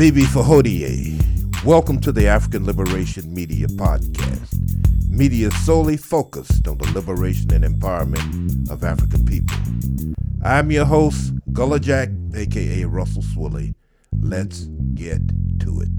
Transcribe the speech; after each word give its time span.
Bibi 0.00 0.22
Fahodie. 0.22 1.62
Welcome 1.62 2.00
to 2.00 2.10
the 2.10 2.26
African 2.26 2.64
Liberation 2.64 3.34
Media 3.34 3.66
Podcast. 3.66 5.10
Media 5.10 5.50
solely 5.50 5.98
focused 5.98 6.66
on 6.66 6.78
the 6.78 6.90
liberation 6.94 7.52
and 7.52 7.62
empowerment 7.62 8.70
of 8.70 8.82
African 8.82 9.26
people. 9.26 9.58
I'm 10.42 10.70
your 10.70 10.86
host, 10.86 11.34
Gullah 11.52 11.80
Jack, 11.80 12.08
aka 12.34 12.84
Russell 12.86 13.20
Swilly. 13.20 13.74
Let's 14.18 14.70
get 14.94 15.20
to 15.60 15.82
it. 15.82 15.90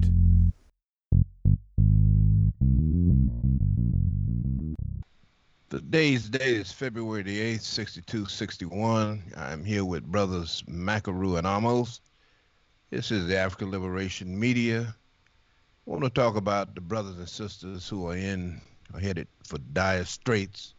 Today's 5.69 6.27
date 6.27 6.57
is 6.57 6.71
February 6.71 7.21
the 7.21 7.39
8th, 7.53 7.61
6261. 7.61 9.21
I'm 9.37 9.63
here 9.63 9.85
with 9.85 10.03
brothers 10.05 10.63
Macaru 10.67 11.37
and 11.37 11.45
Amos. 11.45 12.01
This 12.91 13.09
is 13.09 13.25
the 13.25 13.37
African 13.37 13.71
Liberation 13.71 14.37
Media. 14.37 14.93
I 15.87 15.89
want 15.89 16.03
to 16.03 16.09
talk 16.09 16.35
about 16.35 16.75
the 16.75 16.81
brothers 16.81 17.17
and 17.17 17.29
sisters 17.29 17.87
who 17.87 18.09
are 18.09 18.17
in 18.17 18.59
are 18.93 18.99
headed 18.99 19.29
for 19.47 19.59
dire 19.59 20.03
straits 20.03 20.73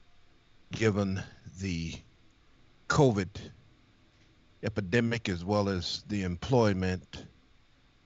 given 0.73 1.23
the 1.59 1.95
COVID 2.89 3.29
epidemic 4.62 5.30
as 5.30 5.43
well 5.43 5.70
as 5.70 6.05
the 6.09 6.25
employment 6.25 7.25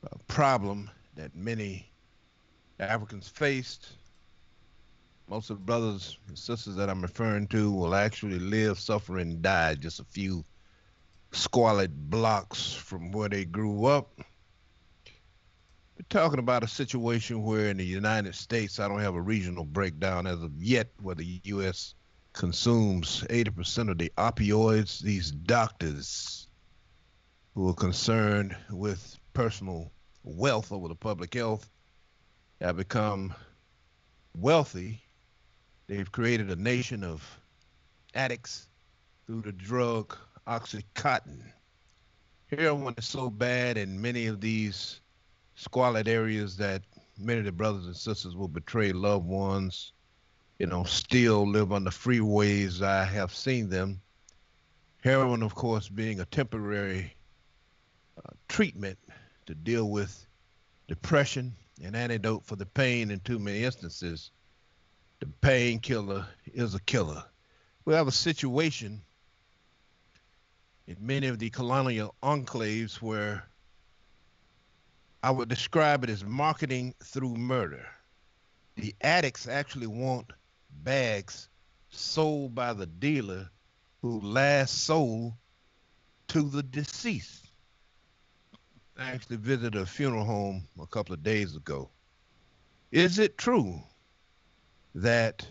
uh, 0.05 0.17
problem 0.29 0.89
that 1.17 1.35
many 1.35 1.91
Africans 2.79 3.27
faced. 3.27 3.89
Most 5.29 5.51
of 5.51 5.57
the 5.57 5.65
brothers 5.65 6.17
and 6.29 6.39
sisters 6.39 6.77
that 6.77 6.89
I'm 6.89 7.03
referring 7.03 7.49
to 7.49 7.73
will 7.73 7.97
actually 7.97 8.39
live, 8.39 8.79
suffer, 8.79 9.19
and 9.19 9.43
die 9.43 9.75
just 9.75 9.99
a 9.99 10.05
few 10.05 10.45
squalid 11.33 12.11
blocks 12.11 12.73
from 12.73 13.13
where 13.13 13.29
they 13.29 13.45
grew 13.45 13.87
up. 13.87 14.21
We're 15.97 16.05
talking 16.09 16.39
about 16.39 16.63
a 16.63 16.69
situation 16.69 17.43
where 17.43 17.71
in 17.71 17.77
the 17.79 17.85
United 17.85 18.35
States, 18.35 18.79
I 18.79 18.89
don't 18.89 19.01
have 19.01 19.15
a 19.15 19.21
regional 19.21 19.65
breakdown 19.65 20.27
as 20.27 20.43
of 20.43 20.53
yet, 20.63 20.89
where 21.01 21.15
the 21.15 21.41
U.S. 21.45 21.95
consumes 22.33 23.25
80% 23.31 23.91
of 23.91 23.99
the 23.99 24.13
opioids. 24.19 25.01
These 25.01 25.31
doctors 25.31 26.49
who 27.55 27.69
are 27.71 27.75
concerned 27.75 28.55
with 28.71 29.19
personal 29.33 29.91
wealth 30.23 30.73
over 30.73 30.89
the 30.89 30.95
public 30.95 31.33
health 31.35 31.71
have 32.61 32.77
become 32.77 33.35
wealthy. 34.37 35.03
They've 35.87 36.11
created 36.11 36.51
a 36.51 36.57
nation 36.57 37.03
of 37.05 37.41
addicts 38.15 38.69
through 39.27 39.43
the 39.43 39.53
drug 39.53 40.17
Oxycontin. 40.47 41.43
Heroin 42.47 42.95
is 42.97 43.07
so 43.07 43.29
bad 43.29 43.77
in 43.77 44.01
many 44.01 44.27
of 44.27 44.41
these 44.41 45.01
squalid 45.57 46.07
areas 46.07 46.57
that 46.59 46.83
many 47.19 47.41
of 47.41 47.45
the 47.45 47.53
brothers 47.53 47.87
and 47.87 47.97
sisters 47.97 48.37
will 48.37 48.47
betray 48.49 48.93
loved 48.93 49.27
ones, 49.27 49.93
you 50.59 50.67
know, 50.67 50.85
still 50.85 51.49
live 51.49 51.73
on 51.73 51.83
the 51.83 51.91
freeways. 51.91 52.83
I 52.83 53.05
have 53.05 53.35
seen 53.35 53.69
them. 53.69 54.01
Heroin, 55.03 55.43
of 55.43 55.55
course, 55.55 55.89
being 55.89 56.21
a 56.21 56.25
temporary 56.27 57.15
uh, 58.19 58.31
treatment 58.49 58.99
to 59.47 59.55
deal 59.55 59.91
with 59.91 60.27
depression, 60.87 61.55
an 61.83 61.95
antidote 61.95 62.45
for 62.45 62.57
the 62.57 62.67
pain 62.67 63.11
in 63.11 63.19
too 63.21 63.39
many 63.39 63.65
instances. 63.65 64.31
The 65.19 65.27
painkiller 65.41 66.27
is 66.47 66.75
a 66.75 66.81
killer. 66.81 67.25
We 67.85 67.95
have 67.95 68.09
a 68.09 68.13
situation 68.13 69.03
in 70.87 70.97
many 71.01 71.27
of 71.27 71.39
the 71.39 71.51
colonial 71.51 72.15
enclaves 72.23 73.03
where 73.03 73.45
I 75.23 75.31
would 75.31 75.49
describe 75.49 76.05
it 76.05 76.11
as 76.11 76.25
marketing 76.25 76.95
through 77.03 77.35
murder. 77.35 77.87
The 78.77 78.95
addicts 79.01 79.49
actually 79.49 79.89
want 79.89 80.33
bags 80.85 81.49
sold 81.91 82.55
by 82.55 82.73
the 82.73 82.87
dealer 82.87 83.49
who 84.03 84.21
last 84.21 84.85
sold 84.85 85.33
to 86.29 86.43
the 86.43 86.63
deceased. 86.63 87.49
I 88.99 89.11
actually 89.11 89.37
visited 89.37 89.75
a 89.75 89.87
funeral 89.87 90.25
home 90.25 90.69
a 90.81 90.87
couple 90.87 91.15
of 91.15 91.23
days 91.23 91.57
ago. 91.57 91.91
Is 92.93 93.19
it 93.19 93.37
true 93.37 93.81
that 94.95 95.47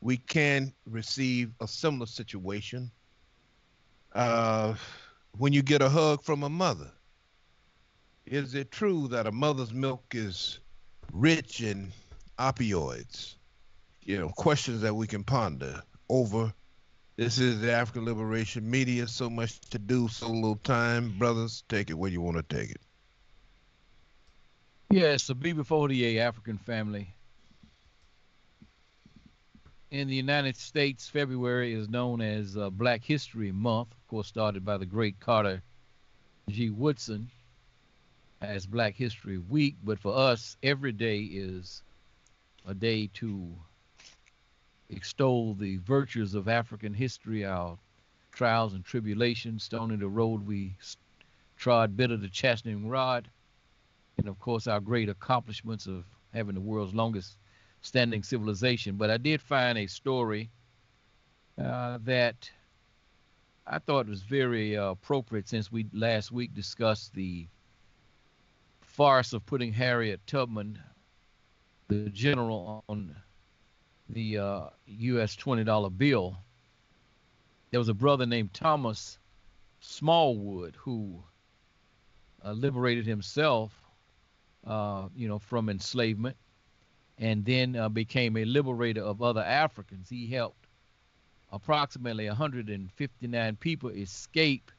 we 0.00 0.16
can 0.16 0.72
receive 0.86 1.52
a 1.60 1.66
similar 1.66 2.06
situation 2.06 2.90
uh, 4.14 4.74
when 5.36 5.52
you 5.52 5.62
get 5.62 5.82
a 5.82 5.88
hug 5.88 6.22
from 6.22 6.42
a 6.42 6.48
mother? 6.48 6.90
Is 8.26 8.54
it 8.54 8.70
true 8.70 9.08
that 9.08 9.26
a 9.26 9.32
mother's 9.32 9.72
milk 9.72 10.04
is 10.12 10.60
rich 11.12 11.62
in 11.62 11.92
opioids? 12.38 13.36
You 14.02 14.18
know, 14.18 14.28
questions 14.28 14.82
that 14.82 14.94
we 14.94 15.06
can 15.06 15.24
ponder 15.24 15.82
over. 16.08 16.52
This 17.16 17.38
is 17.38 17.60
the 17.60 17.72
African 17.72 18.04
Liberation 18.04 18.70
Media. 18.70 19.08
So 19.08 19.28
much 19.28 19.60
to 19.70 19.78
do, 19.78 20.08
so 20.08 20.28
little 20.28 20.56
time. 20.56 21.18
Brothers, 21.18 21.64
take 21.68 21.90
it 21.90 21.94
where 21.98 22.10
you 22.10 22.20
want 22.20 22.36
to 22.36 22.42
take 22.42 22.70
it. 22.70 22.80
Yes, 24.90 25.26
the 25.26 25.34
B 25.34 25.52
before 25.52 25.88
the 25.88 26.20
African 26.20 26.58
family 26.58 27.14
in 29.90 30.08
the 30.08 30.14
United 30.14 30.56
States, 30.56 31.08
February 31.08 31.72
is 31.72 31.88
known 31.88 32.20
as 32.20 32.56
uh, 32.56 32.68
Black 32.70 33.02
History 33.02 33.52
Month, 33.52 33.92
of 33.92 34.08
course, 34.08 34.26
started 34.26 34.64
by 34.64 34.76
the 34.76 34.86
great 34.86 35.18
Carter 35.18 35.62
G. 36.48 36.70
Woodson 36.70 37.30
as 38.42 38.66
Black 38.66 38.94
History 38.94 39.38
Week. 39.38 39.76
But 39.82 39.98
for 39.98 40.14
us, 40.14 40.56
every 40.62 40.92
day 40.92 41.20
is 41.20 41.82
a 42.66 42.74
day 42.74 43.08
to 43.14 43.48
extol 44.90 45.54
the 45.54 45.78
virtues 45.78 46.34
of 46.34 46.48
African 46.48 46.92
history, 46.92 47.44
our 47.44 47.78
trials 48.32 48.74
and 48.74 48.84
tribulations, 48.84 49.64
stoning 49.64 50.00
the 50.00 50.08
road 50.08 50.46
we 50.46 50.76
trod, 51.56 51.96
bitter 51.96 52.16
the 52.16 52.28
chastening 52.28 52.88
rod, 52.88 53.28
and 54.18 54.28
of 54.28 54.38
course, 54.38 54.66
our 54.66 54.80
great 54.80 55.08
accomplishments 55.08 55.86
of 55.86 56.04
having 56.34 56.54
the 56.54 56.60
world's 56.60 56.94
longest 56.94 57.36
standing 57.80 58.22
civilization. 58.22 58.96
But 58.96 59.10
I 59.10 59.16
did 59.16 59.40
find 59.40 59.78
a 59.78 59.86
story 59.86 60.50
uh, 61.62 61.98
that 62.04 62.50
I 63.66 63.78
thought 63.78 64.06
was 64.08 64.22
very 64.22 64.76
uh, 64.76 64.90
appropriate 64.90 65.48
since 65.48 65.70
we 65.70 65.86
last 65.92 66.32
week 66.32 66.54
discussed 66.54 67.14
the 67.14 67.46
farce 68.80 69.32
of 69.32 69.44
putting 69.46 69.72
Harriet 69.72 70.20
Tubman, 70.26 70.78
the 71.88 72.10
general, 72.10 72.84
on 72.88 73.14
the 74.08 74.38
uh, 74.38 74.60
U.S. 74.86 75.36
$20 75.36 75.96
bill. 75.96 76.36
There 77.70 77.80
was 77.80 77.88
a 77.88 77.94
brother 77.94 78.24
named 78.24 78.54
Thomas 78.54 79.18
Smallwood 79.80 80.74
who 80.76 81.22
uh, 82.44 82.52
liberated 82.52 83.06
himself, 83.06 83.78
uh, 84.66 85.08
you 85.14 85.28
know, 85.28 85.38
from 85.38 85.68
enslavement 85.68 86.36
and 87.18 87.44
then 87.44 87.74
uh, 87.76 87.88
became 87.88 88.36
a 88.36 88.44
liberator 88.44 89.02
of 89.02 89.22
other 89.22 89.42
Africans. 89.42 90.08
He 90.08 90.26
helped 90.28 90.66
approximately 91.50 92.26
159 92.28 93.56
people 93.56 93.90
escape 93.90 94.70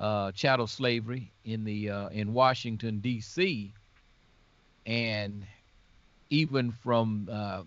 uh, 0.00 0.32
chattel 0.32 0.66
slavery 0.66 1.32
in 1.44 1.64
the 1.64 1.90
uh, 1.90 2.08
in 2.08 2.32
Washington 2.32 2.98
D.C. 3.00 3.72
and 4.86 5.46
even 6.30 6.72
from 6.72 7.28
uh, 7.30 7.62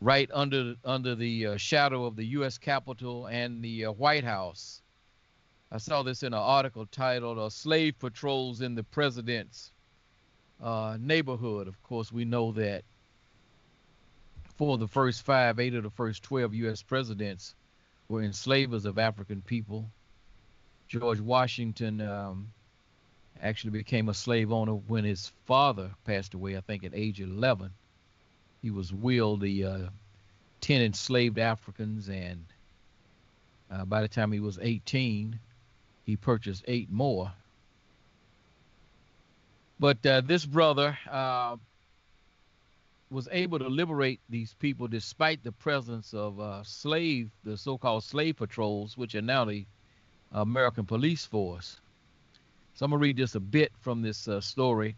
right 0.00 0.28
under 0.32 0.74
under 0.84 1.14
the 1.14 1.46
uh, 1.46 1.56
shadow 1.56 2.04
of 2.04 2.16
the 2.16 2.26
U.S. 2.26 2.58
Capitol 2.58 3.26
and 3.26 3.62
the 3.62 3.86
uh, 3.86 3.92
White 3.92 4.24
House. 4.24 4.82
I 5.72 5.78
saw 5.78 6.02
this 6.02 6.22
in 6.22 6.34
an 6.34 6.38
article 6.38 6.86
titled 6.86 7.52
"Slave 7.52 7.98
Patrols 7.98 8.60
in 8.60 8.74
the 8.74 8.84
President's 8.84 9.72
uh, 10.62 10.96
neighborhood. 11.00 11.68
Of 11.68 11.82
course, 11.82 12.12
we 12.12 12.24
know 12.24 12.52
that 12.52 12.84
for 14.56 14.78
the 14.78 14.88
first 14.88 15.22
five, 15.22 15.58
eight 15.58 15.74
of 15.74 15.82
the 15.82 15.90
first 15.90 16.22
12 16.22 16.54
U.S. 16.54 16.82
presidents 16.82 17.54
were 18.08 18.22
enslavers 18.22 18.84
of 18.84 18.98
African 18.98 19.42
people. 19.42 19.90
George 20.88 21.20
Washington 21.20 22.00
um, 22.00 22.52
actually 23.42 23.70
became 23.70 24.08
a 24.08 24.14
slave 24.14 24.52
owner 24.52 24.74
when 24.74 25.04
his 25.04 25.32
father 25.46 25.90
passed 26.04 26.34
away, 26.34 26.56
I 26.56 26.60
think 26.60 26.84
at 26.84 26.92
age 26.94 27.20
11. 27.20 27.70
He 28.62 28.70
was 28.70 28.92
willed 28.92 29.40
the 29.40 29.64
uh, 29.64 29.78
10 30.60 30.82
enslaved 30.82 31.38
Africans, 31.38 32.08
and 32.08 32.44
uh, 33.70 33.84
by 33.84 34.02
the 34.02 34.08
time 34.08 34.32
he 34.32 34.40
was 34.40 34.58
18, 34.60 35.38
he 36.04 36.16
purchased 36.16 36.64
eight 36.66 36.90
more 36.90 37.32
but 39.78 40.04
uh, 40.06 40.20
this 40.20 40.46
brother 40.46 40.98
uh, 41.10 41.56
was 43.10 43.28
able 43.32 43.58
to 43.58 43.68
liberate 43.68 44.20
these 44.28 44.54
people 44.54 44.88
despite 44.88 45.42
the 45.44 45.52
presence 45.52 46.14
of 46.14 46.40
uh, 46.40 46.62
slave, 46.62 47.30
the 47.44 47.56
so-called 47.56 48.04
slave 48.04 48.36
patrols, 48.36 48.96
which 48.96 49.14
are 49.14 49.22
now 49.22 49.44
the 49.44 49.66
American 50.32 50.84
police 50.84 51.24
force. 51.24 51.80
So 52.74 52.84
I'm 52.84 52.90
to 52.90 52.98
read 52.98 53.16
just 53.16 53.36
a 53.36 53.40
bit 53.40 53.72
from 53.80 54.02
this 54.02 54.26
uh, 54.26 54.40
story. 54.40 54.96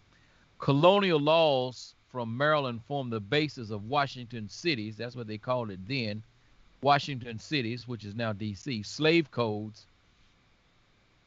Colonial 0.58 1.20
laws 1.20 1.94
from 2.08 2.34
Maryland 2.36 2.80
formed 2.86 3.12
the 3.12 3.20
basis 3.20 3.70
of 3.70 3.84
Washington 3.84 4.48
cities. 4.48 4.96
That's 4.96 5.14
what 5.14 5.26
they 5.26 5.36
called 5.36 5.70
it 5.70 5.86
then. 5.86 6.22
Washington 6.80 7.38
cities, 7.38 7.86
which 7.86 8.04
is 8.04 8.14
now 8.14 8.32
D.C., 8.32 8.82
slave 8.82 9.30
codes, 9.30 9.86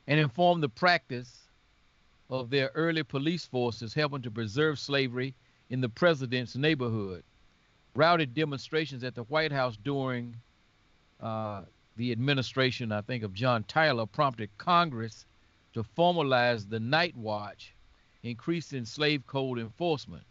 and 0.07 0.19
informed 0.19 0.63
the 0.63 0.69
practice 0.69 1.48
of 2.29 2.49
their 2.49 2.71
early 2.75 3.03
police 3.03 3.45
forces 3.45 3.93
helping 3.93 4.21
to 4.21 4.31
preserve 4.31 4.77
slavery 4.77 5.33
in 5.69 5.81
the 5.81 5.89
president's 5.89 6.55
neighborhood. 6.55 7.23
Routed 7.95 8.33
demonstrations 8.33 9.03
at 9.03 9.15
the 9.15 9.23
White 9.23 9.51
House 9.51 9.77
during 9.83 10.35
uh, 11.19 11.63
the 11.95 12.11
administration, 12.11 12.91
I 12.91 13.01
think, 13.01 13.23
of 13.23 13.33
John 13.33 13.63
Tyler 13.63 14.05
prompted 14.05 14.49
Congress 14.57 15.25
to 15.73 15.83
formalize 15.83 16.69
the 16.69 16.79
night 16.79 17.15
watch, 17.15 17.73
increasing 18.23 18.85
slave 18.85 19.25
code 19.27 19.59
enforcement. 19.59 20.23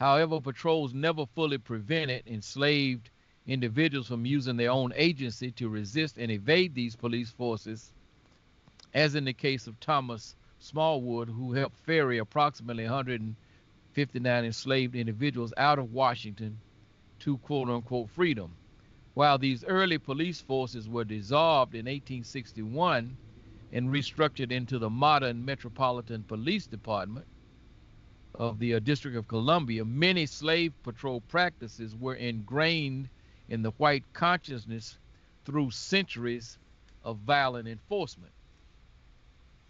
However, 0.00 0.40
patrols 0.40 0.94
never 0.94 1.26
fully 1.34 1.58
prevented 1.58 2.26
enslaved 2.26 3.10
individuals 3.46 4.06
from 4.06 4.24
using 4.24 4.56
their 4.56 4.70
own 4.70 4.92
agency 4.96 5.50
to 5.52 5.68
resist 5.68 6.16
and 6.16 6.30
evade 6.30 6.74
these 6.74 6.96
police 6.96 7.30
forces, 7.30 7.92
as 8.92 9.14
in 9.14 9.24
the 9.24 9.32
case 9.32 9.66
of 9.66 9.78
Thomas 9.80 10.36
Smallwood, 10.64 11.28
who 11.28 11.52
helped 11.52 11.76
ferry 11.76 12.16
approximately 12.16 12.84
159 12.84 14.44
enslaved 14.46 14.96
individuals 14.96 15.52
out 15.58 15.78
of 15.78 15.92
Washington 15.92 16.58
to 17.18 17.36
quote 17.38 17.68
unquote 17.68 18.08
freedom. 18.08 18.56
While 19.12 19.36
these 19.36 19.62
early 19.64 19.98
police 19.98 20.40
forces 20.40 20.88
were 20.88 21.04
dissolved 21.04 21.74
in 21.74 21.84
1861 21.84 23.18
and 23.72 23.90
restructured 23.90 24.50
into 24.50 24.78
the 24.78 24.88
modern 24.88 25.44
Metropolitan 25.44 26.24
Police 26.24 26.66
Department 26.66 27.26
of 28.34 28.58
the 28.58 28.74
uh, 28.74 28.78
District 28.78 29.18
of 29.18 29.28
Columbia, 29.28 29.84
many 29.84 30.24
slave 30.24 30.72
patrol 30.82 31.20
practices 31.28 31.94
were 31.94 32.14
ingrained 32.14 33.10
in 33.48 33.62
the 33.62 33.70
white 33.72 34.04
consciousness 34.14 34.98
through 35.44 35.70
centuries 35.70 36.58
of 37.02 37.18
violent 37.18 37.68
enforcement. 37.68 38.32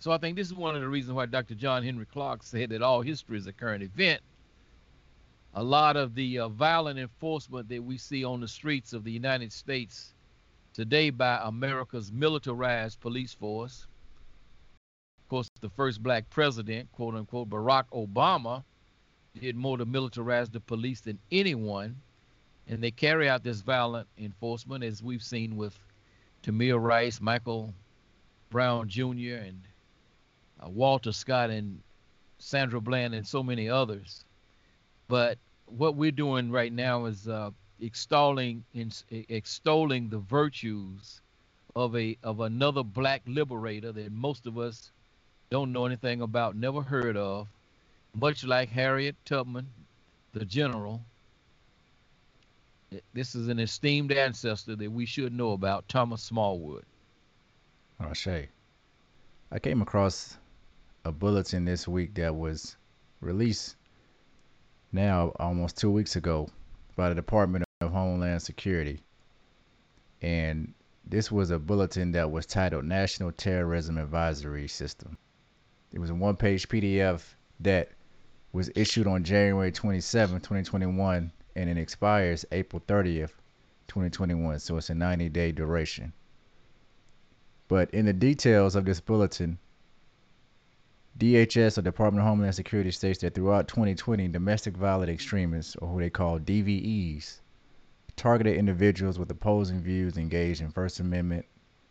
So 0.05 0.13
I 0.13 0.19
think 0.19 0.37
this 0.37 0.49
is 0.49 0.55
one 0.55 0.75
of 0.75 0.83
the 0.83 0.89
reasons 0.89 1.15
why 1.15 1.25
Dr. 1.25 1.55
John 1.55 1.83
Henrik 1.83 2.11
Clarke 2.11 2.43
said 2.43 2.69
that 2.69 2.83
all 2.83 3.01
history 3.01 3.39
is 3.39 3.47
a 3.47 3.55
current 3.55 3.83
event. 3.83 4.21
A 5.55 5.65
lot 5.65 5.97
of 5.97 6.15
the 6.15 6.41
uh, 6.41 6.49
violent 6.49 6.99
enforcement 6.99 7.71
that 7.71 7.83
we 7.83 7.97
see 7.97 8.23
on 8.23 8.43
the 8.43 8.47
streets 8.47 8.93
of 8.93 9.03
the 9.03 9.11
United 9.11 9.51
States 9.51 10.13
today 10.75 11.09
by 11.09 11.41
America's 11.43 12.13
militarized 12.13 13.01
police 13.01 13.33
force. 13.33 13.87
Of 15.23 15.29
course, 15.31 15.49
the 15.63 15.71
first 15.71 16.03
black 16.03 16.29
president, 16.29 16.93
quote 16.93 17.15
unquote, 17.15 17.49
Barack 17.49 17.85
Obama, 17.95 18.63
did 19.41 19.57
more 19.57 19.79
to 19.79 19.87
militarize 19.87 20.53
the 20.53 20.61
police 20.61 21.01
than 21.01 21.19
anyone 21.33 21.97
and 22.69 22.83
they 22.83 22.91
carry 22.91 23.27
out 23.27 23.43
this 23.43 23.63
violent 23.63 24.07
enforcement, 24.19 24.85
as 24.85 25.03
we've 25.03 25.25
seen 25.25 25.57
with 25.57 25.79
Tamir 26.43 26.79
Rice, 26.79 27.23
Michael 27.23 27.73
Brown 28.51 28.87
Jr., 28.87 29.37
and 29.41 29.63
uh, 30.65 30.69
Walter 30.69 31.13
Scott, 31.13 31.51
and 31.51 31.81
Sandra 32.39 32.81
Bland, 32.81 33.15
and 33.15 33.27
so 33.27 33.43
many 33.43 33.69
others. 33.69 34.25
But 35.09 35.39
what 35.67 35.97
we're 35.97 36.11
doing 36.11 36.51
right 36.51 36.73
now 36.73 37.07
is 37.07 37.29
uh, 37.29 37.51
extolling 37.81 38.65
in, 38.75 38.93
extolling 39.11 40.09
the 40.09 40.19
virtues 40.19 41.21
of 41.77 41.97
a 41.97 42.17
of 42.23 42.41
another 42.41 42.83
black 42.83 43.23
liberator 43.27 43.93
that 43.93 44.13
most 44.13 44.47
of 44.47 44.59
us 44.59 44.93
don't 45.51 45.73
know 45.73 45.87
anything 45.87 46.21
about, 46.21 46.57
never 46.57 46.83
heard 46.83 47.17
of, 47.17 47.49
much 48.15 48.45
like 48.45 48.69
Harriet 48.69 49.17
Tubman, 49.25 49.69
the 50.33 50.45
general, 50.45 51.01
this 53.13 53.35
is 53.35 53.49
an 53.49 53.59
esteemed 53.59 54.13
ancestor 54.13 54.77
that 54.77 54.91
we 54.91 55.07
should 55.07 55.33
know 55.33 55.53
about, 55.53 55.89
Thomas 55.89 56.23
Smallwood. 56.23 56.85
Oh, 58.01 58.13
Shay. 58.13 58.49
I 59.51 59.59
came 59.59 59.83
across 59.83 60.37
a 61.05 61.13
bulletin 61.13 61.65
this 61.67 61.87
week 61.87 62.15
that 62.15 62.35
was 62.35 62.77
released 63.21 63.77
now 64.91 65.33
almost 65.39 65.77
two 65.77 65.91
weeks 65.91 66.17
ago 66.17 66.49
by 66.97 67.11
the 67.11 67.15
Department 67.15 67.65
of 67.81 67.93
Homeland 67.93 68.41
Security. 68.41 69.03
And 70.23 70.73
this 71.05 71.31
was 71.31 71.51
a 71.51 71.59
bulletin 71.59 72.13
that 72.13 72.31
was 72.31 72.47
titled 72.47 72.87
National 72.87 73.33
Terrorism 73.33 73.99
Advisory 73.99 74.69
System. 74.69 75.19
It 75.93 75.99
was 75.99 76.09
a 76.09 76.15
one 76.15 76.37
page 76.37 76.69
PDF 76.69 77.23
that 77.61 77.91
was 78.53 78.71
issued 78.75 79.07
on 79.07 79.25
January 79.25 79.73
27, 79.73 80.41
2021 80.41 81.33
and 81.57 81.71
it 81.71 81.77
expires 81.77 82.47
April 82.51 82.83
30th, 82.89 83.33
2021. 83.89 84.59
So 84.59 84.79
it's 84.79 84.91
a 84.91 84.95
90 84.95 85.29
day 85.29 85.53
duration. 85.53 86.15
But 87.69 87.91
in 87.91 88.07
the 88.07 88.13
details 88.13 88.75
of 88.75 88.85
this 88.85 89.01
bulletin, 89.01 89.59
DHS 91.17 91.79
or 91.79 91.83
Department 91.83 92.23
of 92.23 92.29
Homeland 92.29 92.57
Security 92.57 92.91
states 92.91 93.21
that 93.21 93.35
throughout 93.35 93.69
2020, 93.69 94.27
domestic 94.29 94.77
violent 94.77 95.11
extremists, 95.11 95.77
or 95.77 95.87
who 95.87 96.01
they 96.01 96.11
call 96.11 96.41
DVEs, 96.41 97.41
targeted 98.17 98.57
individuals 98.57 99.17
with 99.17 99.31
opposing 99.31 99.81
views 99.81 100.17
engaged 100.17 100.61
in 100.61 100.71
First 100.71 100.99
Amendment 100.99 101.47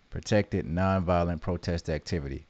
protected 0.09 0.65
nonviolent 0.65 1.39
protest 1.39 1.89
activity. 1.89 2.45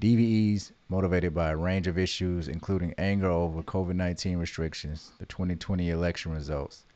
DVEs 0.00 0.70
motivated 0.88 1.34
by 1.34 1.50
a 1.50 1.56
range 1.56 1.88
of 1.88 1.98
issues, 1.98 2.46
including 2.46 2.94
anger 2.96 3.28
over 3.28 3.60
COVID 3.62 3.96
19 3.96 4.38
restrictions, 4.38 5.10
the 5.18 5.26
2020 5.26 5.90
election 5.90 6.32
results, 6.32 6.86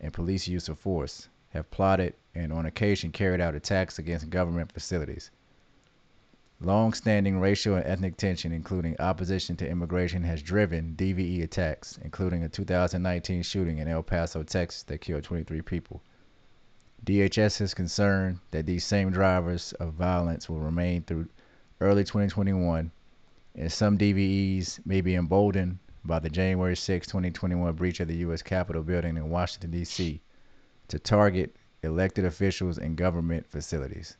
and 0.00 0.12
police 0.12 0.46
use 0.46 0.68
of 0.68 0.78
force, 0.78 1.28
have 1.50 1.70
plotted 1.72 2.14
and 2.34 2.52
on 2.52 2.66
occasion 2.66 3.10
carried 3.10 3.40
out 3.40 3.56
attacks 3.56 3.98
against 3.98 4.30
government 4.30 4.70
facilities. 4.70 5.32
Long 6.60 6.94
standing 6.94 7.38
racial 7.38 7.74
and 7.76 7.84
ethnic 7.84 8.16
tension, 8.16 8.50
including 8.50 8.98
opposition 8.98 9.56
to 9.56 9.68
immigration, 9.68 10.22
has 10.22 10.42
driven 10.42 10.96
DVE 10.96 11.42
attacks, 11.42 11.98
including 12.02 12.42
a 12.42 12.48
2019 12.48 13.42
shooting 13.42 13.76
in 13.76 13.88
El 13.88 14.02
Paso, 14.02 14.42
Texas, 14.42 14.82
that 14.84 15.02
killed 15.02 15.22
23 15.22 15.60
people. 15.60 16.02
DHS 17.04 17.60
is 17.60 17.74
concerned 17.74 18.38
that 18.52 18.64
these 18.64 18.84
same 18.84 19.10
drivers 19.10 19.74
of 19.74 19.92
violence 19.92 20.48
will 20.48 20.60
remain 20.60 21.02
through 21.02 21.28
early 21.82 22.04
2021, 22.04 22.90
and 23.54 23.70
some 23.70 23.98
DVEs 23.98 24.80
may 24.86 25.02
be 25.02 25.14
emboldened 25.14 25.78
by 26.06 26.18
the 26.18 26.30
January 26.30 26.74
6, 26.74 27.06
2021 27.06 27.74
breach 27.74 28.00
of 28.00 28.08
the 28.08 28.16
U.S. 28.16 28.40
Capitol 28.40 28.82
building 28.82 29.18
in 29.18 29.28
Washington, 29.28 29.72
D.C., 29.72 30.22
to 30.88 30.98
target 30.98 31.54
elected 31.82 32.24
officials 32.24 32.78
and 32.78 32.96
government 32.96 33.46
facilities. 33.46 34.16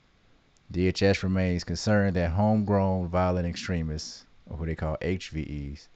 DHS 0.72 1.22
remains 1.22 1.62
concerned 1.62 2.16
that 2.16 2.32
homegrown 2.32 3.08
violent 3.08 3.46
extremists, 3.46 4.26
or 4.46 4.56
what 4.56 4.66
they 4.66 4.74
call 4.74 4.96
HVEs, 5.00 5.86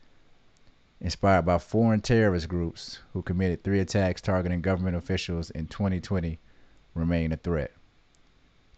inspired 1.01 1.43
by 1.43 1.59
foreign 1.59 2.01
terrorist 2.01 2.49
groups 2.49 3.01
who 3.13 3.23
committed 3.23 3.65
three 3.65 3.81
attacks 3.81 4.21
targeting 4.21 4.61
government 4.61 4.97
officials 4.97 5.51
in 5.51 5.67
2020, 5.67 6.39
remain 6.95 7.33
a 7.33 7.37
threat. 7.37 7.73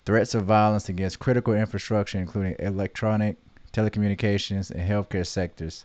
Threats 0.05 0.35
of 0.35 0.47
violence 0.47 0.89
against 0.89 1.19
critical 1.19 1.55
infrastructure, 1.55 2.19
including 2.19 2.57
electronic, 2.59 3.37
telecommunications, 3.73 4.71
and 4.71 4.81
healthcare 4.81 5.27
sectors, 5.27 5.85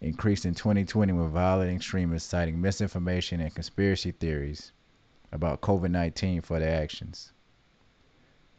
increased 0.00 0.46
in 0.46 0.54
2020 0.54 1.12
with 1.12 1.32
violent 1.32 1.74
extremists 1.74 2.28
citing 2.28 2.60
misinformation 2.60 3.40
and 3.40 3.54
conspiracy 3.54 4.12
theories 4.12 4.72
about 5.32 5.60
COVID 5.60 5.90
19 5.90 6.42
for 6.42 6.58
their 6.58 6.80
actions. 6.80 7.32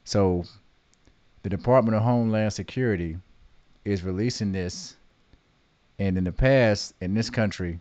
So, 0.04 0.44
the 1.50 1.58
Department 1.58 1.96
of 1.98 2.04
Homeland 2.04 2.54
Security 2.54 3.18
is 3.84 4.04
releasing 4.04 4.52
this. 4.52 4.96
And 5.98 6.16
in 6.16 6.24
the 6.24 6.32
past, 6.32 6.94
in 7.02 7.16
this 7.16 7.32
country, 7.32 7.80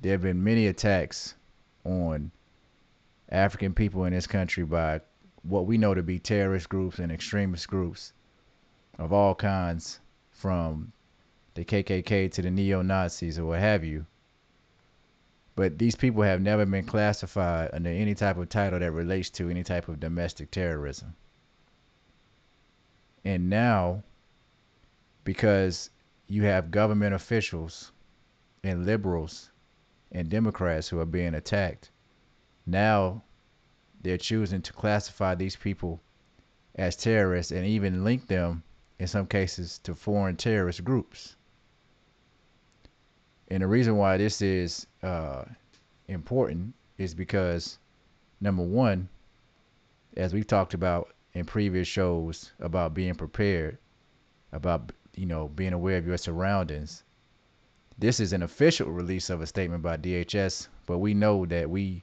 there 0.00 0.12
have 0.12 0.22
been 0.22 0.42
many 0.42 0.66
attacks 0.66 1.34
on 1.84 2.30
African 3.28 3.74
people 3.74 4.06
in 4.06 4.14
this 4.14 4.26
country 4.26 4.64
by 4.64 5.02
what 5.42 5.66
we 5.66 5.76
know 5.76 5.92
to 5.92 6.02
be 6.02 6.18
terrorist 6.18 6.70
groups 6.70 6.98
and 6.98 7.12
extremist 7.12 7.68
groups 7.68 8.14
of 8.98 9.12
all 9.12 9.34
kinds, 9.34 10.00
from 10.30 10.90
the 11.52 11.64
KKK 11.66 12.32
to 12.32 12.40
the 12.40 12.50
neo 12.50 12.80
Nazis 12.80 13.38
or 13.38 13.44
what 13.44 13.60
have 13.60 13.84
you. 13.84 14.06
But 15.54 15.76
these 15.76 15.96
people 15.96 16.22
have 16.22 16.40
never 16.40 16.64
been 16.64 16.86
classified 16.86 17.70
under 17.74 17.90
any 17.90 18.14
type 18.14 18.38
of 18.38 18.48
title 18.48 18.78
that 18.78 18.92
relates 18.92 19.28
to 19.30 19.50
any 19.50 19.64
type 19.64 19.88
of 19.88 20.00
domestic 20.00 20.50
terrorism. 20.50 21.14
And 23.24 23.50
now, 23.50 24.02
because 25.24 25.90
you 26.28 26.44
have 26.44 26.70
government 26.70 27.14
officials 27.14 27.92
and 28.64 28.86
liberals 28.86 29.50
and 30.12 30.28
Democrats 30.28 30.88
who 30.88 30.98
are 31.00 31.06
being 31.06 31.34
attacked, 31.34 31.90
now 32.66 33.22
they're 34.02 34.16
choosing 34.16 34.62
to 34.62 34.72
classify 34.72 35.34
these 35.34 35.56
people 35.56 36.00
as 36.74 36.96
terrorists 36.96 37.52
and 37.52 37.66
even 37.66 38.04
link 38.04 38.26
them 38.26 38.62
in 39.00 39.06
some 39.06 39.26
cases, 39.26 39.78
to 39.78 39.94
foreign 39.94 40.36
terrorist 40.36 40.84
groups. 40.84 41.34
And 43.48 43.62
the 43.62 43.66
reason 43.66 43.96
why 43.96 44.18
this 44.18 44.42
is 44.42 44.86
uh, 45.02 45.44
important 46.06 46.74
is 46.98 47.14
because, 47.14 47.78
number 48.42 48.62
one, 48.62 49.08
as 50.18 50.34
we've 50.34 50.46
talked 50.46 50.74
about 50.74 51.08
in 51.34 51.44
previous 51.44 51.86
shows 51.86 52.52
about 52.58 52.94
being 52.94 53.14
prepared, 53.14 53.78
about 54.52 54.92
you 55.14 55.26
know 55.26 55.48
being 55.48 55.72
aware 55.72 55.96
of 55.96 56.06
your 56.06 56.16
surroundings. 56.16 57.04
This 57.98 58.20
is 58.20 58.32
an 58.32 58.42
official 58.42 58.90
release 58.90 59.30
of 59.30 59.40
a 59.40 59.46
statement 59.46 59.82
by 59.82 59.96
DHS, 59.96 60.68
but 60.86 60.98
we 60.98 61.14
know 61.14 61.46
that 61.46 61.68
we 61.68 62.02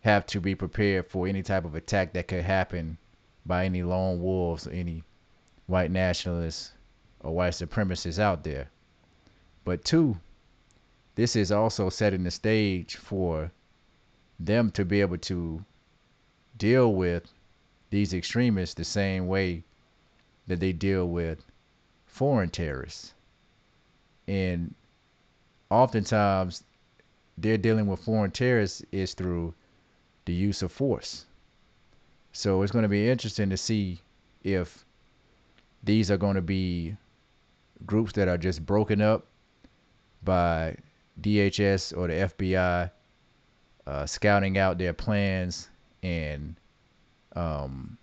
have 0.00 0.26
to 0.26 0.40
be 0.40 0.54
prepared 0.54 1.06
for 1.06 1.26
any 1.26 1.42
type 1.42 1.64
of 1.64 1.74
attack 1.74 2.12
that 2.12 2.28
could 2.28 2.44
happen 2.44 2.98
by 3.46 3.64
any 3.64 3.82
lone 3.82 4.20
wolves 4.20 4.66
or 4.66 4.72
any 4.72 5.04
white 5.66 5.90
nationalists 5.90 6.72
or 7.20 7.34
white 7.34 7.52
supremacists 7.52 8.18
out 8.18 8.44
there. 8.44 8.70
But 9.64 9.84
two, 9.84 10.18
this 11.14 11.36
is 11.36 11.52
also 11.52 11.90
setting 11.90 12.24
the 12.24 12.30
stage 12.30 12.96
for 12.96 13.50
them 14.38 14.70
to 14.72 14.84
be 14.84 15.00
able 15.00 15.18
to 15.18 15.64
deal 16.56 16.94
with 16.94 17.32
these 17.90 18.14
extremists 18.14 18.74
the 18.74 18.84
same 18.84 19.26
way 19.26 19.64
that 20.46 20.60
they 20.60 20.72
deal 20.72 21.08
with 21.08 21.42
foreign 22.06 22.50
terrorists. 22.50 23.14
And 24.26 24.74
oftentimes 25.70 26.64
they're 27.36 27.58
dealing 27.58 27.86
with 27.86 28.00
foreign 28.00 28.30
terrorists 28.30 28.82
is 28.92 29.14
through 29.14 29.54
the 30.24 30.32
use 30.32 30.62
of 30.62 30.72
force. 30.72 31.24
So 32.32 32.62
it's 32.62 32.72
going 32.72 32.82
to 32.82 32.88
be 32.88 33.08
interesting 33.08 33.50
to 33.50 33.56
see 33.56 34.00
if 34.42 34.84
these 35.82 36.10
are 36.10 36.16
going 36.16 36.34
to 36.34 36.42
be 36.42 36.96
groups 37.86 38.12
that 38.14 38.28
are 38.28 38.38
just 38.38 38.64
broken 38.64 39.00
up 39.00 39.26
by 40.22 40.76
DHS 41.20 41.96
or 41.96 42.08
the 42.08 42.14
FBI 42.14 42.90
uh, 43.86 44.06
scouting 44.06 44.58
out 44.58 44.78
their 44.78 44.92
plans 44.92 45.68
and 46.02 46.54
um, 47.38 47.96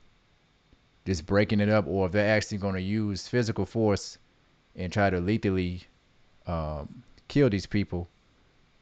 just 1.06 1.26
breaking 1.26 1.60
it 1.60 1.70
up, 1.70 1.86
or 1.88 2.06
if 2.08 2.14
they're 2.14 2.36
actually 2.36 2.58
going 2.58 2.76
to 2.76 2.82
use 2.82 3.28
physical 3.28 3.66
force 3.66 4.18
and 4.76 4.92
try 4.92 5.10
to 5.10 5.20
lethally 5.20 5.84
um, 6.48 7.04
kill 7.28 7.50
these 7.50 7.66
people 7.66 8.08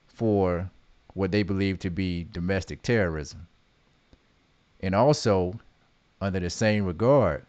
for 0.08 0.70
what 1.16 1.32
they 1.32 1.44
believe 1.44 1.80
to 1.80 1.90
be 1.90 2.26
domestic 2.32 2.82
terrorism. 2.82 3.48
And 4.82 4.94
also, 4.94 5.60
under 6.22 6.40
the 6.40 6.50
same 6.50 6.86
regard, 6.86 7.46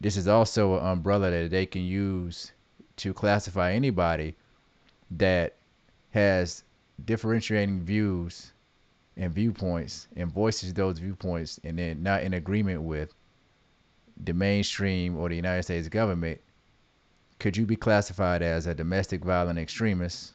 this 0.00 0.16
is 0.16 0.26
also 0.26 0.78
an 0.78 0.86
umbrella 0.86 1.30
that 1.30 1.50
they 1.50 1.66
can 1.66 1.82
use 1.82 2.52
to 2.96 3.14
classify 3.14 3.72
anybody 3.72 4.34
that 5.12 5.54
has 6.10 6.64
differentiating 7.04 7.80
views 7.80 8.52
and 9.16 9.32
viewpoints 9.32 10.08
and 10.16 10.30
voices 10.30 10.74
those 10.74 10.98
viewpoints 10.98 11.60
and 11.64 11.78
then 11.78 12.02
not 12.02 12.22
in 12.22 12.34
agreement 12.34 12.82
with 12.82 13.12
the 14.22 14.32
mainstream 14.32 15.16
or 15.16 15.28
the 15.28 15.36
United 15.36 15.62
States 15.62 15.88
government, 15.88 16.40
could 17.38 17.56
you 17.56 17.66
be 17.66 17.76
classified 17.76 18.42
as 18.42 18.66
a 18.66 18.74
domestic 18.74 19.24
violent 19.24 19.58
extremist 19.58 20.32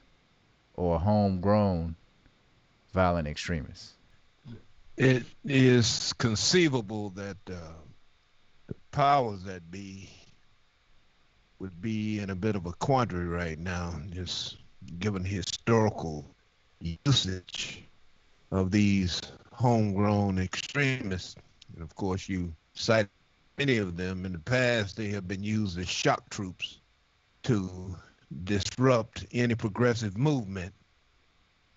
or 0.75 0.95
a 0.95 0.99
homegrown 0.99 1.95
violent 2.93 3.27
extremist? 3.27 3.93
It 4.97 5.23
is 5.45 6.13
conceivable 6.13 7.11
that 7.11 7.37
uh, 7.49 7.73
the 8.67 8.75
powers 8.91 9.43
that 9.43 9.71
be 9.71 10.09
would 11.59 11.81
be 11.81 12.19
in 12.19 12.29
a 12.29 12.35
bit 12.35 12.55
of 12.55 12.65
a 12.65 12.73
quandary 12.73 13.27
right 13.27 13.59
now, 13.59 13.99
just 14.11 14.57
given 14.97 15.25
historical 15.25 16.25
usage 17.05 17.83
of 18.51 18.71
these 18.71 19.21
homegrown 19.53 20.39
extremists. 20.39 21.35
And 21.73 21.83
of 21.83 21.95
course, 21.95 22.27
you 22.27 22.53
cite 22.73 23.09
many 23.57 23.77
of 23.77 23.97
them 23.97 24.25
in 24.25 24.31
the 24.31 24.39
past, 24.39 24.95
they 24.95 25.09
have 25.09 25.27
been 25.27 25.43
used 25.43 25.77
as 25.77 25.87
shock 25.87 26.29
troops 26.29 26.79
to 27.43 27.95
disrupt 28.43 29.25
any 29.31 29.55
progressive 29.55 30.17
movement. 30.17 30.73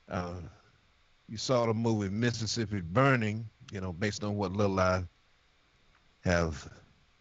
Uh, 0.08 0.34
you 1.28 1.36
saw 1.36 1.66
the 1.66 1.74
movie 1.74 2.08
Mississippi 2.08 2.80
Burning, 2.80 3.48
you 3.72 3.80
know, 3.80 3.92
based 3.92 4.22
on 4.22 4.36
what 4.36 4.52
little 4.52 4.78
I 4.78 5.04
have 6.24 6.68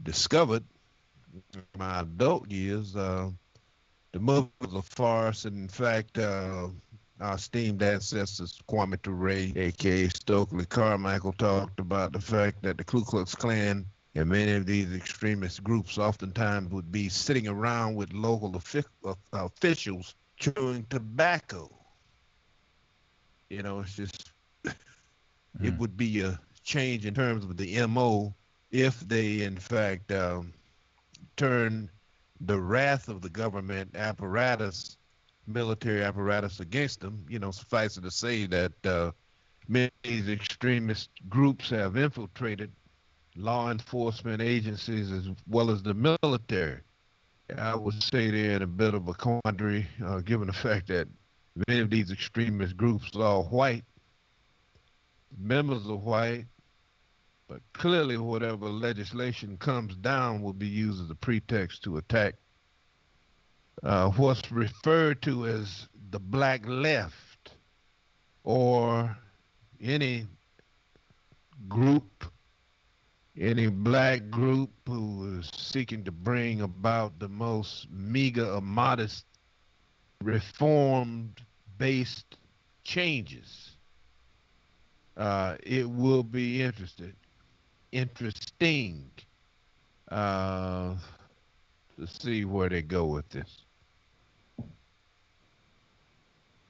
discovered 0.03 0.63
in 1.53 1.63
my 1.77 2.01
adult 2.01 2.49
years. 2.51 2.95
Uh, 2.95 3.31
the 4.11 4.19
movie 4.19 4.49
was 4.59 4.73
a 4.73 4.81
farce, 4.81 5.45
and 5.45 5.57
in 5.57 5.67
fact, 5.67 6.17
uh, 6.17 6.67
our 7.21 7.35
esteemed 7.35 7.81
ancestors, 7.83 8.59
Kwame 8.67 9.01
Ture, 9.01 9.29
aka 9.29 10.07
Stokely 10.09 10.65
Carmichael, 10.65 11.33
talked 11.33 11.79
about 11.79 12.13
the 12.13 12.19
fact 12.19 12.63
that 12.63 12.77
the 12.77 12.83
Ku 12.83 13.03
Klux 13.03 13.35
Klan 13.35 13.85
and 14.15 14.29
many 14.29 14.53
of 14.53 14.65
these 14.65 14.93
extremist 14.93 15.63
groups 15.63 15.97
oftentimes 15.97 16.71
would 16.71 16.91
be 16.91 17.09
sitting 17.09 17.47
around 17.47 17.95
with 17.95 18.11
local 18.11 18.61
uh, 19.05 19.13
officials 19.33 20.15
chewing 20.37 20.85
tobacco. 20.89 21.69
You 23.49 23.63
know, 23.63 23.81
it's 23.81 23.95
just, 23.95 24.31
mm. 24.65 24.73
it 25.61 25.77
would 25.77 25.95
be 25.95 26.21
a 26.21 26.39
change 26.63 27.05
in 27.05 27.13
terms 27.13 27.45
of 27.45 27.55
the 27.55 27.85
MO 27.87 28.33
if 28.71 28.99
they, 29.01 29.41
in 29.41 29.57
fact, 29.57 30.11
um, 30.11 30.53
turn 31.37 31.89
the 32.41 32.59
wrath 32.59 33.07
of 33.07 33.21
the 33.21 33.29
government 33.29 33.95
apparatus 33.95 34.97
military 35.47 36.03
apparatus 36.03 36.59
against 36.59 37.01
them. 37.01 37.25
You 37.29 37.39
know, 37.39 37.51
suffice 37.51 37.97
it 37.97 38.01
to 38.01 38.11
say 38.11 38.45
that 38.47 38.85
uh, 38.85 39.11
many 39.67 39.85
of 39.87 39.91
these 40.03 40.29
extremist 40.29 41.09
groups 41.29 41.69
have 41.69 41.97
infiltrated 41.97 42.71
law 43.35 43.71
enforcement 43.71 44.41
agencies 44.41 45.11
as 45.11 45.29
well 45.47 45.69
as 45.71 45.83
the 45.83 45.93
military. 45.93 46.81
I 47.57 47.75
would 47.75 48.01
say 48.01 48.31
they're 48.31 48.57
in 48.57 48.61
a 48.61 48.67
bit 48.67 48.93
of 48.93 49.07
a 49.07 49.13
quandary, 49.13 49.87
uh, 50.05 50.19
given 50.19 50.47
the 50.47 50.53
fact 50.53 50.87
that 50.87 51.07
many 51.67 51.81
of 51.81 51.89
these 51.89 52.11
extremist 52.11 52.77
groups 52.77 53.11
are 53.15 53.43
white, 53.43 53.83
members 55.37 55.85
are 55.87 55.97
white, 55.97 56.45
but 57.47 57.59
clearly 57.73 58.17
whatever 58.17 58.69
legislation 58.69 59.57
comes 59.57 59.95
down 59.97 60.41
will 60.41 60.53
be 60.53 60.67
used 60.67 61.03
as 61.03 61.09
a 61.09 61.15
pretext 61.15 61.83
to 61.83 61.97
attack 61.97 62.35
uh, 63.83 64.09
what's 64.11 64.51
referred 64.51 65.21
to 65.23 65.47
as 65.47 65.87
the 66.11 66.19
black 66.19 66.61
left 66.67 67.51
or 68.43 69.15
any 69.81 70.25
group, 71.67 72.25
any 73.37 73.67
black 73.67 74.29
group 74.29 74.69
who 74.87 75.39
is 75.39 75.49
seeking 75.55 76.03
to 76.03 76.11
bring 76.11 76.61
about 76.61 77.17
the 77.19 77.27
most 77.27 77.87
meager 77.89 78.45
or 78.45 78.61
modest 78.61 79.25
reformed 80.21 81.41
based 81.77 82.37
changes. 82.83 83.71
Uh, 85.17 85.55
it 85.63 85.89
will 85.89 86.23
be 86.23 86.61
interested, 86.61 87.15
interesting 87.91 89.09
uh, 90.09 90.95
to 92.01 92.07
see 92.07 92.45
where 92.45 92.67
they 92.69 92.81
go 92.81 93.05
with 93.05 93.29
this. 93.29 93.65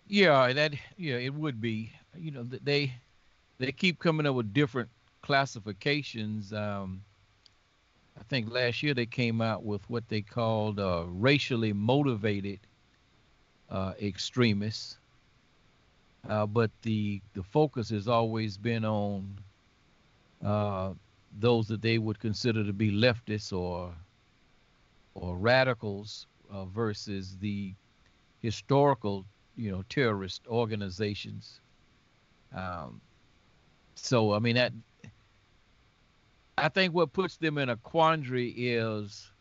Yeah, 0.07 0.51
that 0.51 0.73
yeah, 0.97 1.15
it 1.15 1.33
would 1.33 1.61
be. 1.61 1.93
You 2.17 2.31
know, 2.31 2.43
they 2.43 2.93
they 3.59 3.71
keep 3.71 3.99
coming 3.99 4.25
up 4.25 4.35
with 4.35 4.53
different 4.53 4.89
classifications. 5.21 6.51
Um, 6.51 7.03
I 8.19 8.23
think 8.23 8.51
last 8.51 8.83
year 8.83 8.93
they 8.93 9.05
came 9.05 9.41
out 9.41 9.63
with 9.63 9.89
what 9.89 10.09
they 10.09 10.21
called 10.21 10.79
uh, 10.79 11.05
racially 11.07 11.71
motivated 11.71 12.59
uh, 13.69 13.93
extremists. 14.01 14.97
Uh, 16.27 16.45
but 16.45 16.71
the 16.81 17.21
the 17.33 17.43
focus 17.43 17.89
has 17.89 18.07
always 18.07 18.57
been 18.57 18.83
on 18.83 19.39
uh, 20.43 20.93
those 21.39 21.67
that 21.69 21.81
they 21.81 21.97
would 21.97 22.19
consider 22.19 22.65
to 22.65 22.73
be 22.73 22.91
leftists 22.91 23.57
or 23.57 23.95
or 25.13 25.37
radicals 25.37 26.27
uh, 26.51 26.65
versus 26.65 27.37
the 27.39 27.73
historical 28.39 29.25
you 29.55 29.71
know 29.71 29.83
terrorist 29.89 30.41
organizations. 30.47 31.59
Um, 32.55 33.01
so 33.95 34.33
I 34.33 34.39
mean 34.39 34.55
that 34.55 34.73
I 36.57 36.69
think 36.69 36.93
what 36.93 37.13
puts 37.13 37.37
them 37.37 37.57
in 37.57 37.69
a 37.69 37.77
quandary 37.77 38.49
is 38.49 39.31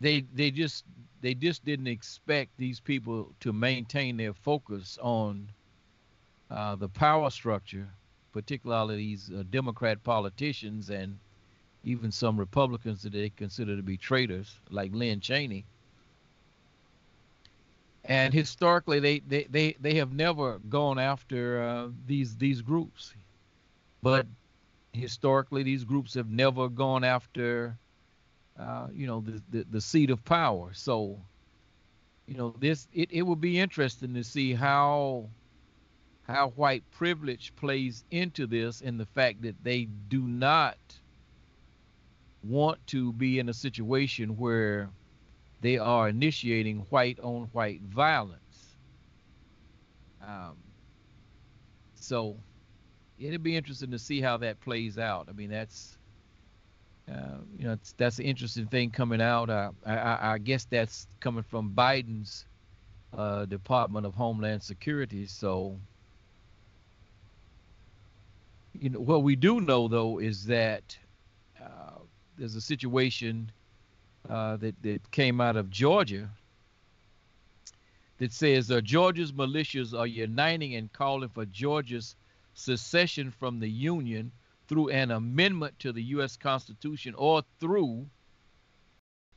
they 0.00 0.22
they 0.34 0.50
just 0.50 0.84
they 1.20 1.34
just 1.34 1.64
didn't 1.64 1.86
expect 1.86 2.56
these 2.56 2.80
people 2.80 3.34
to 3.40 3.52
maintain 3.52 4.16
their 4.16 4.32
focus 4.32 4.98
on 5.02 5.48
uh, 6.50 6.74
the 6.76 6.88
power 6.88 7.30
structure, 7.30 7.88
particularly 8.32 8.96
these 8.96 9.30
uh, 9.30 9.44
Democrat 9.50 10.02
politicians, 10.02 10.90
and 10.90 11.18
even 11.84 12.12
some 12.12 12.38
Republicans 12.38 13.02
that 13.02 13.12
they 13.12 13.30
consider 13.30 13.76
to 13.76 13.82
be 13.82 13.96
traitors, 13.96 14.58
like 14.70 14.92
Lynn 14.94 15.20
Cheney. 15.20 15.64
And 18.04 18.32
historically, 18.32 19.00
they, 19.00 19.20
they, 19.20 19.44
they, 19.44 19.76
they 19.80 19.94
have 19.94 20.12
never 20.12 20.58
gone 20.68 20.98
after 20.98 21.62
uh, 21.62 21.88
these 22.06 22.36
these 22.36 22.62
groups, 22.62 23.14
but 24.02 24.26
historically, 24.92 25.62
these 25.62 25.84
groups 25.84 26.14
have 26.14 26.30
never 26.30 26.68
gone 26.68 27.04
after, 27.04 27.76
uh, 28.58 28.88
you 28.92 29.06
know, 29.06 29.20
the, 29.20 29.42
the 29.50 29.66
the 29.70 29.80
seat 29.80 30.10
of 30.10 30.24
power. 30.24 30.70
So, 30.72 31.18
you 32.26 32.36
know, 32.36 32.54
this 32.58 32.88
it, 32.92 33.10
it 33.12 33.22
will 33.22 33.36
be 33.36 33.60
interesting 33.60 34.14
to 34.14 34.24
see 34.24 34.54
how 34.54 35.28
how 36.22 36.48
white 36.50 36.84
privilege 36.92 37.52
plays 37.56 38.04
into 38.10 38.46
this 38.46 38.80
and 38.80 38.98
the 38.98 39.06
fact 39.06 39.42
that 39.42 39.62
they 39.62 39.84
do 39.84 40.22
not 40.22 40.78
want 42.42 42.84
to 42.88 43.12
be 43.12 43.38
in 43.38 43.48
a 43.48 43.54
situation 43.54 44.36
where 44.36 44.88
they 45.60 45.78
are 45.78 46.08
initiating 46.08 46.86
white 46.90 47.18
on 47.20 47.48
white 47.52 47.82
violence. 47.82 48.76
Um, 50.26 50.56
so 51.94 52.36
it'd 53.18 53.42
be 53.42 53.56
interesting 53.56 53.90
to 53.90 53.98
see 53.98 54.20
how 54.20 54.38
that 54.38 54.60
plays 54.60 54.98
out. 54.98 55.28
I 55.28 55.32
mean, 55.32 55.50
that's 55.50 55.98
uh, 57.10 57.38
you 57.58 57.66
know 57.66 57.76
that's 57.96 58.18
an 58.18 58.24
interesting 58.24 58.66
thing 58.66 58.90
coming 58.90 59.20
out. 59.20 59.50
Uh, 59.50 59.70
I, 59.84 60.34
I, 60.34 60.38
guess 60.38 60.64
that's 60.64 61.08
coming 61.18 61.42
from 61.42 61.72
Biden's 61.74 62.46
uh, 63.16 63.46
Department 63.46 64.06
of 64.06 64.14
Homeland 64.14 64.62
Security. 64.62 65.26
So 65.26 65.78
you 68.78 68.90
know 68.90 69.00
what 69.00 69.22
we 69.22 69.34
do 69.34 69.60
know 69.60 69.88
though 69.88 70.18
is 70.18 70.46
that 70.46 70.96
uh, 71.60 71.99
there's 72.40 72.56
a 72.56 72.60
situation 72.60 73.52
uh, 74.28 74.56
that 74.56 74.74
that 74.82 75.10
came 75.10 75.40
out 75.40 75.56
of 75.56 75.70
Georgia 75.70 76.28
that 78.18 78.32
says 78.32 78.70
uh, 78.70 78.80
Georgia's 78.80 79.30
militias 79.30 79.96
are 79.96 80.06
uniting 80.06 80.74
and 80.74 80.92
calling 80.92 81.28
for 81.28 81.44
Georgia's 81.44 82.16
secession 82.54 83.30
from 83.30 83.60
the 83.60 83.68
Union 83.68 84.32
through 84.68 84.88
an 84.88 85.10
amendment 85.10 85.78
to 85.80 85.92
the 85.92 86.02
U.S. 86.14 86.36
Constitution 86.36 87.14
or 87.16 87.42
through 87.60 88.06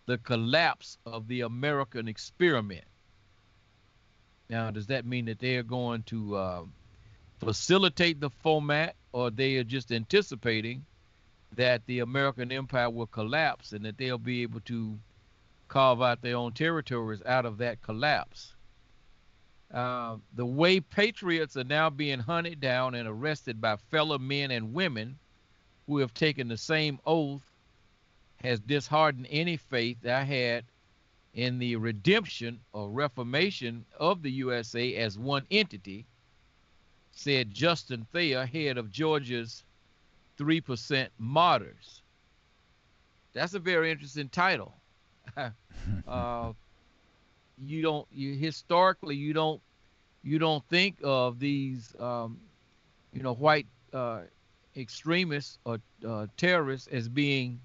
the 0.05 0.17
collapse 0.17 0.98
of 1.05 1.27
the 1.27 1.41
American 1.41 2.07
experiment. 2.07 2.86
Now, 4.50 4.72
does 4.72 4.88
that 4.88 5.05
mean 5.05 5.25
that 5.25 5.39
they 5.39 5.57
are 5.57 5.63
going 5.63 6.03
to 6.03 6.36
uh, 6.36 6.63
facilitate 7.39 8.22
the 8.22 8.29
format, 8.29 8.95
or 9.12 9.29
they 9.29 9.57
are 9.57 9.63
just 9.63 9.91
anticipating 9.91 10.86
that 11.55 11.86
the 11.86 12.00
American 12.00 12.51
empire 12.51 12.89
will 12.89 13.07
collapse 13.07 13.74
and 13.74 13.86
that 13.86 13.98
they'll 13.98 14.17
be 14.17 14.41
able 14.41 14.60
to 14.62 14.98
carve 15.67 16.01
out 16.01 16.22
their 16.22 16.36
own 16.36 16.51
territories 16.51 17.22
out 17.25 17.45
of 17.45 17.57
that 17.57 17.81
collapse. 17.81 18.53
Uh, 19.74 20.17
the 20.36 20.45
way 20.45 20.79
patriots 20.79 21.57
are 21.57 21.63
now 21.63 21.89
being 21.89 22.19
hunted 22.19 22.60
down 22.60 22.93
and 22.93 23.07
arrested 23.07 23.60
by 23.60 23.75
fellow 23.89 24.19
men 24.19 24.51
and 24.51 24.74
women 24.74 25.17
who 25.88 25.98
have 25.98 26.13
taken 26.13 26.48
the 26.48 26.57
same 26.57 27.00
oath 27.05 27.41
has 28.43 28.60
disheartened 28.60 29.27
any 29.29 29.57
faith 29.57 30.05
I 30.05 30.24
had 30.24 30.65
in 31.33 31.57
the 31.57 31.75
redemption 31.75 32.60
or 32.74 32.89
reformation 32.89 33.86
of 34.00 34.22
the 34.22 34.31
USA 34.31 34.95
as 34.95 35.17
one 35.17 35.45
entity, 35.50 36.05
said 37.12 37.53
Justin 37.53 38.05
Thayer, 38.12 38.45
head 38.45 38.77
of 38.77 38.91
Georgia's 38.91 39.63
3% 40.38 41.08
martyrs. 41.18 42.02
That's 43.34 43.54
a 43.54 43.60
very 43.60 43.92
interesting 43.92 44.30
title. 44.30 44.75
uh, 46.08 46.54
you 47.58 47.82
don't 47.82 48.08
you 48.12 48.36
historically 48.36 49.16
you 49.16 49.34
don't 49.34 49.62
you 50.24 50.40
don't 50.40 50.64
think 50.70 50.98
of 51.03 51.40
these 51.40 51.96
um, 52.00 52.40
you 53.12 53.22
know 53.24 53.34
white 53.34 53.68
uh, 53.94 54.22
extremists 54.75 55.60
or 55.66 55.79
uh, 56.07 56.27
terrorists 56.38 56.88
as 56.88 57.07
being 57.10 57.60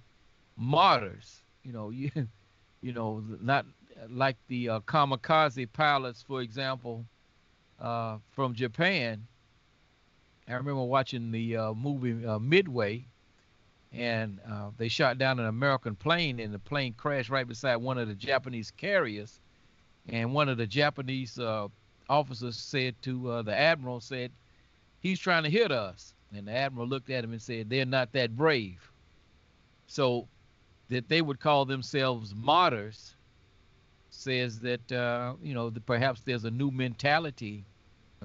martyrs. 0.57 1.43
You 1.63 1.73
know 1.73 1.91
you 1.91 2.11
you 2.81 2.93
know 2.93 3.23
not 3.41 3.67
like 4.09 4.37
the 4.49 4.69
uh, 4.69 4.81
kamikaze 4.81 5.71
pilots, 5.73 6.23
for 6.23 6.41
example, 6.41 7.05
uh, 7.81 8.19
from 8.31 8.55
Japan 8.55 9.27
I 10.49 10.55
remember 10.55 10.83
watching 10.83 11.31
the 11.31 11.57
uh, 11.57 11.75
movie 11.75 12.25
uh, 12.25 12.39
Midway, 12.39 13.07
and 13.93 14.41
uh, 14.51 14.71
they 14.79 14.89
shot 14.89 15.19
down 15.19 15.39
an 15.39 15.47
American 15.47 15.95
plane, 15.95 16.41
and 16.41 16.53
the 16.53 16.59
plane 16.59 16.95
crashed 16.95 17.29
right 17.29 17.47
beside 17.47 17.77
one 17.77 17.99
of 17.99 18.09
the 18.09 18.15
Japanese 18.15 18.71
carriers. 18.71 19.41
And 20.09 20.33
one 20.33 20.49
of 20.49 20.57
the 20.57 20.67
Japanese 20.67 21.39
uh, 21.39 21.69
officers 22.09 22.57
said 22.57 22.95
to 23.03 23.31
uh, 23.31 23.43
the 23.43 23.55
admiral, 23.55 24.01
"said 24.01 24.33
He's 25.01 25.21
trying 25.21 25.43
to 25.43 25.51
hit 25.51 25.71
us." 25.71 26.15
And 26.35 26.49
the 26.49 26.53
admiral 26.53 26.87
looked 26.87 27.11
at 27.11 27.25
him 27.25 27.33
and 27.33 27.43
said, 27.43 27.69
"They're 27.69 27.85
not 27.85 28.13
that 28.13 28.35
brave." 28.35 28.91
So 29.87 30.29
that 30.89 31.09
they 31.09 31.21
would 31.21 31.41
call 31.41 31.67
themselves 31.67 32.35
martyrs 32.35 33.15
says 34.11 34.61
that 34.61 34.91
uh, 34.91 35.35
you 35.43 35.55
know 35.55 35.71
perhaps 35.87 36.23
there's 36.23 36.45
a 36.45 36.51
new 36.51 36.71
mentality 36.71 37.65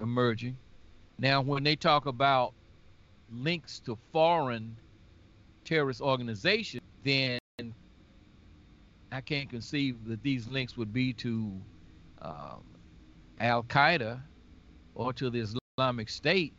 emerging 0.02 0.58
now, 1.18 1.42
when 1.42 1.64
they 1.64 1.76
talk 1.76 2.06
about 2.06 2.54
links 3.32 3.80
to 3.82 3.98
foreign 4.12 4.76
terrorist 5.64 6.02
organizations, 6.02 6.84
then 7.04 7.40
I 9.12 9.22
can't 9.22 9.50
conceive 9.50 10.06
that 10.06 10.24
these 10.24 10.48
links 10.48 10.76
would 10.76 10.92
be 10.92 11.14
to 11.14 11.62
um, 12.22 12.64
Al 13.40 13.64
Qaeda 13.64 14.22
or 14.96 15.14
to 15.14 15.30
the 15.30 15.46
Islamic 15.78 16.10
State. 16.10 16.54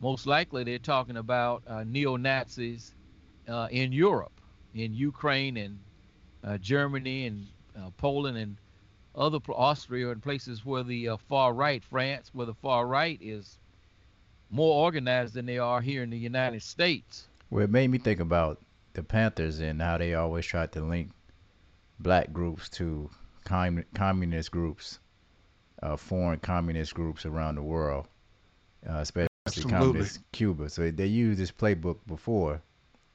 Most 0.00 0.26
likely, 0.26 0.64
they're 0.64 0.78
talking 0.78 1.16
about 1.16 1.62
uh, 1.66 1.84
neo 1.84 2.16
Nazis 2.16 2.94
uh, 3.48 3.68
in 3.70 3.92
Europe, 3.92 4.40
in 4.74 4.94
Ukraine 4.94 5.56
and 5.56 5.78
uh, 6.44 6.58
Germany 6.58 7.26
and 7.26 7.46
uh, 7.76 7.90
Poland 7.96 8.36
and 8.36 8.56
other 9.14 9.38
Austria 9.48 10.10
and 10.10 10.22
places 10.22 10.64
where 10.64 10.82
the 10.82 11.08
uh, 11.08 11.16
far 11.16 11.52
right, 11.54 11.82
France, 11.82 12.30
where 12.32 12.46
the 12.46 12.54
far 12.54 12.86
right 12.86 13.18
is 13.20 13.58
more 14.54 14.84
organized 14.84 15.34
than 15.34 15.46
they 15.46 15.58
are 15.58 15.80
here 15.80 16.04
in 16.04 16.10
the 16.10 16.16
United 16.16 16.62
States. 16.62 17.26
Well, 17.50 17.64
it 17.64 17.70
made 17.70 17.90
me 17.90 17.98
think 17.98 18.20
about 18.20 18.60
the 18.92 19.02
Panthers 19.02 19.58
and 19.58 19.82
how 19.82 19.98
they 19.98 20.14
always 20.14 20.46
tried 20.46 20.70
to 20.72 20.80
link 20.80 21.10
black 21.98 22.32
groups 22.32 22.68
to 22.68 23.10
com- 23.44 23.84
communist 23.94 24.52
groups, 24.52 25.00
uh, 25.82 25.96
foreign 25.96 26.38
communist 26.38 26.94
groups 26.94 27.26
around 27.26 27.56
the 27.56 27.62
world, 27.62 28.06
uh, 28.88 28.98
especially 28.98 29.28
Absolutely. 29.48 29.72
communist 29.72 30.20
Cuba. 30.30 30.70
So 30.70 30.88
they 30.88 31.06
used 31.06 31.40
this 31.40 31.50
playbook 31.50 31.98
before 32.06 32.62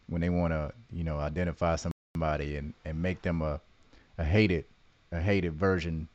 when 0.08 0.20
they 0.20 0.30
want 0.30 0.52
to, 0.52 0.74
you 0.92 1.06
know, 1.06 1.20
identify 1.20 1.78
somebody 1.78 2.58
and, 2.58 2.74
and 2.84 3.02
make 3.02 3.22
them 3.22 3.42
a, 3.42 3.62
a 4.18 4.26
hated 4.26 4.66
a 5.14 5.22
hated 5.22 5.54
version 5.54 6.10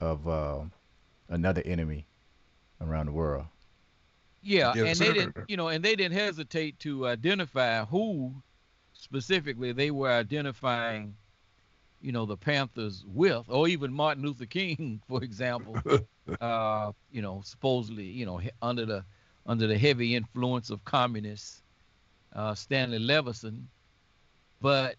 of 0.00 0.26
uh, 0.26 0.58
another 1.28 1.62
enemy 1.64 2.04
around 2.80 3.06
the 3.06 3.12
world. 3.12 3.46
Yeah, 4.42 4.72
yes, 4.74 4.86
and 4.86 4.96
sir. 4.96 5.04
they 5.04 5.12
didn't, 5.12 5.36
you 5.48 5.56
know, 5.56 5.68
and 5.68 5.84
they 5.84 5.94
didn't 5.94 6.16
hesitate 6.16 6.78
to 6.80 7.06
identify 7.06 7.84
who 7.84 8.34
specifically 8.92 9.72
they 9.72 9.90
were 9.90 10.10
identifying, 10.10 11.14
you 12.00 12.12
know, 12.12 12.24
the 12.24 12.36
Panthers 12.36 13.04
with, 13.06 13.44
or 13.48 13.68
even 13.68 13.92
Martin 13.92 14.24
Luther 14.24 14.46
King, 14.46 15.02
for 15.08 15.22
example. 15.22 15.76
uh, 16.40 16.92
you 17.10 17.22
know, 17.22 17.42
supposedly, 17.44 18.04
you 18.04 18.24
know, 18.24 18.40
under 18.62 18.86
the 18.86 19.04
under 19.46 19.66
the 19.66 19.76
heavy 19.76 20.14
influence 20.14 20.70
of 20.70 20.84
communists, 20.84 21.62
uh, 22.34 22.54
Stanley 22.54 22.98
Levison, 22.98 23.68
but 24.60 24.96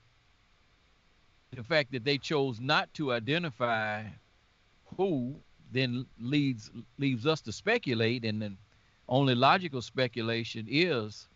the 1.55 1.63
fact 1.63 1.91
that 1.91 2.03
they 2.03 2.17
chose 2.17 2.59
not 2.59 2.93
to 2.93 3.11
identify 3.11 4.03
who 4.97 5.35
then 5.71 6.05
leads 6.19 6.71
leaves 6.97 7.25
us 7.25 7.41
to 7.41 7.51
speculate 7.51 8.25
and 8.25 8.41
then 8.41 8.57
only 9.11 9.35
logical 9.35 9.81
speculation 9.81 10.65
is 10.69 11.27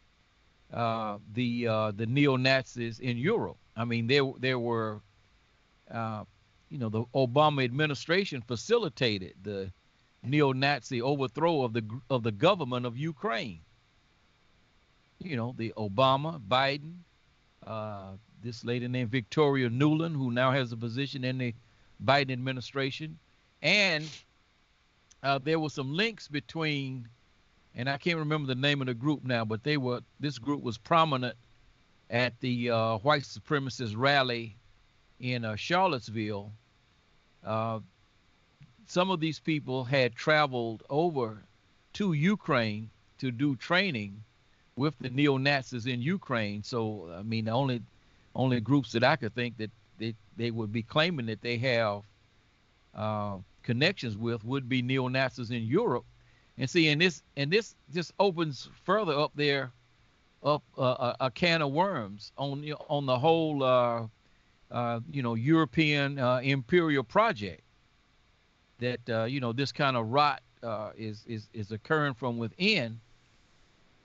uh, 0.73 1.17
the 1.33 1.67
uh, 1.67 1.91
the 1.91 2.05
neo 2.05 2.37
Nazis 2.37 2.99
in 2.99 3.17
Europe. 3.17 3.57
I 3.75 3.83
mean, 3.83 4.07
there 4.07 4.23
there 4.39 4.57
were, 4.57 5.01
uh, 5.91 6.23
you 6.69 6.79
know, 6.79 6.89
the 6.89 7.03
Obama 7.13 7.63
administration 7.63 8.41
facilitated 8.41 9.33
the 9.43 9.71
neo-Nazi 10.23 11.01
overthrow 11.01 11.61
of 11.63 11.73
the 11.73 11.83
of 12.09 12.23
the 12.23 12.31
government 12.31 12.85
of 12.85 12.97
Ukraine. 12.97 13.59
You 15.19 15.35
know, 15.35 15.53
the 15.57 15.73
Obama, 15.77 16.41
Biden, 16.41 16.95
uh, 17.67 18.13
this 18.41 18.63
lady 18.63 18.87
named 18.87 19.11
Victoria 19.11 19.69
Nuland, 19.69 20.15
who 20.15 20.31
now 20.31 20.51
has 20.51 20.71
a 20.71 20.77
position 20.77 21.25
in 21.25 21.37
the 21.37 21.53
Biden 22.03 22.31
administration, 22.31 23.19
and 23.61 24.09
uh, 25.23 25.39
there 25.39 25.59
were 25.59 25.69
some 25.69 25.93
links 25.93 26.27
between 26.27 27.07
and 27.75 27.89
I 27.89 27.97
can't 27.97 28.19
remember 28.19 28.47
the 28.47 28.59
name 28.59 28.81
of 28.81 28.87
the 28.87 28.93
group 28.93 29.23
now, 29.23 29.45
but 29.45 29.63
they 29.63 29.77
were 29.77 30.01
this 30.19 30.37
group 30.37 30.63
was 30.63 30.77
prominent 30.77 31.35
at 32.09 32.39
the 32.39 32.69
uh, 32.69 32.97
white 32.99 33.23
supremacist 33.23 33.93
rally 33.97 34.57
in 35.19 35.45
uh, 35.45 35.55
Charlottesville, 35.55 36.51
uh, 37.43 37.79
some 38.85 39.09
of 39.09 39.19
these 39.19 39.39
people 39.39 39.83
had 39.83 40.15
traveled 40.15 40.83
over 40.89 41.43
to 41.93 42.13
Ukraine 42.13 42.89
to 43.17 43.31
do 43.31 43.55
training 43.55 44.23
with 44.75 44.93
the 44.99 45.09
neo 45.09 45.37
Nazis 45.37 45.87
in 45.87 46.01
Ukraine. 46.01 46.61
So, 46.63 47.09
I 47.17 47.23
mean, 47.23 47.45
the 47.45 47.51
only 47.51 47.81
only 48.35 48.59
groups 48.59 48.91
that 48.91 49.03
I 49.03 49.15
could 49.15 49.33
think 49.33 49.57
that 49.57 49.71
they, 49.97 50.13
they 50.35 50.51
would 50.51 50.73
be 50.73 50.83
claiming 50.83 51.27
that 51.27 51.41
they 51.41 51.57
have 51.57 52.01
uh, 52.93 53.37
connections 53.63 54.17
with 54.17 54.43
would 54.43 54.67
be 54.67 54.81
neo 54.81 55.07
Nazis 55.07 55.51
in 55.51 55.63
Europe. 55.63 56.05
And 56.57 56.69
see, 56.69 56.87
and 56.89 57.01
this 57.01 57.21
and 57.35 57.51
this 57.51 57.75
just 57.93 58.13
opens 58.19 58.69
further 58.85 59.13
up 59.13 59.31
there, 59.35 59.71
up 60.43 60.63
uh, 60.77 61.13
a, 61.19 61.25
a, 61.25 61.31
can 61.31 61.61
of 61.61 61.71
worms 61.71 62.31
on 62.37 62.65
on 62.87 63.05
the 63.05 63.19
whole, 63.19 63.61
uh, 63.61 64.07
uh 64.71 64.99
you 65.11 65.21
know, 65.21 65.33
European 65.33 66.17
uh, 66.17 66.37
imperial 66.37 67.03
project. 67.03 67.61
That 68.79 69.09
uh, 69.09 69.23
you 69.25 69.41
know 69.41 69.51
this 69.51 69.71
kind 69.73 69.97
of 69.97 70.11
rot 70.11 70.41
is 70.97 71.25
is 71.27 71.47
is 71.53 71.71
occurring 71.71 72.13
from 72.13 72.37
within, 72.37 73.01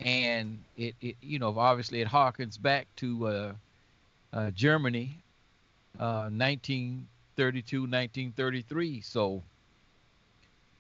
and 0.01 0.59
it, 0.77 0.97
it 1.01 1.17
you 1.23 1.39
know 1.39 1.57
obviously 1.57 2.01
it 2.01 2.09
harkens 2.09 2.61
back 2.61 2.89
to 2.97 3.55
Germany, 4.55 5.17
1932, 5.99 7.81
1933. 7.83 9.01
So 9.03 9.43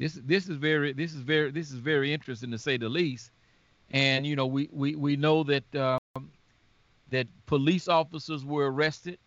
this 0.00 0.14
this 0.24 0.48
is 0.48 0.56
very 0.56 0.94
this 0.94 1.12
is 1.12 1.20
very 1.20 1.50
this 1.50 1.70
is 1.70 1.76
very 1.76 2.10
interesting 2.10 2.50
to 2.52 2.58
say 2.58 2.78
the 2.78 2.88
least. 2.88 3.30
And 3.90 4.26
you 4.26 4.34
know 4.34 4.46
we 4.46 4.66
we 4.72 4.94
we 4.94 5.14
know 5.14 5.42
that 5.44 5.76
um, 5.76 6.30
that 7.10 7.26
police 7.44 7.86
officers 7.86 8.42
were 8.42 8.72
arrested 8.72 9.18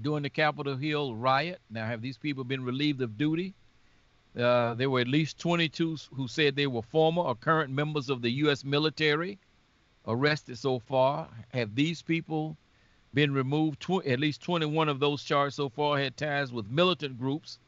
during 0.00 0.22
the 0.22 0.30
Capitol 0.30 0.74
Hill 0.74 1.14
riot. 1.14 1.60
Now 1.68 1.84
have 1.84 2.00
these 2.00 2.16
people 2.16 2.44
been 2.44 2.64
relieved 2.64 3.02
of 3.02 3.18
duty? 3.18 3.52
Uh, 4.34 4.72
there 4.72 4.88
were 4.88 5.00
at 5.00 5.08
least 5.08 5.38
22 5.38 5.98
who 6.14 6.26
said 6.26 6.56
they 6.56 6.66
were 6.66 6.80
former 6.80 7.20
or 7.20 7.34
current 7.34 7.70
members 7.70 8.08
of 8.08 8.22
the 8.22 8.30
U.S. 8.44 8.64
military 8.64 9.38
arrested 10.06 10.56
so 10.56 10.78
far. 10.78 11.28
Have 11.52 11.74
these 11.74 12.00
people 12.00 12.56
been 13.12 13.34
removed? 13.34 13.80
Tw- 13.80 14.06
at 14.06 14.18
least 14.18 14.40
21 14.40 14.88
of 14.88 14.98
those 14.98 15.22
charged 15.22 15.56
so 15.56 15.68
far 15.68 15.98
had 15.98 16.16
ties 16.16 16.52
with 16.52 16.70
militant 16.70 17.18
groups 17.18 17.58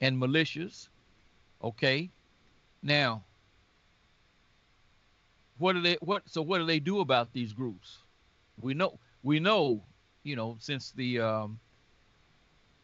and 0.00 0.16
militias. 0.16 0.88
Okay. 1.62 2.10
Now, 2.82 3.22
what 5.58 5.74
do 5.74 5.82
they 5.82 5.96
what 6.00 6.28
so 6.28 6.42
what 6.42 6.58
do 6.58 6.66
they 6.66 6.80
do 6.80 7.00
about 7.00 7.32
these 7.32 7.52
groups? 7.52 7.98
We 8.60 8.74
know 8.74 8.98
we 9.22 9.38
know, 9.38 9.82
you 10.24 10.36
know, 10.36 10.56
since 10.58 10.90
the 10.92 11.20
um 11.20 11.60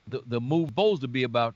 the 0.06 0.22
the 0.26 0.40
move 0.40 0.68
supposed 0.68 1.02
to 1.02 1.08
be 1.08 1.24
about 1.24 1.54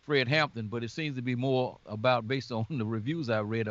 Fred 0.00 0.26
Hampton, 0.26 0.68
but 0.68 0.82
it 0.82 0.90
seems 0.90 1.16
to 1.16 1.22
be 1.22 1.36
more 1.36 1.78
about 1.86 2.26
based 2.26 2.50
on 2.50 2.66
the 2.70 2.86
reviews 2.86 3.30
I 3.30 3.40
read 3.40 3.68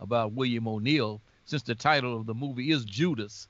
about 0.00 0.32
William 0.32 0.68
O'Neal, 0.68 1.20
since 1.44 1.62
the 1.62 1.74
title 1.74 2.16
of 2.16 2.26
the 2.26 2.34
movie 2.34 2.70
is 2.70 2.84
Judas, 2.84 3.48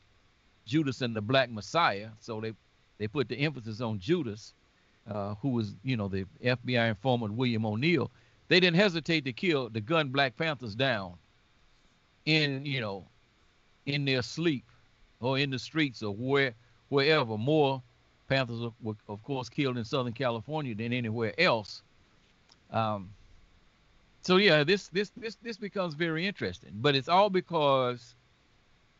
Judas 0.64 1.02
and 1.02 1.14
the 1.16 1.20
Black 1.20 1.50
Messiah. 1.50 2.10
So 2.20 2.40
they 2.40 2.52
they 2.98 3.08
put 3.08 3.28
the 3.28 3.36
emphasis 3.36 3.80
on 3.80 3.98
Judas, 3.98 4.54
uh, 5.10 5.34
who 5.42 5.48
was 5.50 5.74
you 5.82 5.96
know 5.96 6.08
the 6.08 6.26
FBI 6.44 6.88
informant 6.88 7.34
William 7.34 7.66
O'Neal. 7.66 8.10
They 8.52 8.60
didn't 8.60 8.76
hesitate 8.76 9.24
to 9.24 9.32
kill 9.32 9.70
the 9.70 9.80
gun 9.80 10.10
Black 10.10 10.36
Panthers 10.36 10.74
down 10.74 11.14
in, 12.26 12.66
you 12.66 12.82
know, 12.82 13.06
in 13.86 14.04
their 14.04 14.20
sleep 14.20 14.66
or 15.20 15.38
in 15.38 15.48
the 15.48 15.58
streets 15.58 16.02
or 16.02 16.14
where 16.14 16.52
wherever. 16.90 17.38
More 17.38 17.82
Panthers 18.28 18.70
were, 18.82 18.92
of 19.08 19.22
course, 19.22 19.48
killed 19.48 19.78
in 19.78 19.86
Southern 19.86 20.12
California 20.12 20.74
than 20.74 20.92
anywhere 20.92 21.32
else. 21.38 21.80
Um, 22.70 23.08
so 24.20 24.36
yeah, 24.36 24.64
this 24.64 24.88
this 24.88 25.10
this 25.16 25.36
this 25.36 25.56
becomes 25.56 25.94
very 25.94 26.26
interesting. 26.26 26.72
But 26.74 26.94
it's 26.94 27.08
all 27.08 27.30
because 27.30 28.14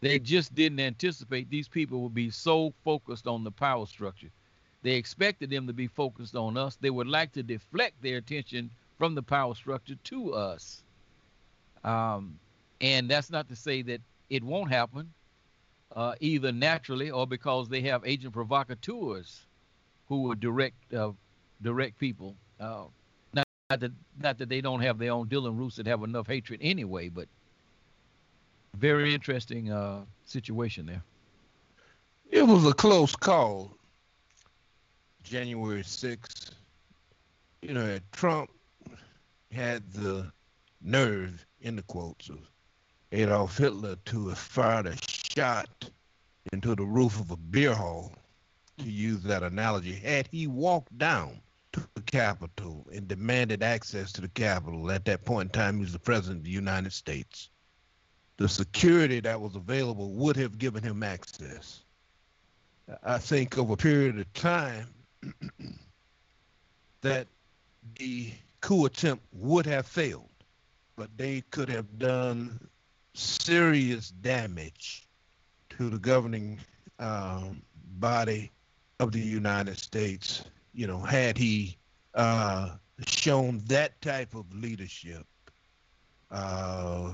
they 0.01 0.19
just 0.19 0.55
didn't 0.55 0.81
anticipate 0.81 1.51
these 1.51 1.69
people 1.69 2.01
would 2.01 2.15
be 2.15 2.31
so 2.31 2.73
focused 2.85 3.27
on 3.27 3.45
the 3.45 3.51
power 3.51 3.85
structure. 3.85 4.31
They 4.81 4.95
expected 4.95 5.51
them 5.51 5.67
to 5.67 5.75
be 5.75 5.89
focused 5.89 6.37
on 6.37 6.57
us. 6.57 6.77
They 6.77 6.89
would 6.89 7.07
like 7.07 7.33
to 7.33 7.43
deflect 7.43 8.01
their 8.01 8.17
attention 8.17 8.71
from 8.99 9.15
the 9.15 9.23
power 9.23 9.55
structure 9.55 9.97
to 10.05 10.35
us. 10.35 10.83
Um, 11.85 12.39
and 12.81 13.09
that's 13.09 13.31
not 13.31 13.49
to 13.49 13.57
say 13.57 13.83
that 13.83 14.01
it 14.31 14.43
won't 14.43 14.71
happen, 14.71 15.13
uh, 15.95 16.15
either 16.21 16.53
naturally 16.53 17.11
or 17.11 17.27
because 17.27 17.69
they 17.69 17.81
have 17.83 18.05
agent 18.07 18.33
provocateurs 18.33 19.47
who 20.09 20.23
will 20.23 20.35
direct 20.35 20.93
uh, 20.95 21.13
direct 21.63 21.99
people. 21.99 22.37
Uh, 22.61 22.85
not, 23.35 23.47
not, 23.71 23.81
that 23.81 23.93
not 24.21 24.39
that 24.39 24.49
they 24.49 24.61
don't 24.61 24.81
have 24.81 24.99
their 24.99 25.13
own 25.13 25.27
Dylann 25.27 25.57
Roofs 25.57 25.77
that 25.77 25.87
have 25.87 26.03
enough 26.03 26.27
hatred 26.27 26.61
anyway, 26.63 27.09
but 27.09 27.29
very 28.77 29.15
interesting 29.15 29.71
uh, 29.71 30.01
situation 30.25 30.87
there. 30.87 31.03
It 32.31 32.47
was 32.47 32.67
a 32.67 32.73
close 32.73 33.15
call. 33.15 33.77
January 35.23 35.83
6th. 35.83 36.51
You 37.61 37.75
know, 37.75 37.87
at 37.87 38.13
Trump 38.13 38.51
had 39.53 39.93
the 39.93 40.33
nerve, 40.81 41.47
in 41.61 41.77
the 41.77 41.83
quotes, 41.83 42.29
of 42.29 42.51
Adolf 43.13 43.59
Hitler 43.59 43.97
to 44.07 44.29
have 44.29 44.39
fired 44.39 44.87
a 44.87 44.97
shot 45.07 45.91
into 46.53 46.75
the 46.75 46.85
roof 46.85 47.21
of 47.21 47.31
a 47.31 47.37
beer 47.37 47.75
hall, 47.75 48.13
to 48.79 48.91
use 48.91 49.23
that 49.23 49.43
analogy, 49.43 49.93
had 49.93 50.27
he 50.27 50.47
walked 50.47 50.97
down 50.99 51.41
to 51.73 51.87
the 51.95 52.03
Capitol 52.03 52.87
and 52.93 53.09
demanded 53.09 53.63
access 53.63 54.13
to 54.13 54.21
the 54.21 54.29
Capitol. 54.29 54.91
At 54.91 55.05
that 55.07 55.25
point 55.25 55.49
in 55.49 55.53
time, 55.53 55.77
he 55.77 55.83
was 55.83 55.93
the 55.93 55.99
President 55.99 56.41
of 56.41 56.45
the 56.45 56.51
United 56.51 56.93
States. 56.93 57.51
The 58.37 58.49
security 58.49 59.21
that 59.21 59.41
was 59.41 59.55
available 59.55 60.13
would 60.15 60.37
have 60.37 60.59
given 60.59 60.83
him 60.83 61.03
access. 61.03 61.83
I 63.03 63.19
think 63.19 63.57
over 63.59 63.75
a 63.75 63.77
period 63.77 64.19
of 64.19 64.33
time 64.35 64.89
that 67.03 67.27
the 67.99 68.33
coup 68.63 68.87
attempt 68.87 69.25
would 69.33 69.67
have 69.67 69.87
failed, 69.87 70.31
but 70.97 71.11
they 71.19 71.43
could 71.51 71.69
have 71.69 71.99
done 71.99 72.59
serious 73.13 74.11
damage 74.11 75.07
to 75.69 75.91
the 75.91 75.99
governing 75.99 76.59
um, 76.99 77.61
body 77.99 78.51
of 79.01 79.13
the 79.13 79.21
United 79.21 79.77
States. 79.79 80.45
You 80.73 80.87
know, 80.87 81.01
had 81.01 81.37
he 81.37 81.77
uh, 82.15 82.77
shown 83.07 83.61
that 83.67 84.01
type 84.01 84.35
of 84.35 84.47
leadership 84.55 85.27
uh, 86.31 87.13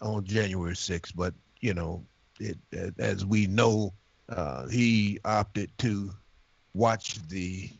on 0.00 0.24
January 0.24 0.74
6th, 0.74 1.12
but 1.14 1.34
you 1.60 1.74
know, 1.74 2.04
it, 2.40 2.58
as 2.98 3.24
we 3.24 3.46
know, 3.46 3.92
uh, 4.28 4.66
he 4.68 5.20
opted 5.24 5.70
to 5.78 6.10
watch 6.74 7.16
the 7.28 7.70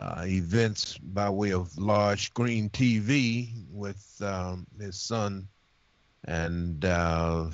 uh, 0.00 0.24
events 0.26 0.98
by 0.98 1.30
way 1.30 1.52
of 1.52 1.76
large 1.78 2.26
screen 2.26 2.68
TV 2.70 3.50
with 3.70 4.20
um, 4.22 4.66
his 4.80 5.00
son 5.00 5.48
and 6.24 6.84
uh, 6.84 7.46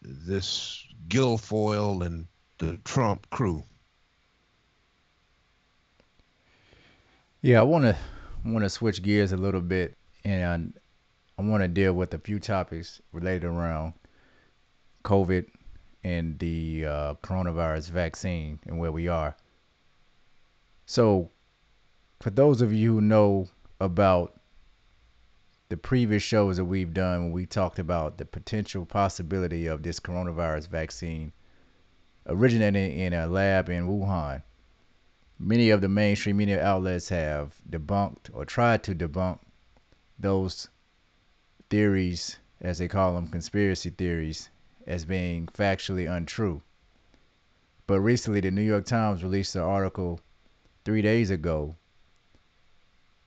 this 0.00 0.84
Guilfoyle 1.08 2.06
and 2.06 2.26
the 2.58 2.78
Trump 2.84 3.28
crew. 3.30 3.64
Yeah, 7.42 7.60
I 7.60 7.64
want 7.64 7.84
to 7.84 7.96
want 8.44 8.64
to 8.64 8.70
switch 8.70 9.02
gears 9.02 9.32
a 9.32 9.36
little 9.36 9.60
bit, 9.60 9.96
and 10.24 10.72
I 11.38 11.42
want 11.42 11.62
to 11.62 11.68
deal 11.68 11.92
with 11.92 12.14
a 12.14 12.18
few 12.18 12.38
topics 12.38 13.00
related 13.12 13.44
around 13.44 13.94
COVID 15.04 15.46
and 16.04 16.38
the 16.38 16.86
uh, 16.86 17.14
coronavirus 17.22 17.90
vaccine 17.90 18.58
and 18.66 18.78
where 18.78 18.92
we 18.92 19.08
are. 19.08 19.36
So, 20.86 21.30
for 22.22 22.30
those 22.30 22.62
of 22.62 22.72
you 22.72 22.94
who 22.94 23.00
know 23.00 23.48
about 23.80 24.40
the 25.70 25.76
previous 25.76 26.22
shows 26.22 26.56
that 26.56 26.64
we've 26.64 26.94
done 26.94 27.24
when 27.24 27.32
we 27.32 27.46
talked 27.46 27.80
about 27.80 28.16
the 28.16 28.24
potential 28.24 28.86
possibility 28.86 29.66
of 29.66 29.82
this 29.82 29.98
coronavirus 29.98 30.68
vaccine 30.68 31.32
originating 32.28 32.96
in 32.96 33.12
a 33.12 33.26
lab 33.26 33.68
in 33.68 33.88
Wuhan, 33.88 34.40
many 35.40 35.70
of 35.70 35.80
the 35.80 35.88
mainstream 35.88 36.36
media 36.36 36.64
outlets 36.64 37.08
have 37.08 37.56
debunked 37.68 38.30
or 38.32 38.44
tried 38.44 38.84
to 38.84 38.94
debunk 38.94 39.40
those 40.16 40.68
theories, 41.70 42.38
as 42.60 42.78
they 42.78 42.86
call 42.86 43.16
them, 43.16 43.26
conspiracy 43.26 43.90
theories, 43.90 44.48
as 44.86 45.04
being 45.04 45.46
factually 45.46 46.08
untrue. 46.08 46.62
But 47.88 48.00
recently, 48.00 48.38
the 48.38 48.52
New 48.52 48.62
York 48.62 48.84
Times 48.84 49.24
released 49.24 49.56
an 49.56 49.62
article 49.62 50.20
three 50.84 51.02
days 51.02 51.30
ago 51.30 51.74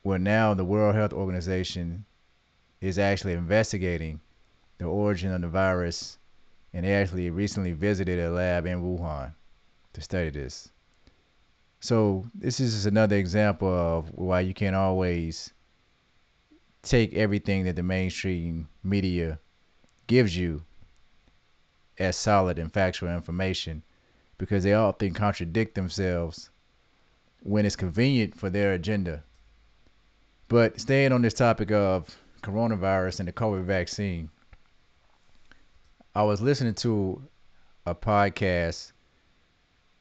where 0.06 0.20
now 0.20 0.54
the 0.54 0.64
World 0.64 0.94
Health 0.94 1.14
Organization 1.14 2.06
is 2.80 3.00
actually 3.00 3.34
investigating 3.34 4.20
the 4.78 4.86
origin 4.86 5.34
of 5.34 5.42
the 5.42 5.48
virus 5.48 6.20
and 6.72 6.86
they 6.86 6.94
actually 6.94 7.32
recently 7.32 7.72
visited 7.72 8.20
a 8.20 8.30
lab 8.30 8.68
in 8.68 8.84
Wuhan 8.84 9.34
to 9.94 10.02
study 10.02 10.30
this. 10.30 10.70
So 11.80 12.24
this 12.36 12.60
is 12.60 12.76
just 12.76 12.86
another 12.86 13.16
example 13.16 13.68
of 13.68 14.12
why 14.14 14.42
you 14.42 14.54
can't 14.54 14.76
always 14.76 15.52
take 16.84 17.16
everything 17.16 17.64
that 17.64 17.76
the 17.76 17.82
mainstream 17.82 18.70
media 18.84 19.40
gives 20.06 20.38
you 20.38 20.64
as 21.98 22.16
solid 22.16 22.60
and 22.60 22.72
factual 22.72 23.10
information 23.10 23.82
because 24.38 24.64
they 24.64 24.74
often 24.74 25.16
contradict 25.16 25.74
themselves 25.74 26.52
when 27.42 27.66
it's 27.66 27.76
convenient 27.76 28.36
for 28.36 28.52
their 28.52 28.74
agenda. 28.74 29.24
But 30.48 30.80
staying 30.80 31.12
on 31.12 31.24
this 31.24 31.34
topic 31.34 31.72
of 31.72 32.06
coronavirus 32.44 33.20
and 33.20 33.28
the 33.28 33.34
COVID 33.34 33.64
vaccine, 33.64 34.30
I 36.14 36.24
was 36.24 36.40
listening 36.40 36.76
to 36.76 37.22
a 37.86 37.96
podcast 37.96 38.92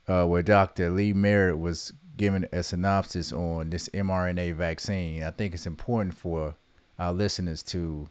uh, 0.07 0.27
where 0.27 0.43
Dr. 0.43 0.91
Lee 0.91 1.15
Merritt 1.15 1.59
was 1.59 1.93
giving 2.17 2.45
a 2.53 2.63
synopsis 2.63 3.33
on 3.33 3.71
this 3.71 3.89
mRNA 3.89 4.55
vaccine. 4.55 5.23
I 5.23 5.31
think 5.31 5.55
it's 5.55 5.67
important 5.67 6.15
for 6.15 6.55
our 6.99 7.13
listeners 7.13 7.63
to 7.65 8.09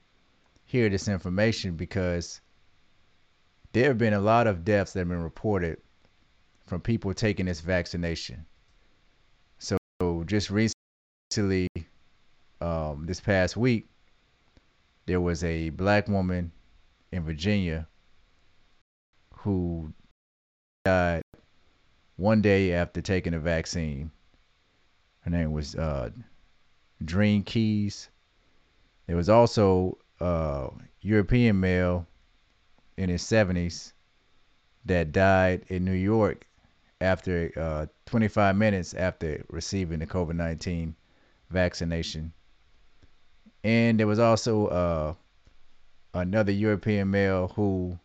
hear 0.66 0.90
this 0.90 1.08
information 1.08 1.76
because 1.76 2.42
there 3.74 3.86
have 3.88 3.98
been 3.98 4.14
a 4.14 4.20
lot 4.20 4.48
of 4.48 4.66
deaths 4.66 4.94
that 4.94 5.00
have 5.00 5.08
been 5.08 5.24
reported 5.24 5.78
from 6.66 6.82
people 6.82 7.14
taking 7.14 7.46
this 7.46 7.62
vaccination. 7.62 8.46
So 9.60 9.78
just 10.26 10.50
recently, 10.50 11.68
um, 12.64 13.06
this 13.06 13.20
past 13.20 13.58
week, 13.58 13.88
there 15.06 15.20
was 15.20 15.44
a 15.44 15.70
black 15.70 16.08
woman 16.08 16.52
in 17.12 17.24
Virginia 17.24 17.88
who 19.36 19.92
died 20.86 21.24
one 22.16 22.42
day 22.42 22.74
after 22.74 23.02
taking 23.02 23.34
a 23.34 23.40
vaccine. 23.40 24.12
Her 25.22 25.32
name 25.32 25.52
was 25.52 25.76
uh, 25.76 26.12
Drene 27.04 27.46
Keys. 27.46 28.10
There 29.08 29.18
was 29.18 29.28
also 29.28 29.98
a 30.22 30.70
European 31.02 31.60
male 31.60 32.08
in 32.96 33.10
his 33.10 33.24
70s 33.24 33.92
that 34.86 35.12
died 35.12 35.66
in 35.68 35.84
New 35.84 35.92
York 35.92 36.48
after 37.02 37.52
uh, 37.58 37.86
25 38.06 38.56
minutes 38.56 38.94
after 38.94 39.44
receiving 39.50 40.00
the 40.00 40.08
COVID 40.08 40.36
19 40.36 40.96
vaccination. 41.50 42.32
And 43.64 44.00
there 44.00 44.08
was 44.08 44.20
also 44.20 44.68
uh, 44.68 45.14
another 46.14 46.52
European 46.52 47.12
male 47.12 47.50
who 47.56 47.98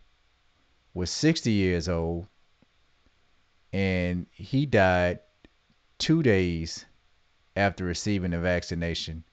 was 0.94 1.10
60 1.10 1.50
years 1.50 1.88
old 1.88 2.26
and 3.72 4.26
he 4.30 4.66
died 4.66 5.20
two 5.98 6.22
days 6.22 6.86
after 7.56 7.84
receiving 7.84 8.30
the 8.30 8.38
vaccination. 8.38 9.24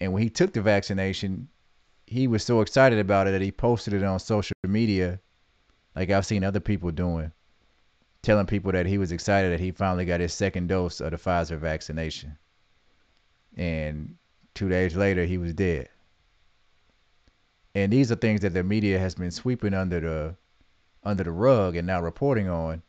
And 0.00 0.12
when 0.12 0.22
he 0.22 0.30
took 0.30 0.52
the 0.52 0.60
vaccination, 0.60 1.48
he 2.06 2.26
was 2.26 2.44
so 2.44 2.60
excited 2.60 2.98
about 2.98 3.26
it 3.26 3.32
that 3.32 3.40
he 3.40 3.50
posted 3.50 3.94
it 3.94 4.02
on 4.02 4.18
social 4.18 4.54
media, 4.66 5.20
like 5.96 6.10
I've 6.10 6.26
seen 6.26 6.44
other 6.44 6.60
people 6.60 6.90
doing, 6.90 7.32
telling 8.22 8.46
people 8.46 8.72
that 8.72 8.86
he 8.86 8.98
was 8.98 9.10
excited 9.10 9.52
that 9.52 9.60
he 9.60 9.70
finally 9.70 10.04
got 10.04 10.20
his 10.20 10.34
second 10.34 10.68
dose 10.68 11.00
of 11.00 11.10
the 11.12 11.16
Pfizer 11.16 11.58
vaccination. 11.58 12.36
And 13.56 14.16
two 14.54 14.68
days 14.68 14.96
later, 14.96 15.24
he 15.24 15.38
was 15.38 15.52
dead. 15.52 15.88
And 17.74 17.92
these 17.92 18.12
are 18.12 18.16
things 18.16 18.40
that 18.42 18.54
the 18.54 18.62
media 18.62 18.98
has 18.98 19.14
been 19.14 19.30
sweeping 19.30 19.74
under 19.74 20.00
the 20.00 20.36
under 21.02 21.24
the 21.24 21.32
rug 21.32 21.76
and 21.76 21.86
now 21.86 22.00
reporting 22.00 22.48
on 22.48 22.82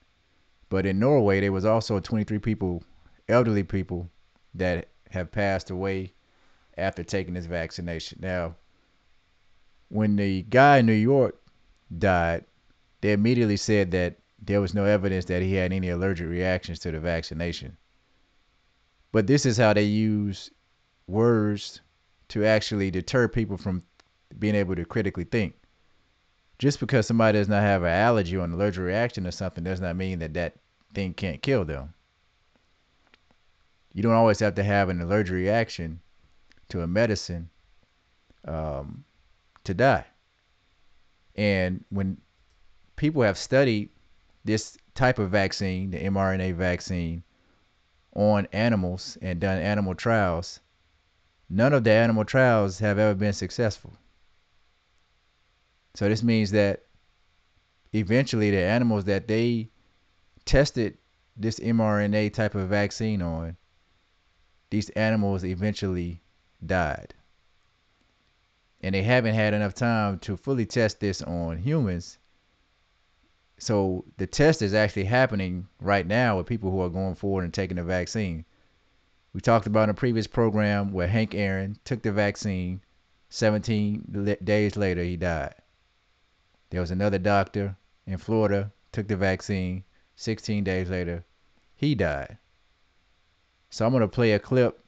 but 0.70 0.86
in 0.86 1.00
Norway, 1.00 1.40
there 1.42 1.52
was 1.52 1.66
also 1.66 2.00
23 2.00 2.40
people, 2.40 2.84
elderly 3.30 3.64
people, 3.64 4.10
that 4.56 4.90
have 5.12 5.32
passed 5.32 5.70
away 5.70 6.14
after 6.78 7.04
taking 7.04 7.34
this 7.34 7.46
vaccination. 7.46 8.20
Now, 8.22 8.56
when 9.90 10.16
the 10.16 10.42
guy 10.44 10.80
in 10.80 10.86
New 10.86 10.94
York 10.94 11.40
died, 11.98 12.46
they 13.02 13.14
immediately 13.14 13.58
said 13.58 13.92
that 13.92 14.18
there 14.42 14.62
was 14.62 14.74
no 14.74 14.86
evidence 14.86 15.26
that 15.26 15.42
he 15.42 15.54
had 15.54 15.72
any 15.72 15.90
allergic 15.90 16.28
reactions 16.28 16.80
to 16.80 16.92
the 16.92 17.00
vaccination. 17.00 17.78
But 19.12 19.28
this 19.28 19.46
is 19.46 19.58
how 19.58 19.74
they 19.74 19.84
use 19.84 20.52
words 21.08 21.82
to 22.30 22.46
actually 22.46 22.92
deter 22.92 23.28
people 23.28 23.58
from 23.58 23.84
being 24.40 24.56
able 24.56 24.76
to 24.76 24.86
critically 24.86 25.24
think. 25.24 25.56
Just 26.58 26.80
because 26.80 27.06
somebody 27.06 27.38
does 27.38 27.50
not 27.50 27.62
have 27.62 27.84
an 27.84 27.90
allergy 27.90 28.38
or 28.38 28.46
an 28.46 28.54
allergic 28.54 28.84
reaction 28.84 29.26
to 29.26 29.32
something 29.32 29.64
does 29.64 29.82
not 29.82 29.96
mean 29.96 30.20
that 30.20 30.34
that 30.34 30.56
thing 30.94 31.14
can't 31.14 31.42
kill 31.42 31.66
them. 31.66 31.94
You 33.94 34.04
don't 34.04 34.14
always 34.14 34.40
have 34.40 34.56
to 34.56 34.64
have 34.64 34.90
an 34.90 35.02
allergic 35.02 35.34
reaction 35.34 36.00
to 36.70 36.82
a 36.82 36.88
medicine 36.88 37.50
um, 38.48 39.04
to 39.66 39.74
die. 39.74 40.06
And 41.36 41.84
when 41.90 42.18
people 42.96 43.22
have 43.24 43.38
studied 43.38 43.90
this 44.46 44.78
type 44.94 45.20
of 45.20 45.30
vaccine, 45.30 45.92
the 45.92 46.00
mRNA 46.00 46.56
vaccine, 46.56 47.24
on 48.16 48.48
animals 48.54 49.18
and 49.22 49.42
done 49.42 49.60
animal 49.60 49.94
trials, 49.94 50.62
none 51.50 51.74
of 51.74 51.84
the 51.84 51.92
animal 51.92 52.26
trials 52.26 52.80
have 52.80 53.00
ever 53.00 53.16
been 53.16 53.34
successful. 53.34 53.94
So 55.96 56.10
this 56.10 56.24
means 56.24 56.52
that 56.52 56.84
eventually 57.94 58.52
the 58.52 58.62
animals 58.62 59.06
that 59.06 59.28
they 59.28 59.70
tested 60.44 60.98
this 61.38 61.60
mRNA 61.60 62.34
type 62.34 62.56
of 62.56 62.70
vaccine 62.70 63.22
on, 63.22 63.58
these 64.70 64.90
animals 64.92 65.46
eventually 65.46 66.22
died. 66.66 67.14
And 68.82 68.94
they 68.94 69.04
haven't 69.04 69.36
had 69.36 69.54
enough 69.54 69.74
time 69.74 70.20
to 70.20 70.38
fully 70.38 70.66
test 70.66 71.00
this 71.00 71.22
on 71.22 71.58
humans. 71.58 72.18
So 73.58 74.06
the 74.18 74.28
test 74.28 74.62
is 74.62 74.74
actually 74.74 75.06
happening 75.06 75.68
right 75.80 76.06
now 76.06 76.38
with 76.38 76.46
people 76.46 76.72
who 76.72 76.82
are 76.82 76.90
going 76.90 77.16
forward 77.16 77.46
and 77.46 77.54
taking 77.54 77.78
the 77.78 77.84
vaccine. 77.84 78.46
We 79.36 79.42
talked 79.42 79.68
about 79.68 79.84
in 79.84 79.90
a 79.90 79.94
previous 79.94 80.28
program 80.28 80.94
where 80.94 81.10
Hank 81.10 81.36
Aaron 81.36 81.78
took 81.84 82.02
the 82.02 82.14
vaccine. 82.14 82.80
17 83.28 84.38
days 84.42 84.78
later, 84.78 85.04
he 85.04 85.18
died. 85.18 85.56
There 86.70 86.80
was 86.80 86.90
another 86.90 87.20
doctor 87.20 87.76
in 88.08 88.18
Florida 88.18 88.72
took 88.94 89.10
the 89.10 89.18
vaccine. 89.18 89.84
16 90.16 90.64
days 90.64 90.90
later, 90.90 91.26
he 91.76 91.96
died. 91.96 92.38
So 93.72 93.86
I'm 93.86 93.92
going 93.92 94.04
to 94.04 94.08
play 94.08 94.32
a 94.32 94.40
clip. 94.40 94.82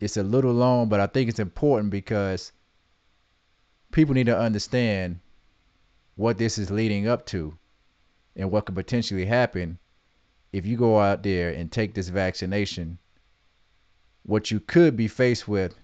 It's 0.00 0.18
a 0.18 0.22
little 0.22 0.52
long, 0.52 0.90
but 0.90 1.00
I 1.00 1.06
think 1.06 1.30
it's 1.30 1.38
important 1.38 1.90
because 1.90 2.52
people 3.90 4.14
need 4.14 4.26
to 4.26 4.38
understand 4.38 5.20
what 6.14 6.36
this 6.36 6.58
is 6.58 6.70
leading 6.70 7.08
up 7.08 7.24
to 7.28 7.56
and 8.36 8.50
what 8.50 8.66
could 8.66 8.74
potentially 8.74 9.24
happen 9.24 9.78
if 10.52 10.66
you 10.66 10.76
go 10.76 11.00
out 11.00 11.22
there 11.22 11.48
and 11.48 11.72
take 11.72 11.94
this 11.94 12.10
vaccination. 12.10 12.98
What 14.26 14.50
you 14.50 14.58
could 14.58 14.96
be 14.96 15.06
faced 15.06 15.46
with, 15.46 15.76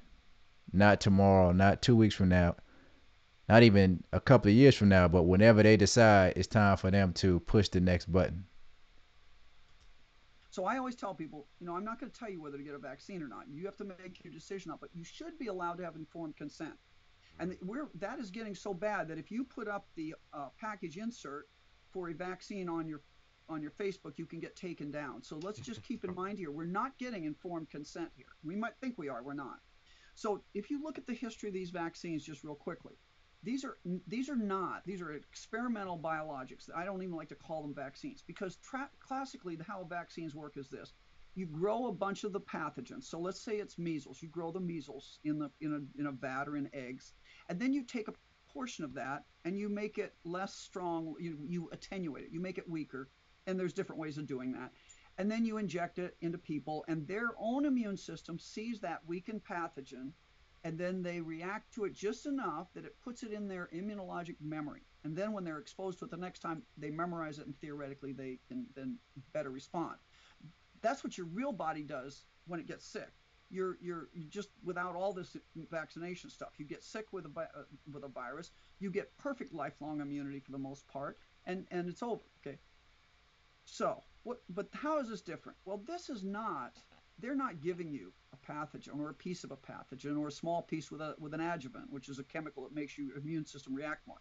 not 0.73 1.01
tomorrow, 1.01 1.53
not 1.53 1.81
two 1.81 1.95
weeks 1.95 2.17
from 2.17 2.29
now, 2.29 2.57
not 3.49 3.63
even 3.63 4.03
a 4.13 4.19
couple 4.19 4.51
of 4.51 4.57
years 4.57 4.75
from 4.75 4.89
now, 4.89 5.07
but 5.07 5.23
whenever 5.23 5.63
they 5.63 5.77
decide 5.77 6.33
it's 6.35 6.49
time 6.49 6.77
for 6.77 6.91
them 6.91 7.13
to 7.15 7.39
push 7.41 7.69
the 7.69 7.81
next 7.81 8.11
button. 8.11 8.45
So 10.51 10.65
I 10.65 10.77
always 10.77 10.97
tell 10.97 11.15
people, 11.15 11.47
you 11.61 11.67
know, 11.67 11.77
I'm 11.77 11.85
not 11.85 12.01
going 12.01 12.11
to 12.11 12.19
tell 12.19 12.29
you 12.29 12.43
whether 12.43 12.59
to 12.59 12.65
get 12.65 12.75
a 12.75 12.79
vaccine 12.79 13.23
or 13.23 13.29
not. 13.29 13.47
You 13.49 13.65
have 13.65 13.77
to 13.77 13.85
make 13.85 14.25
your 14.25 14.33
decision 14.33 14.73
up, 14.73 14.81
but 14.81 14.91
you 14.93 15.05
should 15.05 15.39
be 15.39 15.47
allowed 15.47 15.79
to 15.79 15.85
have 15.85 15.95
informed 15.95 16.37
consent. 16.37 16.75
And 17.39 17.57
we're 17.63 17.89
that 17.95 18.19
is 18.19 18.31
getting 18.31 18.55
so 18.55 18.75
bad 18.75 19.09
that 19.09 19.19
if 19.19 19.31
you 19.31 19.45
put 19.45 19.69
up 19.69 19.87
the 19.95 20.15
uh, 20.35 20.49
package 20.61 20.97
insert 20.97 21.49
for 21.91 22.11
a 22.11 22.13
vaccine 22.13 22.69
on 22.69 22.87
your 22.87 23.01
on 23.53 23.63
your 23.63 23.71
Facebook, 23.73 24.15
you 24.17 24.27
can 24.27 24.41
get 24.41 24.57
taken 24.57 24.91
down. 24.91 25.23
So 25.23 25.39
let's 25.43 25.61
just 25.61 25.83
keep 25.89 26.05
in 26.05 26.15
mind 26.15 26.39
here, 26.39 26.51
we're 26.51 26.65
not 26.65 26.99
getting 26.99 27.25
informed 27.25 27.71
consent 27.71 28.11
here. 28.17 28.27
We 28.43 28.57
might 28.57 28.75
think 28.81 28.99
we 28.99 29.09
are, 29.09 29.23
we're 29.23 29.35
not. 29.35 29.61
So 30.15 30.43
if 30.55 30.71
you 30.71 30.83
look 30.83 30.99
at 30.99 31.07
the 31.07 31.15
history 31.15 31.49
of 31.49 31.55
these 31.55 31.71
vaccines 31.71 32.25
just 32.25 32.45
real 32.45 32.55
quickly, 32.55 32.95
these 33.43 33.65
are 33.65 33.79
these 34.07 34.29
are 34.29 34.37
not 34.37 34.83
these 34.87 35.03
are 35.03 35.13
experimental 35.13 35.99
biologics. 35.99 36.69
I 36.75 36.85
don't 36.85 37.03
even 37.03 37.17
like 37.17 37.29
to 37.31 37.35
call 37.35 37.63
them 37.63 37.75
vaccines 37.75 38.23
because 38.25 38.57
tra- 38.57 38.91
classically 39.01 39.59
how 39.67 39.85
vaccines 39.85 40.35
work 40.35 40.57
is 40.57 40.69
this: 40.69 40.93
you 41.35 41.47
grow 41.47 41.87
a 41.87 41.93
bunch 41.93 42.25
of 42.25 42.33
the 42.33 42.41
pathogens. 42.41 43.05
So 43.05 43.19
let's 43.19 43.41
say 43.41 43.57
it's 43.57 43.79
measles. 43.79 44.23
You 44.23 44.29
grow 44.29 44.53
the 44.53 44.61
measles 44.61 45.19
in 45.25 45.39
the 45.39 45.51
in 45.61 45.73
a 45.75 46.01
in 46.01 46.07
a 46.07 46.13
vat 46.13 46.45
or 46.47 46.57
in 46.57 46.71
eggs, 46.73 47.15
and 47.49 47.59
then 47.59 47.73
you 47.73 47.83
take 47.85 48.09
a 48.09 48.13
portion 48.53 48.85
of 48.85 48.95
that 48.95 49.25
and 49.45 49.59
you 49.59 49.69
make 49.69 49.99
it 49.99 50.15
less 50.25 50.55
strong. 50.55 51.15
You 51.19 51.39
you 51.45 51.69
attenuate 51.73 52.25
it. 52.25 52.31
You 52.33 52.41
make 52.41 52.59
it 52.59 52.69
weaker, 52.69 53.09
and 53.47 53.59
there's 53.59 53.73
different 53.73 54.01
ways 54.01 54.19
of 54.19 54.27
doing 54.27 54.53
that. 54.53 54.73
And 55.19 55.31
then 55.31 55.45
you 55.45 55.59
inject 55.59 55.99
it 55.99 56.17
into 56.21 56.39
people, 56.39 56.85
and 56.89 57.07
their 57.07 57.31
own 57.39 57.67
immune 57.67 57.97
system 57.97 58.39
sees 58.39 58.81
that 58.81 59.01
weakened 59.07 59.43
pathogen 59.45 60.13
and 60.65 60.79
then 60.79 61.03
they 61.03 61.21
react 61.21 61.75
to 61.75 61.85
it 61.85 61.95
just 61.95 62.27
enough 62.27 62.73
that 62.75 62.85
it 62.85 63.01
puts 63.03 63.23
it 63.23 63.33
in 63.33 63.49
their 63.49 63.69
immunologic 63.75 64.37
memory. 64.41 64.83
And 65.05 65.17
then 65.17 65.33
when 65.33 65.45
they're 65.45 65.59
exposed 65.59 65.99
to 65.99 66.05
it 66.05 66.11
the 66.11 66.17
next 66.17 66.39
time, 66.39 66.63
they 66.77 66.91
memorize 66.91 67.39
it 67.39 67.47
and 67.47 67.59
theoretically 67.61 68.13
they 68.13 68.39
can 68.47 68.67
then 68.77 68.99
better 69.33 69.51
respond. 69.51 69.97
That's 70.81 71.03
what 71.03 71.19
your 71.19 71.27
real 71.27 71.53
body 71.53 71.83
does 71.83 72.25
when 72.47 72.61
it 72.61 72.69
gets 72.69 72.87
sick. 72.87 73.11
You're 73.51 73.77
you're 73.83 74.09
just 74.31 74.49
without 74.65 74.97
all 74.97 75.13
this 75.13 75.37
vaccination 75.71 76.31
stuff. 76.31 76.51
You 76.57 76.65
get 76.65 76.83
sick 76.83 77.07
with 77.13 77.27
a 77.27 77.41
uh, 77.41 77.65
with 77.93 78.05
a 78.05 78.09
virus, 78.09 78.51
you 78.79 78.91
get 78.91 79.15
perfect 79.19 79.53
lifelong 79.53 80.01
immunity 80.01 80.41
for 80.41 80.53
the 80.53 80.59
most 80.59 80.89
part, 80.89 81.19
and 81.45 81.67
and 81.71 81.87
it's 81.87 82.03
over. 82.03 82.23
Okay. 82.41 82.57
So 83.65 84.03
what? 84.23 84.43
But 84.49 84.69
how 84.73 84.99
is 84.99 85.09
this 85.09 85.23
different? 85.23 85.59
Well, 85.65 85.83
this 85.87 86.11
is 86.11 86.23
not 86.23 86.79
they're 87.19 87.35
not 87.35 87.61
giving 87.61 87.91
you 87.91 88.13
a 88.33 88.37
pathogen 88.53 88.99
or 88.99 89.11
a 89.11 89.15
piece 89.15 89.45
of 89.45 89.53
a 89.53 89.57
pathogen 89.57 90.19
or 90.19 90.29
a 90.29 90.33
small 90.33 90.63
piece 90.63 90.91
with 90.91 91.01
a 91.01 91.15
with 91.19 91.35
an 91.35 91.41
adjuvant, 91.41 91.91
which 91.91 92.09
is 92.09 92.19
a 92.19 92.25
chemical 92.25 92.65
that 92.65 92.75
makes 92.75 92.99
your 92.99 93.17
immune 93.17 93.47
system 93.47 93.75
react 93.75 94.07
more. 94.07 94.21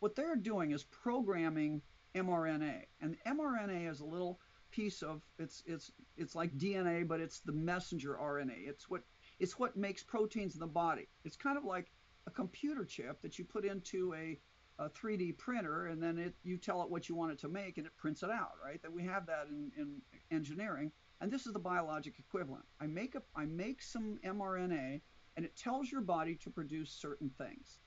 What 0.00 0.14
they're 0.14 0.36
doing 0.36 0.70
is 0.70 0.84
programming 0.84 1.82
mRNA, 2.14 2.84
and 3.00 3.16
mRNA 3.26 3.90
is 3.90 4.00
a 4.00 4.06
little 4.06 4.40
piece 4.70 5.02
of 5.02 5.22
it's 5.38 5.62
it's 5.66 5.90
it's 6.16 6.34
like 6.34 6.56
DNA, 6.56 7.06
but 7.06 7.20
it's 7.20 7.40
the 7.40 7.52
messenger 7.52 8.16
RNA. 8.20 8.68
It's 8.68 8.88
what 8.88 9.02
it's 9.38 9.58
what 9.58 9.76
makes 9.76 10.02
proteins 10.02 10.54
in 10.54 10.60
the 10.60 10.66
body. 10.66 11.08
It's 11.24 11.36
kind 11.36 11.58
of 11.58 11.64
like 11.64 11.90
a 12.26 12.30
computer 12.30 12.84
chip 12.84 13.20
that 13.22 13.38
you 13.38 13.44
put 13.44 13.64
into 13.64 14.14
a, 14.14 14.38
a 14.78 14.88
3D 14.88 15.36
printer, 15.38 15.86
and 15.86 16.02
then 16.02 16.18
it 16.18 16.34
you 16.44 16.56
tell 16.56 16.82
it 16.82 16.90
what 16.90 17.08
you 17.08 17.14
want 17.14 17.32
it 17.32 17.38
to 17.40 17.48
make, 17.48 17.78
and 17.78 17.86
it 17.86 17.96
prints 17.96 18.22
it 18.22 18.30
out. 18.30 18.52
Right? 18.64 18.80
That 18.82 18.92
we 18.92 19.04
have 19.04 19.26
that 19.26 19.48
in, 19.50 19.72
in 19.76 20.02
engineering 20.30 20.92
and 21.20 21.32
this 21.32 21.46
is 21.46 21.52
the 21.52 21.58
biologic 21.58 22.18
equivalent. 22.18 22.64
I 22.80 22.86
make 22.86 23.14
a, 23.14 23.22
I 23.34 23.44
make 23.44 23.82
some 23.82 24.18
mRNA 24.24 25.00
and 25.36 25.44
it 25.44 25.56
tells 25.56 25.90
your 25.90 26.00
body 26.00 26.34
to 26.36 26.50
produce 26.50 26.90
certain 26.90 27.30
things. 27.30 27.78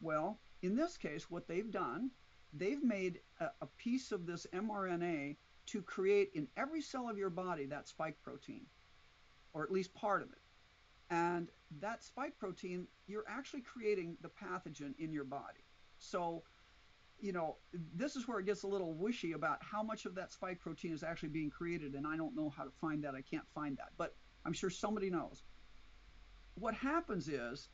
Well, 0.00 0.40
in 0.62 0.76
this 0.76 0.96
case, 0.96 1.30
what 1.30 1.48
they've 1.48 1.70
done, 1.70 2.10
they've 2.52 2.82
made 2.82 3.20
a, 3.40 3.46
a 3.62 3.66
piece 3.78 4.12
of 4.12 4.26
this 4.26 4.46
mRNA 4.52 5.36
to 5.66 5.82
create 5.82 6.30
in 6.34 6.48
every 6.56 6.80
cell 6.80 7.08
of 7.08 7.18
your 7.18 7.30
body 7.30 7.66
that 7.66 7.88
spike 7.88 8.16
protein, 8.22 8.66
or 9.52 9.64
at 9.64 9.72
least 9.72 9.94
part 9.94 10.22
of 10.22 10.30
it. 10.30 10.38
And 11.10 11.50
that 11.80 12.04
spike 12.04 12.38
protein, 12.38 12.86
you're 13.06 13.24
actually 13.28 13.62
creating 13.62 14.16
the 14.20 14.28
pathogen 14.28 14.94
in 14.98 15.12
your 15.12 15.24
body. 15.24 15.64
So 15.98 16.42
you 17.18 17.32
know, 17.32 17.56
this 17.94 18.16
is 18.16 18.28
where 18.28 18.38
it 18.40 18.46
gets 18.46 18.62
a 18.62 18.66
little 18.66 18.94
wishy 18.94 19.32
about 19.32 19.58
how 19.62 19.82
much 19.82 20.04
of 20.04 20.14
that 20.14 20.32
spike 20.32 20.60
protein 20.60 20.92
is 20.92 21.02
actually 21.02 21.30
being 21.30 21.50
created, 21.50 21.94
and 21.94 22.06
I 22.06 22.16
don't 22.16 22.36
know 22.36 22.50
how 22.50 22.64
to 22.64 22.70
find 22.70 23.02
that. 23.04 23.14
I 23.14 23.22
can't 23.22 23.48
find 23.54 23.76
that, 23.78 23.92
but 23.96 24.14
I'm 24.44 24.52
sure 24.52 24.70
somebody 24.70 25.10
knows. 25.10 25.42
What 26.56 26.74
happens 26.74 27.28
is 27.28 27.68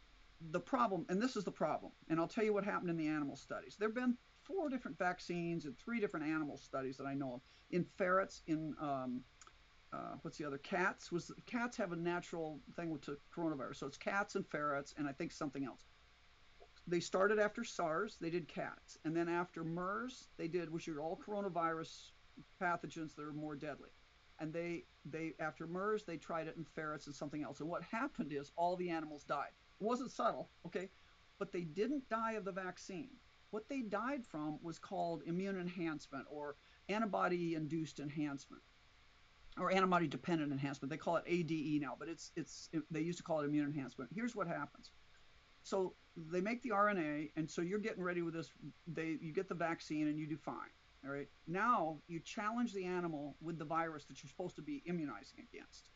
the 0.50 0.60
problem, 0.60 1.06
and 1.08 1.20
this 1.20 1.36
is 1.36 1.44
the 1.44 1.52
problem, 1.52 1.92
and 2.08 2.20
I'll 2.20 2.28
tell 2.28 2.44
you 2.44 2.52
what 2.52 2.64
happened 2.64 2.90
in 2.90 2.96
the 2.96 3.08
animal 3.08 3.36
studies. 3.36 3.76
There 3.78 3.88
have 3.88 3.94
been 3.94 4.16
four 4.42 4.68
different 4.68 4.98
vaccines 4.98 5.64
and 5.66 5.76
three 5.76 6.00
different 6.00 6.26
animal 6.26 6.56
studies 6.56 6.96
that 6.96 7.06
I 7.06 7.14
know 7.14 7.34
of 7.34 7.40
in 7.70 7.84
ferrets, 7.84 8.42
in 8.46 8.74
um, 8.80 9.22
uh, 9.92 10.16
what's 10.22 10.38
the 10.38 10.44
other 10.44 10.58
cats 10.58 11.12
was 11.12 11.30
cats 11.46 11.76
have 11.76 11.92
a 11.92 11.96
natural 11.96 12.60
thing 12.76 12.90
with 12.90 13.06
coronavirus 13.34 13.76
so 13.76 13.86
it's 13.86 13.98
cats 13.98 14.36
and 14.36 14.46
ferrets 14.46 14.94
and 14.96 15.06
i 15.06 15.12
think 15.12 15.30
something 15.30 15.64
else 15.64 15.84
they 16.86 17.00
started 17.00 17.38
after 17.38 17.64
SARS, 17.64 18.16
they 18.20 18.30
did 18.30 18.48
cats, 18.48 18.98
and 19.04 19.16
then 19.16 19.28
after 19.28 19.62
MERS, 19.64 20.28
they 20.36 20.48
did 20.48 20.70
which 20.70 20.88
are 20.88 21.00
all 21.00 21.16
coronavirus 21.16 22.10
pathogens 22.60 23.14
that 23.14 23.24
are 23.24 23.32
more 23.32 23.54
deadly. 23.54 23.90
And 24.38 24.52
they 24.52 24.84
they 25.04 25.34
after 25.38 25.66
MERS, 25.66 26.04
they 26.04 26.16
tried 26.16 26.48
it 26.48 26.56
in 26.56 26.64
ferrets 26.64 27.06
and 27.06 27.14
something 27.14 27.42
else. 27.42 27.60
And 27.60 27.68
what 27.68 27.82
happened 27.82 28.32
is 28.32 28.50
all 28.56 28.76
the 28.76 28.90
animals 28.90 29.22
died. 29.24 29.52
It 29.80 29.84
wasn't 29.84 30.10
subtle, 30.10 30.48
okay, 30.66 30.88
but 31.38 31.52
they 31.52 31.62
didn't 31.62 32.08
die 32.08 32.32
of 32.32 32.44
the 32.44 32.52
vaccine. 32.52 33.10
What 33.50 33.68
they 33.68 33.82
died 33.82 34.24
from 34.24 34.58
was 34.62 34.78
called 34.78 35.22
immune 35.26 35.60
enhancement 35.60 36.24
or 36.30 36.56
antibody-induced 36.88 38.00
enhancement 38.00 38.62
or 39.58 39.70
antibody 39.70 40.08
dependent 40.08 40.52
enhancement. 40.52 40.90
They 40.90 40.96
call 40.96 41.16
it 41.16 41.24
ADE 41.26 41.80
now, 41.80 41.94
but 41.98 42.08
it's 42.08 42.32
it's 42.34 42.68
it, 42.72 42.82
they 42.90 43.00
used 43.00 43.18
to 43.18 43.24
call 43.24 43.40
it 43.40 43.44
immune 43.44 43.66
enhancement. 43.66 44.10
Here's 44.14 44.34
what 44.34 44.48
happens. 44.48 44.90
So 45.62 45.94
they 46.16 46.40
make 46.40 46.62
the 46.62 46.70
RNA, 46.70 47.30
and 47.36 47.50
so 47.50 47.62
you're 47.62 47.78
getting 47.78 48.02
ready 48.02 48.22
with 48.22 48.34
this. 48.34 48.50
They 48.86 49.16
you 49.20 49.32
get 49.32 49.48
the 49.48 49.54
vaccine 49.54 50.08
and 50.08 50.18
you 50.18 50.26
do 50.26 50.36
fine. 50.36 50.72
All 51.04 51.10
right. 51.10 51.28
Now 51.46 51.98
you 52.06 52.20
challenge 52.20 52.72
the 52.72 52.84
animal 52.84 53.36
with 53.40 53.58
the 53.58 53.64
virus 53.64 54.04
that 54.04 54.22
you're 54.22 54.30
supposed 54.30 54.56
to 54.56 54.62
be 54.62 54.82
immunizing 54.86 55.46
against. 55.52 55.90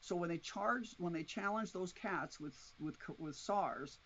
So 0.00 0.16
when 0.16 0.28
they 0.28 0.38
charged, 0.38 0.94
when 0.98 1.12
they 1.12 1.24
challenged 1.24 1.72
those 1.72 1.92
cats 1.92 2.38
with 2.38 2.56
with 2.78 2.96
with 3.18 3.36
SARS, 3.36 3.98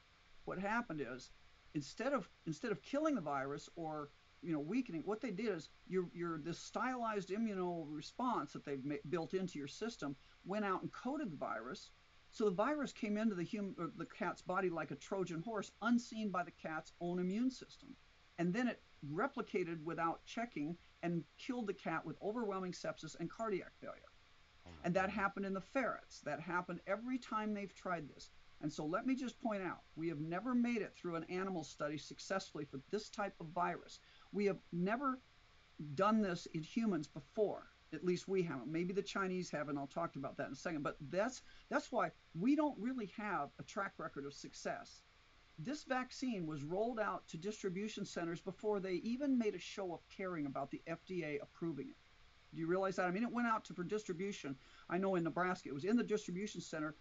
what 0.44 0.58
happened 0.58 1.04
is 1.06 1.30
instead 1.74 2.12
of 2.12 2.28
instead 2.46 2.72
of 2.72 2.82
killing 2.82 3.14
the 3.14 3.20
virus 3.20 3.68
or 3.76 4.10
you 4.42 4.52
know 4.52 4.60
weakening, 4.60 5.02
what 5.04 5.20
they 5.20 5.30
did 5.30 5.48
is 5.48 5.68
your 5.86 6.08
your 6.14 6.38
this 6.38 6.58
stylized 6.58 7.28
immuno 7.28 7.84
response 7.88 8.52
that 8.52 8.64
they've 8.64 8.98
built 9.08 9.34
into 9.34 9.58
your 9.58 9.68
system 9.68 10.16
went 10.44 10.64
out 10.64 10.82
and 10.82 10.92
coated 10.92 11.30
the 11.30 11.36
virus 11.36 11.90
so 12.30 12.44
the 12.44 12.50
virus 12.50 12.92
came 12.92 13.16
into 13.16 13.34
the 13.34 13.42
human, 13.42 13.74
the 13.96 14.06
cat's 14.06 14.42
body 14.42 14.70
like 14.70 14.90
a 14.90 14.96
Trojan 14.96 15.42
horse, 15.42 15.72
unseen 15.82 16.30
by 16.30 16.44
the 16.44 16.52
cat's 16.52 16.92
own 17.00 17.18
immune 17.18 17.50
system, 17.50 17.96
and 18.38 18.52
then 18.52 18.68
it 18.68 18.82
replicated 19.12 19.82
without 19.84 20.24
checking 20.26 20.76
and 21.02 21.24
killed 21.38 21.66
the 21.66 21.74
cat 21.74 22.04
with 22.04 22.16
overwhelming 22.22 22.72
sepsis 22.72 23.16
and 23.18 23.30
cardiac 23.30 23.72
failure. 23.80 24.12
Oh 24.66 24.70
and 24.84 24.94
that 24.94 25.06
God. 25.06 25.10
happened 25.10 25.46
in 25.46 25.54
the 25.54 25.60
ferrets. 25.60 26.20
That 26.20 26.40
happened 26.40 26.80
every 26.86 27.18
time 27.18 27.54
they've 27.54 27.74
tried 27.74 28.08
this. 28.08 28.30
And 28.60 28.70
so 28.70 28.84
let 28.84 29.06
me 29.06 29.14
just 29.14 29.40
point 29.40 29.62
out, 29.62 29.80
we 29.96 30.08
have 30.08 30.20
never 30.20 30.54
made 30.54 30.82
it 30.82 30.94
through 30.94 31.16
an 31.16 31.24
animal 31.24 31.64
study 31.64 31.96
successfully 31.96 32.66
for 32.66 32.80
this 32.90 33.08
type 33.08 33.34
of 33.40 33.46
virus. 33.48 34.00
We 34.32 34.44
have 34.46 34.58
never 34.70 35.18
done 35.94 36.20
this 36.20 36.46
in 36.52 36.62
humans 36.62 37.08
before. 37.08 37.69
At 37.92 38.04
least 38.04 38.28
we 38.28 38.42
haven't. 38.42 38.70
Maybe 38.70 38.92
the 38.92 39.02
Chinese 39.02 39.50
have, 39.50 39.68
and 39.68 39.78
I'll 39.78 39.86
talk 39.86 40.14
about 40.16 40.36
that 40.36 40.46
in 40.46 40.52
a 40.52 40.56
second. 40.56 40.82
But 40.82 40.96
that's 41.10 41.42
that's 41.70 41.90
why 41.90 42.10
we 42.34 42.54
don't 42.54 42.78
really 42.78 43.10
have 43.16 43.50
a 43.58 43.64
track 43.64 43.94
record 43.98 44.26
of 44.26 44.34
success. 44.34 45.02
This 45.58 45.84
vaccine 45.84 46.46
was 46.46 46.62
rolled 46.62 46.98
out 46.98 47.26
to 47.28 47.36
distribution 47.36 48.04
centers 48.06 48.40
before 48.40 48.80
they 48.80 48.94
even 48.94 49.36
made 49.36 49.54
a 49.54 49.58
show 49.58 49.92
of 49.92 50.08
caring 50.08 50.46
about 50.46 50.70
the 50.70 50.80
FDA 50.88 51.42
approving 51.42 51.88
it. 51.88 51.96
Do 52.54 52.60
you 52.60 52.66
realize 52.66 52.96
that? 52.96 53.06
I 53.06 53.10
mean, 53.10 53.22
it 53.22 53.32
went 53.32 53.48
out 53.48 53.64
to 53.66 53.74
for 53.74 53.84
distribution. 53.84 54.56
I 54.88 54.98
know 54.98 55.16
in 55.16 55.24
Nebraska, 55.24 55.68
it 55.68 55.74
was 55.74 55.84
in 55.84 55.96
the 55.96 56.02
distribution 56.02 56.60
center 56.60 56.96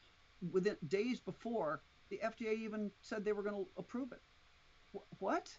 within 0.52 0.78
days 0.88 1.20
before 1.20 1.82
the 2.10 2.20
FDA 2.24 2.54
even 2.54 2.92
said 3.02 3.24
they 3.24 3.34
were 3.34 3.44
going 3.44 3.56
to 3.56 3.68
approve 3.78 4.12
it. 4.12 4.22
What? 5.20 5.56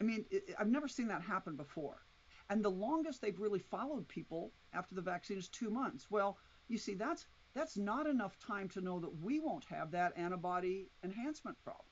I 0.00 0.04
mean, 0.04 0.24
it, 0.30 0.54
I've 0.58 0.68
never 0.68 0.88
seen 0.88 1.08
that 1.08 1.22
happen 1.22 1.56
before. 1.56 2.02
And 2.50 2.64
the 2.64 2.70
longest 2.70 3.22
they've 3.22 3.38
really 3.38 3.60
followed 3.60 4.08
people 4.08 4.52
after 4.72 4.96
the 4.96 5.00
vaccine 5.00 5.38
is 5.38 5.48
two 5.48 5.70
months. 5.70 6.10
Well, 6.10 6.36
you 6.68 6.78
see, 6.78 6.94
that's 6.94 7.26
that's 7.54 7.76
not 7.76 8.06
enough 8.06 8.38
time 8.40 8.68
to 8.70 8.80
know 8.80 8.98
that 9.00 9.22
we 9.22 9.38
won't 9.40 9.64
have 9.64 9.92
that 9.92 10.12
antibody 10.16 10.90
enhancement 11.04 11.56
problem. 11.62 11.86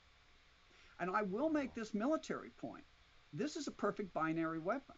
And 1.00 1.14
I 1.14 1.22
will 1.22 1.48
make 1.48 1.74
this 1.74 1.94
military 1.94 2.50
point. 2.50 2.84
This 3.32 3.54
is 3.54 3.68
a 3.68 3.72
perfect 3.72 4.12
binary 4.12 4.58
weapon. 4.58 4.96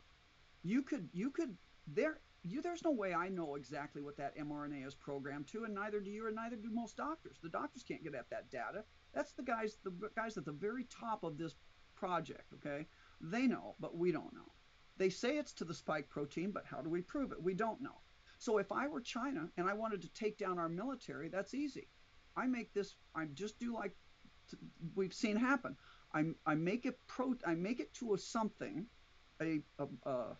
You 0.62 0.82
could 0.82 1.10
you 1.12 1.30
could 1.30 1.56
there 1.86 2.20
you 2.42 2.62
there's 2.62 2.84
no 2.84 2.90
way 2.90 3.12
I 3.12 3.28
know 3.28 3.56
exactly 3.56 4.00
what 4.00 4.16
that 4.16 4.38
mRNA 4.38 4.86
is 4.86 4.94
programmed 4.94 5.48
to, 5.48 5.64
and 5.64 5.74
neither 5.74 6.00
do 6.00 6.10
you, 6.10 6.26
and 6.26 6.36
neither 6.36 6.56
do 6.56 6.70
most 6.70 6.96
doctors. 6.96 7.38
The 7.42 7.50
doctors 7.50 7.82
can't 7.82 8.02
get 8.02 8.14
at 8.14 8.30
that 8.30 8.50
data. 8.50 8.84
That's 9.12 9.32
the 9.32 9.42
guys 9.42 9.76
the 9.84 9.92
guys 10.16 10.38
at 10.38 10.46
the 10.46 10.52
very 10.52 10.84
top 10.84 11.22
of 11.22 11.36
this 11.36 11.54
project. 11.96 12.54
Okay, 12.54 12.86
they 13.20 13.46
know, 13.46 13.74
but 13.78 13.94
we 13.94 14.10
don't 14.10 14.32
know. 14.32 14.52
They 15.00 15.08
say 15.08 15.38
it's 15.38 15.54
to 15.54 15.64
the 15.64 15.72
spike 15.72 16.10
protein, 16.10 16.50
but 16.50 16.66
how 16.66 16.82
do 16.82 16.90
we 16.90 17.00
prove 17.00 17.32
it? 17.32 17.42
We 17.42 17.54
don't 17.54 17.80
know. 17.80 18.02
So 18.36 18.58
if 18.58 18.70
I 18.70 18.86
were 18.86 19.00
China 19.00 19.48
and 19.56 19.66
I 19.66 19.72
wanted 19.72 20.02
to 20.02 20.12
take 20.12 20.36
down 20.36 20.58
our 20.58 20.68
military, 20.68 21.30
that's 21.30 21.54
easy. 21.54 21.88
I 22.36 22.46
make 22.46 22.74
this. 22.74 22.96
I 23.14 23.24
just 23.32 23.58
do 23.58 23.72
like 23.72 23.96
we've 24.94 25.14
seen 25.14 25.36
happen. 25.36 25.74
I, 26.12 26.24
I 26.44 26.54
make 26.54 26.84
it 26.84 26.98
pro. 27.06 27.34
I 27.46 27.54
make 27.54 27.80
it 27.80 27.94
to 27.94 28.12
a 28.12 28.18
something, 28.18 28.84
a, 29.40 29.62
a, 29.78 29.86
a 30.04 30.36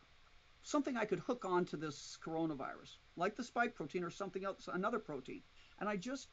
something 0.60 0.94
I 0.94 1.06
could 1.06 1.20
hook 1.20 1.46
onto 1.46 1.78
this 1.78 2.18
coronavirus, 2.22 2.98
like 3.16 3.36
the 3.36 3.44
spike 3.44 3.74
protein 3.74 4.04
or 4.04 4.10
something 4.10 4.44
else, 4.44 4.68
another 4.70 4.98
protein, 4.98 5.40
and 5.78 5.88
I 5.88 5.96
just 5.96 6.28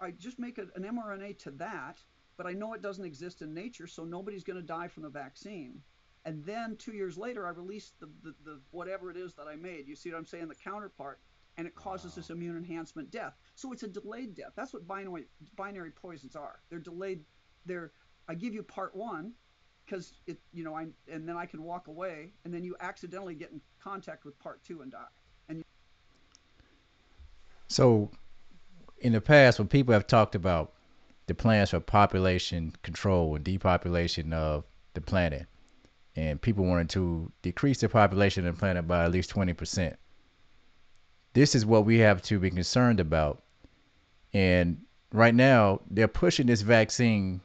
I 0.00 0.12
just 0.12 0.38
make 0.38 0.58
an 0.58 0.70
mRNA 0.78 1.40
to 1.40 1.50
that, 1.52 1.98
but 2.36 2.46
I 2.46 2.52
know 2.52 2.74
it 2.74 2.82
doesn't 2.82 3.04
exist 3.04 3.42
in 3.42 3.52
nature, 3.52 3.88
so 3.88 4.04
nobody's 4.04 4.44
going 4.44 4.60
to 4.60 4.64
die 4.64 4.86
from 4.86 5.02
the 5.02 5.08
vaccine 5.08 5.82
and 6.24 6.44
then 6.44 6.76
two 6.76 6.92
years 6.92 7.16
later 7.16 7.46
I 7.46 7.50
release 7.50 7.92
the, 8.00 8.08
the, 8.22 8.34
the, 8.44 8.60
whatever 8.70 9.10
it 9.10 9.16
is 9.16 9.34
that 9.34 9.46
I 9.48 9.56
made. 9.56 9.88
You 9.88 9.96
see 9.96 10.10
what 10.10 10.18
I'm 10.18 10.26
saying? 10.26 10.48
The 10.48 10.54
counterpart, 10.54 11.20
and 11.56 11.66
it 11.66 11.74
causes 11.74 12.12
wow. 12.12 12.16
this 12.16 12.30
immune 12.30 12.56
enhancement 12.56 13.10
death. 13.10 13.34
So 13.54 13.72
it's 13.72 13.82
a 13.82 13.88
delayed 13.88 14.34
death. 14.34 14.52
That's 14.56 14.72
what 14.72 14.86
binary 14.86 15.24
binary 15.56 15.90
poisons 15.90 16.36
are. 16.36 16.60
They're 16.68 16.78
delayed. 16.78 17.24
They're 17.66 17.92
I 18.28 18.34
give 18.34 18.54
you 18.54 18.62
part 18.62 18.94
one 18.94 19.32
because 19.84 20.12
it 20.26 20.38
you 20.52 20.62
know 20.62 20.74
I 20.74 20.86
and 21.10 21.28
then 21.28 21.36
I 21.36 21.46
can 21.46 21.62
walk 21.62 21.88
away, 21.88 22.32
and 22.44 22.52
then 22.52 22.64
you 22.64 22.76
accidentally 22.80 23.34
get 23.34 23.50
in 23.50 23.60
contact 23.82 24.24
with 24.24 24.38
part 24.38 24.62
two 24.64 24.82
and 24.82 24.92
die. 24.92 24.98
And 25.48 25.58
you- 25.58 25.64
so 27.68 28.10
in 28.98 29.12
the 29.12 29.20
past 29.20 29.58
when 29.58 29.68
people 29.68 29.94
have 29.94 30.06
talked 30.06 30.34
about 30.34 30.74
the 31.26 31.34
plans 31.34 31.70
for 31.70 31.80
population 31.80 32.72
control 32.82 33.36
and 33.36 33.44
depopulation 33.44 34.32
of 34.32 34.64
the 34.94 35.00
planet. 35.00 35.46
And 36.20 36.38
people 36.38 36.66
wanted 36.66 36.90
to 36.90 37.32
decrease 37.40 37.80
the 37.80 37.88
population 37.88 38.46
of 38.46 38.54
the 38.54 38.58
planet 38.58 38.86
by 38.86 39.04
at 39.04 39.10
least 39.10 39.32
20%. 39.34 39.96
This 41.32 41.54
is 41.54 41.64
what 41.64 41.86
we 41.86 41.98
have 42.00 42.20
to 42.24 42.38
be 42.38 42.50
concerned 42.50 43.00
about. 43.00 43.42
And 44.34 44.82
right 45.12 45.34
now, 45.34 45.80
they're 45.90 46.08
pushing 46.08 46.46
this 46.46 46.60
vaccine 46.60 47.40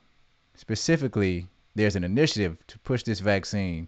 specifically. 0.55 1.47
There's 1.75 1.95
an 1.95 2.03
initiative 2.03 2.57
to 2.67 2.77
push 2.79 3.03
this 3.03 3.21
vaccine 3.21 3.87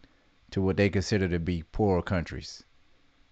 to 0.51 0.61
what 0.61 0.77
they 0.77 0.89
consider 0.89 1.27
to 1.27 1.39
be 1.39 1.63
poorer 1.63 2.01
countries. 2.01 2.63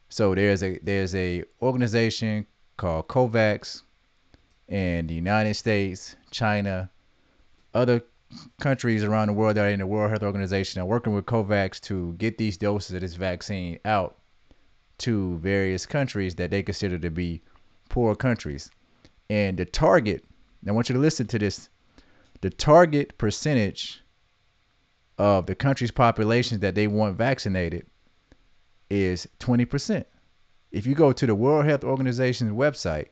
So 0.10 0.36
there's 0.36 0.62
a 0.62 0.78
there's 0.80 1.16
a 1.16 1.46
organization 1.62 2.48
called 2.76 3.08
COVAX, 3.08 3.82
and 4.68 5.10
the 5.10 5.16
United 5.16 5.54
States, 5.54 6.18
China, 6.32 6.90
other 7.74 8.02
countries 8.60 9.04
around 9.04 9.28
the 9.28 9.34
world 9.34 9.56
that 9.56 9.66
are 9.66 9.70
in 9.70 9.80
the 9.80 9.88
World 9.88 10.10
Health 10.10 10.24
Organization 10.24 10.82
are 10.82 10.86
working 10.86 11.14
with 11.14 11.26
COVAX 11.26 11.80
to 11.82 12.14
get 12.14 12.38
these 12.38 12.58
doses 12.58 12.94
of 12.94 13.02
this 13.02 13.16
vaccine 13.16 13.80
out 13.86 14.18
to 15.00 15.38
various 15.40 15.86
countries 15.86 16.36
that 16.36 16.52
they 16.52 16.64
consider 16.64 16.98
to 16.98 17.10
be 17.10 17.42
poor 17.90 18.16
countries. 18.16 18.70
And 19.30 19.58
the 19.58 19.66
target, 19.66 20.24
I 20.68 20.72
want 20.72 20.90
you 20.90 20.96
to 20.96 21.02
listen 21.02 21.28
to 21.28 21.40
this, 21.40 21.70
the 22.42 22.50
target 22.50 23.18
percentage 23.18 24.02
of 25.18 25.46
the 25.46 25.56
country's 25.56 25.92
population 25.92 26.60
that 26.60 26.76
they 26.76 26.88
want 26.88 27.18
vaccinated 27.18 27.86
is 28.90 29.28
20%. 29.40 30.06
If 30.72 30.86
you 30.86 30.94
go 30.94 31.14
to 31.14 31.26
the 31.26 31.36
World 31.36 31.66
Health 31.66 31.84
Organization's 31.84 32.52
website, 32.52 33.08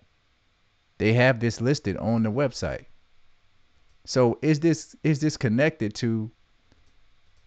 they 0.97 1.14
have 1.14 1.39
this 1.39 1.61
listed 1.61 1.97
on 1.97 2.24
the 2.24 2.32
website. 2.32 2.86
So 4.05 4.37
is 4.41 4.59
this 4.59 4.95
is 5.03 5.19
this 5.19 5.37
connected 5.37 5.93
to 5.95 6.29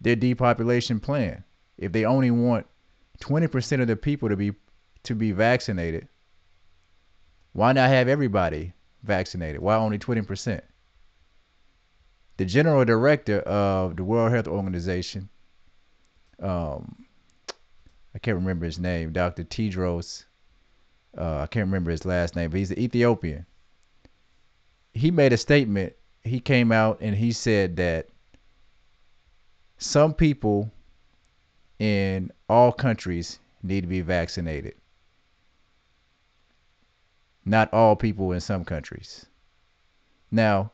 their 0.00 0.16
depopulation 0.16 1.00
plan? 1.00 1.44
If 1.78 1.92
they 1.92 2.04
only 2.04 2.30
want 2.30 2.66
20% 3.20 3.80
of 3.80 3.86
the 3.86 3.96
people 3.96 4.28
to 4.28 4.36
be 4.36 4.52
to 5.04 5.14
be 5.14 5.32
vaccinated, 5.32 6.08
why 7.52 7.72
not 7.72 7.88
have 7.88 8.08
everybody 8.08 8.72
vaccinated? 9.02 9.60
Why 9.60 9.76
only 9.76 9.98
20%? 9.98 10.60
The 12.38 12.44
general 12.44 12.84
director 12.84 13.40
of 13.40 13.96
the 13.96 14.04
World 14.04 14.32
Health 14.32 14.48
Organization, 14.48 15.28
um, 16.42 17.06
I 18.14 18.18
can't 18.18 18.36
remember 18.36 18.66
his 18.66 18.78
name, 18.78 19.12
Dr. 19.12 19.44
Tedros. 19.44 20.24
Uh, 21.16 21.38
I 21.38 21.46
can't 21.46 21.66
remember 21.66 21.90
his 21.90 22.04
last 22.04 22.36
name, 22.36 22.50
but 22.50 22.58
he's 22.58 22.70
an 22.70 22.78
Ethiopian. 22.78 23.46
He 24.92 25.10
made 25.10 25.32
a 25.32 25.38
statement. 25.38 25.94
He 26.26 26.40
came 26.40 26.72
out 26.72 26.98
and 27.00 27.14
he 27.14 27.32
said 27.32 27.76
that 27.76 28.08
some 29.78 30.12
people 30.12 30.72
in 31.78 32.32
all 32.48 32.72
countries 32.72 33.38
need 33.62 33.82
to 33.82 33.86
be 33.86 34.00
vaccinated. 34.00 34.74
Not 37.44 37.72
all 37.72 37.94
people 37.94 38.32
in 38.32 38.40
some 38.40 38.64
countries. 38.64 39.26
Now, 40.30 40.72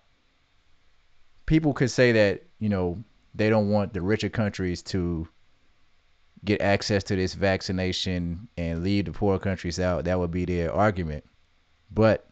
people 1.45 1.75
could 1.75 1.91
say 1.91 2.13
that, 2.13 2.43
you 2.59 2.69
know, 2.69 3.03
they 3.35 3.51
don't 3.51 3.69
want 3.69 3.93
the 3.93 4.01
richer 4.01 4.31
countries 4.31 4.83
to 4.85 5.29
get 6.45 6.63
access 6.63 7.05
to 7.05 7.17
this 7.17 7.35
vaccination 7.35 8.49
and 8.57 8.83
leave 8.83 9.05
the 9.05 9.13
poor 9.13 9.39
countries 9.39 9.79
out. 9.79 10.05
That 10.05 10.19
would 10.19 10.31
be 10.31 10.45
their 10.45 10.73
argument. 10.73 11.25
But 11.91 12.27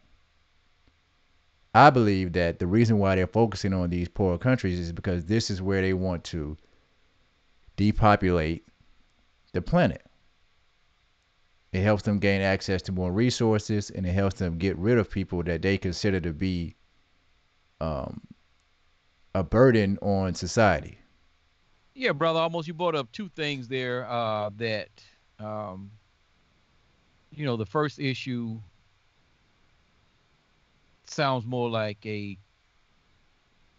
I 1.75 1.91
believe 1.91 2.33
that 2.33 2.59
the 2.59 2.67
reason 2.67 2.99
why 2.99 3.15
they're 3.15 3.27
focusing 3.27 3.73
on 3.73 3.91
these 3.91 4.09
poor 4.09 4.39
countries 4.39 4.79
is 4.79 4.93
because 4.93 5.27
this 5.27 5.51
is 5.51 5.63
where 5.63 5.83
they 5.83 5.93
want 5.93 6.25
to 6.25 6.57
depopulate 7.77 8.67
the 9.53 9.63
planet. 9.63 10.05
It 11.73 11.83
helps 11.83 12.03
them 12.03 12.19
gain 12.19 12.41
access 12.41 12.83
to 12.83 12.93
more 12.93 13.13
resources 13.13 13.91
and 13.91 14.05
it 14.05 14.13
helps 14.13 14.37
them 14.37 14.59
get 14.59 14.77
rid 14.77 14.99
of 14.99 15.09
people 15.09 15.45
that 15.45 15.63
they 15.63 15.79
consider 15.79 16.21
to 16.21 16.33
be 16.33 16.75
um, 17.81 18.21
a 19.35 19.45
burden 19.45 19.97
on 20.03 20.35
society. 20.35 20.99
Yeah, 21.95 22.13
brother. 22.13 22.41
Almost 22.41 22.67
you 22.67 22.75
brought 22.75 22.97
up 22.97 23.13
two 23.13 23.29
things 23.29 23.69
there 23.69 24.09
uh, 24.11 24.51
that, 24.57 24.89
um, 25.39 25.93
you 27.31 27.45
know, 27.45 27.57
the 27.57 27.67
first 27.67 28.01
issue 28.01 28.61
sounds 31.11 31.45
more 31.45 31.69
like 31.69 32.05
a 32.07 32.37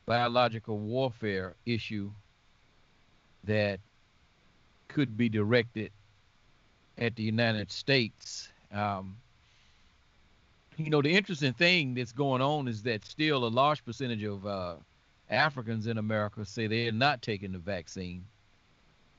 biological 0.06 0.78
warfare 0.78 1.56
issue 1.66 2.12
that 3.44 3.80
could 4.88 5.18
be 5.18 5.30
directed 5.30 5.92
at 6.98 7.16
the 7.16 7.24
United 7.24 7.72
States. 7.72 8.50
Um, 8.72 9.18
you 10.78 10.90
know, 10.90 11.02
the 11.02 11.16
interesting 11.16 11.54
thing 11.54 11.94
that's 11.94 12.12
going 12.12 12.42
on 12.42 12.68
is 12.68 12.84
that 12.84 13.06
still 13.06 13.46
a 13.46 13.48
large 13.48 13.84
percentage 13.86 14.24
of 14.24 14.46
uh, 14.46 14.76
Africans 15.30 15.88
in 15.88 15.98
America 15.98 16.46
say 16.46 16.68
they're 16.68 16.92
not 16.92 17.22
taking 17.22 17.52
the 17.52 17.60
vaccine. 17.60 18.26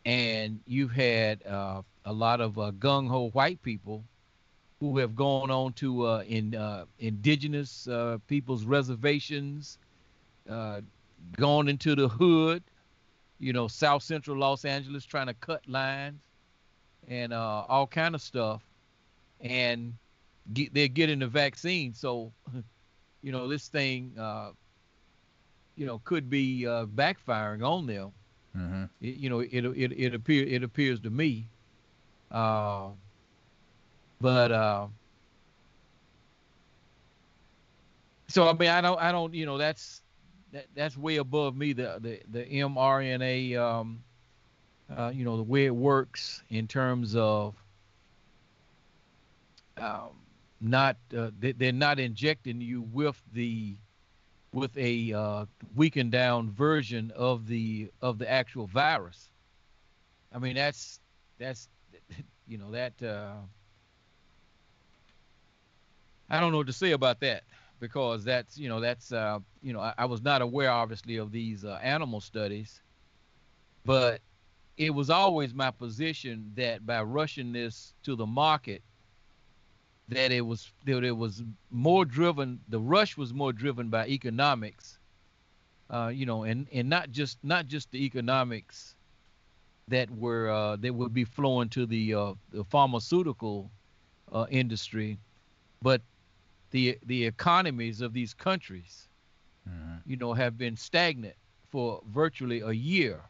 And 0.05 0.61
you've 0.67 0.91
had 0.91 1.47
uh, 1.47 1.83
a 2.05 2.13
lot 2.13 2.41
of 2.41 2.59
uh, 2.59 2.73
gung 2.73 3.09
ho 3.09 3.29
white 3.31 3.63
people 3.63 4.05
who 4.83 4.99
have 4.99 5.15
gone 5.15 5.49
on 5.49 5.73
to 5.73 6.05
uh, 6.05 6.25
in 6.27 6.57
uh, 6.57 6.85
indigenous 6.99 7.87
uh, 7.87 8.19
people's 8.27 8.65
reservations, 8.65 9.79
uh, 10.51 10.81
gone 11.37 11.69
into 11.69 11.95
the 11.95 12.09
hood, 12.09 12.65
you 13.39 13.53
know, 13.53 13.69
South 13.69 14.03
Central 14.03 14.37
Los 14.37 14.65
Angeles, 14.65 15.05
trying 15.05 15.29
to 15.29 15.35
cut 15.35 15.63
lines 15.69 16.21
and 17.07 17.33
all 17.33 17.87
kind 17.87 18.17
of 18.17 18.21
stuff, 18.21 18.61
and 19.41 19.95
get, 20.53 20.75
they're 20.75 20.89
getting 20.89 21.21
the 21.21 21.29
vaccine. 21.29 21.95
So, 21.95 22.33
you 23.23 23.31
know, 23.31 23.47
this 23.47 23.69
thing 23.69 24.13
you 25.77 25.87
know, 25.87 26.01
could 26.05 26.29
be 26.29 26.67
uh, 26.67 26.87
backfiring 26.87 27.65
on 27.65 27.87
them. 27.87 28.11
Mm-hmm. 28.57 28.85
It, 29.01 29.15
you 29.15 29.31
know, 29.31 29.39
it 29.39 29.65
it 29.65 29.93
it 29.93 30.13
appear 30.13 30.45
it 30.45 30.65
appears 30.65 30.99
to 31.01 31.11
me. 31.11 31.47
But 34.23 34.53
uh, 34.53 34.87
so 38.29 38.49
I 38.49 38.53
mean, 38.53 38.71
I 38.71 38.81
don't 38.81 39.01
I 39.01 39.11
don't 39.11 39.35
you 39.35 39.45
know 39.47 39.59
that's 39.59 40.01
that 40.53 40.67
that's 40.77 40.97
way 40.97 41.17
above 41.17 41.57
me 41.57 41.73
the 41.73 41.99
the 42.01 42.21
the 42.31 42.45
mRNA 42.61 43.59
um, 43.59 44.01
uh, 44.97 45.11
you 45.13 45.25
know 45.25 45.37
the 45.37 45.43
way 45.43 45.67
it 45.67 45.75
works 45.75 46.45
in 46.51 46.69
terms 46.69 47.17
of 47.17 47.57
um, 49.77 50.11
not 50.61 50.97
uh, 51.19 51.31
they, 51.41 51.51
they're 51.51 51.73
not 51.73 51.99
injecting 51.99 52.61
you 52.61 52.83
with 52.93 53.21
the 53.33 53.75
with 54.53 54.77
a 54.79 55.13
uh, 55.13 55.47
weakened 55.75 56.13
down 56.13 56.49
version 56.53 57.13
of 57.17 57.49
the 57.49 57.91
of 58.01 58.19
the 58.19 58.31
actual 58.31 58.69
virus. 58.69 59.31
I 60.33 60.39
mean 60.39 60.55
that's 60.55 61.01
that's 61.41 61.69
you 62.47 62.57
know 62.57 62.71
that 62.71 63.03
uh, 63.03 63.33
I 66.33 66.41
don't 66.41 66.51
know 66.51 66.59
what 66.59 66.67
to 66.69 66.73
say 66.73 66.93
about 66.93 67.21
that 67.21 67.45
because 67.79 68.25
that's 68.25 68.57
you 68.57 68.69
know 68.69 68.81
that's 68.81 69.13
uh, 69.13 69.39
you 69.63 69.75
know 69.75 69.81
I, 69.81 69.93
I, 69.99 70.05
was 70.07 70.23
not 70.23 70.41
aware 70.41 70.71
obviously 70.71 71.19
of 71.19 71.31
these 71.31 71.63
uh, 71.63 71.79
animal 71.83 72.23
studies, 72.23 72.81
but 73.85 74.23
it 74.79 74.91
was 74.91 75.11
always 75.11 75.53
my 75.53 75.71
position 75.71 76.51
that 76.57 76.87
by 76.87 77.03
rushing 77.03 77.53
this 77.53 77.93
to 78.05 78.17
the 78.17 78.25
market 78.25 78.83
that 80.09 80.33
it 80.33 80.41
was 80.41 80.73
that 80.87 81.05
it 81.05 81.17
was 81.17 81.43
more 81.71 82.07
driven 82.07 82.59
the 82.69 82.81
rush 82.81 83.17
was 83.19 83.35
more 83.35 83.53
driven 83.53 83.89
by 83.89 84.07
economics 84.09 84.99
uh, 85.91 86.11
you 86.13 86.25
know 86.25 86.45
and 86.45 86.67
and 86.73 86.89
not 86.89 87.11
just 87.11 87.39
not 87.43 87.67
just 87.67 87.91
the 87.93 88.05
economics 88.05 88.95
that 89.89 90.11
were 90.11 90.51
uh, 90.51 90.77
that 90.77 90.95
would 90.95 91.13
be 91.13 91.25
flowing 91.25 91.69
to 91.69 91.85
the, 91.85 92.15
uh, 92.15 92.33
the 92.53 92.65
pharmaceutical 92.65 93.71
uh, 94.33 94.47
industry 94.51 95.19
but 95.83 96.01
the 96.73 96.99
the 97.07 97.25
economies 97.25 98.01
of 98.01 98.13
these 98.13 98.35
countries 98.35 99.09
mm-hmm. 99.69 99.97
you 100.05 100.17
know 100.17 100.33
have 100.33 100.59
been 100.59 100.77
stagnant 100.77 101.37
for 101.71 102.03
virtually 102.13 102.61
a 102.61 102.73
year 102.73 103.21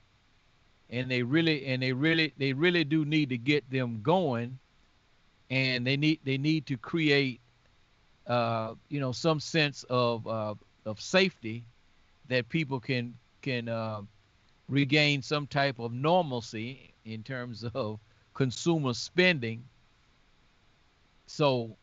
and 0.91 1.11
they 1.11 1.23
really 1.23 1.67
and 1.67 1.83
they 1.83 1.93
really 1.93 2.33
they 2.39 2.53
really 2.53 2.85
do 2.85 3.05
need 3.05 3.29
to 3.29 3.39
get 3.39 3.69
them 3.71 4.01
going 4.03 4.59
and 5.51 5.87
they 5.87 5.97
need 5.97 6.19
they 6.25 6.39
need 6.39 6.67
to 6.67 6.77
create 6.77 7.41
uh, 8.27 8.75
you 8.89 9.01
know 9.01 9.13
some 9.13 9.39
sense 9.39 9.85
of 9.91 10.27
uh, 10.27 10.55
of 10.87 11.01
safety 11.01 11.65
that 12.29 12.49
people 12.49 12.81
can 12.81 13.15
can 13.43 13.69
uh, 13.69 14.01
regain 14.69 15.21
some 15.23 15.47
type 15.47 15.79
of 15.79 15.93
normalcy 15.93 16.93
in 17.05 17.23
terms 17.23 17.65
of 17.75 17.99
consumer 18.35 18.95
spending. 18.95 19.65
So, 21.27 21.77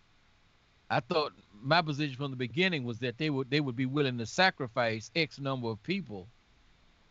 I 0.89 0.99
thought 0.99 1.33
my 1.61 1.81
position 1.81 2.15
from 2.15 2.31
the 2.31 2.37
beginning 2.37 2.83
was 2.83 2.99
that 2.99 3.17
they 3.17 3.29
would 3.29 3.49
they 3.49 3.61
would 3.61 3.75
be 3.75 3.85
willing 3.85 4.17
to 4.17 4.25
sacrifice 4.25 5.11
X 5.15 5.39
number 5.39 5.69
of 5.69 5.81
people 5.83 6.27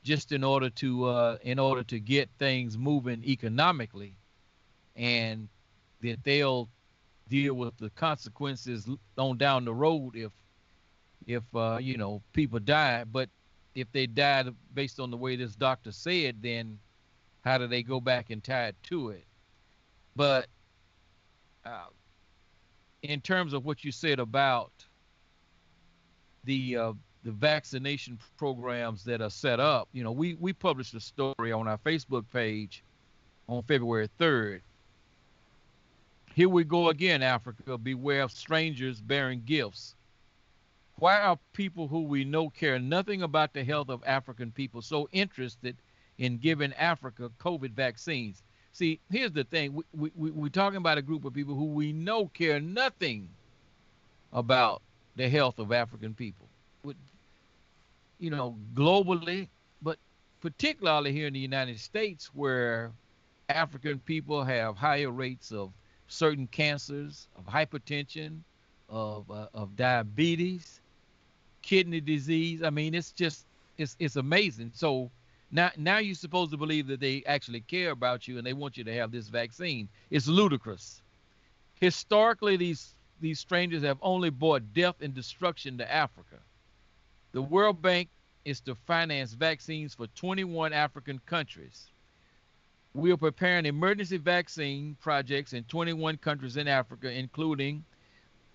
just 0.03 0.33
in 0.33 0.45
order 0.45 0.71
to 0.71 1.05
uh, 1.05 1.39
in 1.43 1.59
order 1.59 1.83
to 1.85 2.01
get 2.01 2.29
things 2.39 2.79
moving 2.79 3.23
economically, 3.25 4.15
and 4.97 5.49
that 6.03 6.23
they'll 6.25 6.69
deal 7.29 7.55
with 7.55 7.77
the 7.79 7.91
consequences 7.91 8.89
on 9.17 9.37
down 9.37 9.65
the 9.65 9.75
road 9.75 10.17
if 10.17 10.33
if 11.27 11.43
uh, 11.55 11.79
you 11.81 11.97
know 11.97 12.23
people 12.33 12.59
die. 12.59 13.05
But 13.05 13.29
if 13.75 13.91
they 13.93 14.07
died 14.07 14.55
based 14.75 14.99
on 14.99 15.11
the 15.11 15.17
way 15.17 15.37
this 15.37 15.55
doctor 15.55 15.93
said, 15.93 16.43
then 16.43 16.79
how 17.45 17.59
do 17.59 17.67
they 17.67 17.83
go 17.83 18.01
back 18.01 18.31
and 18.31 18.43
tie 18.43 18.69
it 18.69 18.77
to 18.85 19.11
it? 19.11 19.25
But 20.17 20.47
uh, 21.65 21.87
in 23.03 23.21
terms 23.21 23.53
of 23.53 23.65
what 23.65 23.85
you 23.85 23.93
said 23.93 24.19
about 24.19 24.73
the 26.45 26.77
uh, 26.77 26.93
the 27.25 27.33
vaccination 27.33 28.19
programs 28.37 29.05
that 29.05 29.21
are 29.21 29.31
set 29.31 29.61
up, 29.61 29.89
you 29.93 30.03
know, 30.03 30.13
we 30.13 30.35
we 30.35 30.53
published 30.53 30.95
a 30.95 31.01
story 31.01 31.53
on 31.53 31.69
our 31.69 31.79
Facebook 31.79 32.25
page 32.33 32.83
on 33.49 33.63
February 33.63 34.09
3rd. 34.19 34.61
Here 36.35 36.49
we 36.49 36.65
go 36.65 36.89
again, 36.89 37.23
Africa. 37.23 37.77
Beware 37.77 38.23
of 38.23 38.31
strangers 38.31 39.01
bearing 39.01 39.43
gifts. 39.45 39.97
Why 40.97 41.21
are 41.21 41.39
people 41.53 41.89
who 41.89 42.03
we 42.03 42.25
know 42.25 42.49
care 42.51 42.79
nothing 42.79 43.23
about 43.23 43.53
the 43.53 43.65
health 43.65 43.89
of 43.89 44.03
African 44.07 44.51
people 44.51 44.83
so 44.83 45.09
interested 45.13 45.77
in 46.19 46.39
giving 46.39 46.73
Africa 46.75 47.31
COVID 47.39 47.71
vaccines? 47.71 48.43
See, 48.79 49.01
here's 49.11 49.33
the 49.33 49.43
thing: 49.43 49.75
we, 49.93 50.13
we, 50.15 50.31
we're 50.31 50.49
talking 50.51 50.77
about 50.77 50.99
a 50.99 51.03
group 51.03 51.25
of 51.25 51.35
people 51.35 51.57
who 51.57 51.65
we 51.65 51.93
know 51.93 52.29
care 52.29 52.61
nothing 52.61 53.29
about 54.33 54.83
the 55.17 55.29
health 55.29 55.59
of 55.59 55.73
African 55.73 56.15
people. 56.15 56.47
You 58.21 58.31
know, 58.31 58.55
globally, 58.75 59.49
but 59.83 59.99
particularly 60.41 61.11
here 61.11 61.27
in 61.27 61.33
the 61.33 61.41
United 61.41 61.81
States, 61.81 62.31
where 62.35 62.93
African 63.49 63.99
people 63.99 64.45
have 64.45 64.77
higher 64.77 65.11
rates 65.11 65.51
of 65.51 65.73
certain 66.07 66.47
cancers, 66.47 67.27
of 67.37 67.53
hypertension, 67.53 68.39
of 68.89 69.29
uh, 69.29 69.49
of 69.55 69.75
diabetes, 69.75 70.81
kidney 71.63 72.01
disease. 72.01 72.63
I 72.63 72.71
mean, 72.71 72.95
it's 72.95 73.11
just 73.11 73.45
it's 73.77 73.97
it's 73.99 74.15
amazing. 74.15 74.71
So 74.73 75.11
now, 75.51 75.71
now 75.77 75.99
you're 75.99 76.15
supposed 76.15 76.51
to 76.51 76.57
believe 76.57 76.87
that 76.89 77.01
they 77.01 77.23
actually 77.27 77.61
care 77.61 77.91
about 77.91 78.29
you 78.29 78.37
and 78.37 78.47
they 78.47 78.53
want 78.53 78.77
you 78.77 78.85
to 78.85 78.95
have 78.95 79.11
this 79.11 79.29
vaccine. 79.29 79.89
It's 80.11 80.29
ludicrous. 80.29 81.03
Historically, 81.81 82.57
these 82.57 82.95
these 83.21 83.41
strangers 83.41 83.83
have 83.83 83.99
only 84.01 84.31
brought 84.31 84.75
death 84.75 84.97
and 85.01 85.13
destruction 85.13 85.79
to 85.79 85.93
Africa. 85.93 86.37
The 87.33 87.43
World 87.43 87.83
Bank 87.83 88.09
is 88.45 88.61
to 88.61 88.75
finance 88.75 89.33
vaccines 89.33 89.95
for 89.95 90.07
21 90.09 90.73
African 90.73 91.21
countries. 91.27 91.91
We 92.95 93.11
are 93.13 93.17
preparing 93.17 93.67
emergency 93.67 94.19
vaccine 94.19 94.97
projects 95.01 95.53
in 95.53 95.65
21 95.65 96.19
countries 96.19 96.57
in 96.57 96.69
Africa, 96.69 97.11
including 97.11 97.85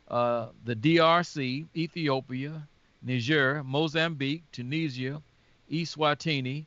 uh, 0.07 0.47
the 0.63 0.75
DRC, 0.75 1.65
Ethiopia, 1.75 2.67
Niger, 3.01 3.63
Mozambique, 3.63 4.43
Tunisia, 4.51 5.21
Eswatini, 5.71 6.65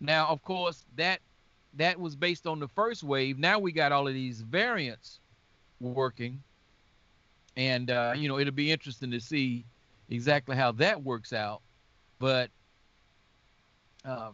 Now 0.00 0.26
of 0.28 0.42
course 0.42 0.84
that 0.96 1.20
that 1.74 1.98
was 1.98 2.14
based 2.14 2.46
on 2.46 2.60
the 2.60 2.68
first 2.68 3.02
wave. 3.02 3.38
Now 3.38 3.58
we 3.58 3.72
got 3.72 3.92
all 3.92 4.06
of 4.06 4.14
these 4.14 4.40
variants 4.40 5.20
working. 5.80 6.42
And 7.56 7.90
uh 7.90 8.14
you 8.16 8.28
know 8.28 8.38
it'll 8.38 8.52
be 8.52 8.70
interesting 8.70 9.10
to 9.10 9.20
see 9.20 9.64
exactly 10.10 10.56
how 10.56 10.72
that 10.72 11.02
works 11.02 11.32
out. 11.32 11.62
But 12.18 12.50
uh, 14.04 14.30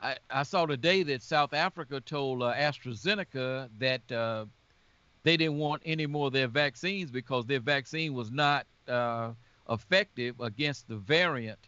I, 0.00 0.16
I 0.30 0.42
saw 0.42 0.66
today 0.66 1.02
that 1.04 1.22
South 1.22 1.54
Africa 1.54 2.00
told 2.00 2.42
uh, 2.42 2.52
AstraZeneca 2.54 3.68
that 3.78 4.12
uh, 4.12 4.46
they 5.22 5.36
didn't 5.36 5.58
want 5.58 5.82
any 5.84 6.06
more 6.06 6.26
of 6.28 6.32
their 6.32 6.48
vaccines 6.48 7.10
because 7.10 7.46
their 7.46 7.60
vaccine 7.60 8.14
was 8.14 8.30
not 8.30 8.66
uh, 8.88 9.30
effective 9.70 10.40
against 10.40 10.88
the 10.88 10.96
variant 10.96 11.58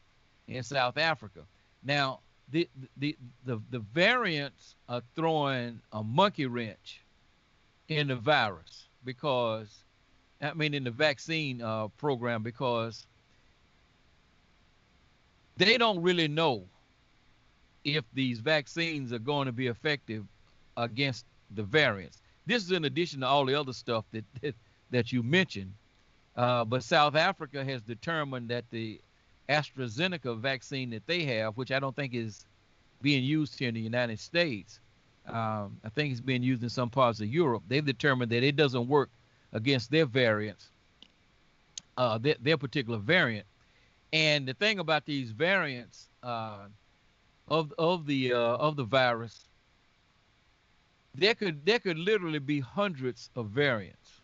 in 0.48 0.62
South 0.62 0.98
Africa. 0.98 1.40
Now, 1.84 2.20
the, 2.50 2.68
the, 2.96 3.16
the, 3.44 3.61
the 3.70 3.78
variants 3.78 4.74
are 4.88 5.02
throwing 5.14 5.80
a 5.92 6.02
monkey 6.02 6.46
wrench 6.46 7.00
in 7.88 8.09
the 8.09 8.16
virus 8.16 8.86
because, 9.05 9.68
I 10.40 10.52
mean, 10.55 10.74
in 10.74 10.84
the 10.84 10.90
vaccine 10.90 11.62
uh, 11.62 11.88
program 11.88 12.42
because 12.42 13.07
they 15.57 15.78
don't 15.78 16.02
really 16.02 16.28
know 16.28 16.64
if 17.84 18.05
these 18.14 18.40
vaccines 18.40 19.12
are 19.12 19.18
going 19.18 19.46
to 19.46 19.52
be 19.52 19.68
effective 19.68 20.24
against 20.76 21.26
the 21.55 21.62
variants. 21.62 22.20
This 22.47 22.64
is 22.64 22.72
in 22.72 22.84
addition 22.86 23.20
to 23.20 23.26
all 23.28 23.47
the 23.47 23.55
other 23.61 23.74
stuff 23.74 24.07
that 24.12 24.24
that, 24.42 24.57
that 24.90 25.12
you 25.12 25.22
mentioned. 25.22 25.74
Uh, 26.36 26.64
but 26.64 26.84
South 26.84 27.16
Africa 27.16 27.64
has 27.64 27.82
determined 27.82 28.51
that 28.51 28.66
the 28.70 29.01
AstraZeneca 29.51 30.38
vaccine 30.38 30.90
that 30.90 31.07
they 31.07 31.24
have, 31.24 31.57
which 31.57 31.72
I 31.72 31.80
don't 31.80 31.97
think 31.97 32.14
is 32.14 32.47
being 33.03 33.24
used 33.24 33.59
here 33.59 33.68
in 33.68 33.74
the 33.74 33.80
United 33.80 34.20
States, 34.20 34.80
um, 35.26 35.78
I 35.84 35.90
think 35.90 36.12
it's 36.12 36.20
being 36.20 36.42
used 36.42 36.62
in 36.64 36.70
some 36.70 36.90
parts 36.90 37.20
of 37.20 37.28
Europe. 37.28 37.64
They've 37.68 37.84
determined 37.84 38.32
that 38.32 38.45
it 38.45 38.57
doesn't 38.57 38.88
work 38.88 39.11
against 39.53 39.90
their 39.90 40.07
variants. 40.07 40.70
uh, 41.97 42.18
their, 42.18 42.36
their 42.40 42.59
particular 42.59 42.99
variant. 42.99 43.47
And 44.12 44.47
the 44.49 44.55
thing 44.55 44.78
about 44.78 45.07
these 45.07 45.32
variants 45.32 46.09
uh, 46.22 46.66
of 47.49 47.72
of 47.78 48.07
the 48.07 48.32
uh, 48.34 48.38
of 48.38 48.76
the 48.76 48.84
virus, 48.84 49.49
there 51.14 51.34
could 51.34 51.64
there 51.64 51.78
could 51.78 51.98
literally 51.98 52.38
be 52.40 52.60
hundreds 52.60 53.30
of 53.36 53.46
variants, 53.50 54.20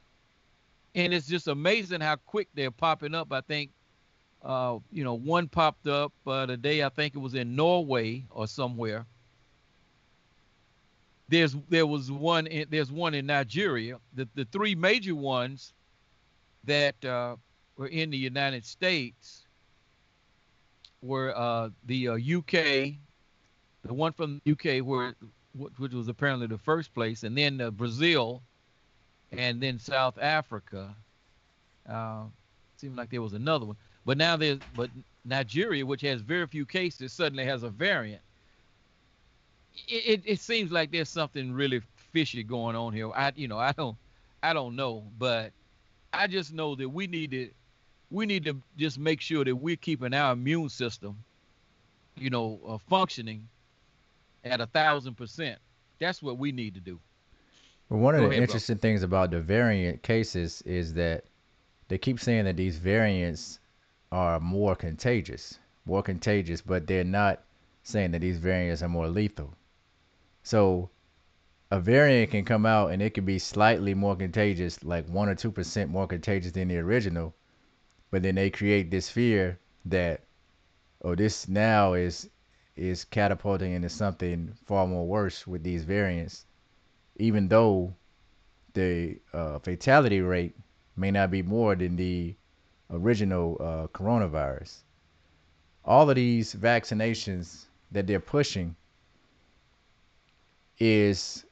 and 0.94 1.14
it's 1.14 1.26
just 1.26 1.46
amazing 1.48 2.00
how 2.00 2.16
quick 2.16 2.48
they're 2.54 2.70
popping 2.70 3.14
up. 3.14 3.32
I 3.32 3.40
think, 3.42 3.70
uh, 4.42 4.78
you 4.90 5.04
know, 5.04 5.14
one 5.14 5.48
popped 5.48 5.86
up 5.86 6.12
uh, 6.26 6.46
the 6.46 6.56
day 6.56 6.82
I 6.82 6.88
think 6.88 7.14
it 7.14 7.18
was 7.18 7.34
in 7.34 7.54
Norway 7.54 8.24
or 8.30 8.46
somewhere. 8.46 9.06
There's 11.28 11.56
there 11.68 11.86
was 11.86 12.10
one 12.10 12.48
in, 12.48 12.66
there's 12.70 12.90
one 12.90 13.14
in 13.14 13.26
Nigeria. 13.26 13.98
The 14.14 14.28
the 14.34 14.44
three 14.46 14.74
major 14.74 15.14
ones 15.14 15.72
that 16.64 17.02
uh, 17.04 17.36
were 17.76 17.86
in 17.86 18.10
the 18.10 18.18
United 18.18 18.66
States 18.66 19.46
were 21.02 21.36
uh, 21.36 21.70
the 21.86 22.08
uh, 22.08 22.14
UK, 22.14 22.96
the 23.84 23.94
one 23.94 24.12
from 24.12 24.40
the 24.44 24.52
UK 24.52 24.84
where 24.84 25.14
which 25.54 25.92
was 25.92 26.08
apparently 26.08 26.46
the 26.46 26.58
first 26.58 26.94
place, 26.94 27.22
and 27.22 27.36
then 27.36 27.60
uh, 27.60 27.70
Brazil, 27.70 28.42
and 29.32 29.60
then 29.60 29.78
South 29.78 30.18
Africa. 30.18 30.94
Uh, 31.88 32.24
seemed 32.76 32.96
like 32.96 33.10
there 33.10 33.22
was 33.22 33.32
another 33.32 33.66
one, 33.66 33.76
but 34.04 34.16
now 34.16 34.36
there's 34.36 34.58
but 34.76 34.90
Nigeria, 35.24 35.84
which 35.84 36.00
has 36.02 36.20
very 36.20 36.46
few 36.46 36.64
cases, 36.64 37.12
suddenly 37.12 37.44
has 37.44 37.62
a 37.62 37.68
variant. 37.68 38.22
It, 39.88 40.20
it, 40.20 40.22
it 40.24 40.40
seems 40.40 40.72
like 40.72 40.90
there's 40.90 41.08
something 41.08 41.52
really 41.52 41.82
fishy 42.12 42.42
going 42.42 42.76
on 42.76 42.92
here. 42.92 43.10
I 43.12 43.32
you 43.34 43.48
know 43.48 43.58
I 43.58 43.72
don't 43.72 43.96
I 44.42 44.52
don't 44.52 44.76
know, 44.76 45.04
but 45.18 45.52
I 46.12 46.26
just 46.26 46.52
know 46.52 46.74
that 46.74 46.88
we 46.88 47.06
need 47.06 47.30
to 47.32 47.50
we 48.10 48.26
need 48.26 48.44
to 48.44 48.56
just 48.76 48.98
make 48.98 49.20
sure 49.20 49.44
that 49.44 49.54
we're 49.54 49.76
keeping 49.76 50.14
our 50.14 50.32
immune 50.32 50.68
system, 50.68 51.22
you 52.16 52.30
know, 52.30 52.58
uh, 52.66 52.78
functioning 52.88 53.48
at 54.44 54.60
a 54.60 54.66
thousand 54.66 55.14
percent. 55.16 55.58
That's 55.98 56.22
what 56.22 56.38
we 56.38 56.52
need 56.52 56.74
to 56.74 56.80
do. 56.80 56.98
Well, 57.88 58.00
one 58.00 58.14
of 58.14 58.20
Go 58.20 58.26
the 58.26 58.30
ahead, 58.32 58.42
interesting 58.44 58.76
bro. 58.76 58.80
things 58.82 59.02
about 59.02 59.30
the 59.30 59.40
variant 59.40 60.02
cases 60.02 60.62
is 60.62 60.94
that 60.94 61.24
they 61.88 61.98
keep 61.98 62.20
saying 62.20 62.44
that 62.44 62.56
these 62.56 62.78
variants 62.78 63.58
are 64.12 64.40
more 64.40 64.76
contagious, 64.76 65.58
more 65.84 66.02
contagious, 66.02 66.60
but 66.60 66.86
they're 66.86 67.04
not 67.04 67.42
saying 67.82 68.12
that 68.12 68.20
these 68.20 68.38
variants 68.38 68.82
are 68.82 68.88
more 68.88 69.08
lethal. 69.08 69.54
So 70.42 70.90
a 71.70 71.80
variant 71.80 72.30
can 72.30 72.44
come 72.44 72.64
out 72.64 72.92
and 72.92 73.02
it 73.02 73.14
can 73.14 73.24
be 73.24 73.38
slightly 73.38 73.94
more 73.94 74.16
contagious, 74.16 74.82
like 74.84 75.06
one 75.08 75.28
or 75.28 75.34
two 75.34 75.50
percent 75.50 75.90
more 75.90 76.06
contagious 76.06 76.52
than 76.52 76.68
the 76.68 76.78
original, 76.78 77.34
but 78.10 78.22
then 78.22 78.36
they 78.36 78.50
create 78.50 78.90
this 78.90 79.10
fear 79.10 79.58
that 79.86 80.22
oh 81.02 81.14
this 81.14 81.48
now 81.48 81.94
is 81.94 82.28
is 82.80 83.04
catapulting 83.04 83.72
into 83.74 83.88
something 83.88 84.54
far 84.64 84.86
more 84.86 85.06
worse 85.06 85.46
with 85.46 85.62
these 85.62 85.84
variants 85.84 86.46
even 87.16 87.48
though 87.48 87.94
the 88.72 89.18
uh, 89.34 89.58
fatality 89.58 90.20
rate 90.20 90.56
may 90.96 91.10
not 91.10 91.30
be 91.30 91.42
more 91.42 91.74
than 91.74 91.96
the 91.96 92.34
original 92.90 93.56
uh, 93.60 93.86
coronavirus. 93.88 94.78
All 95.84 96.08
of 96.08 96.16
these 96.16 96.54
vaccinations 96.54 97.66
that 97.92 98.06
they're 98.06 98.20
pushing 98.20 98.74
is 100.78 101.44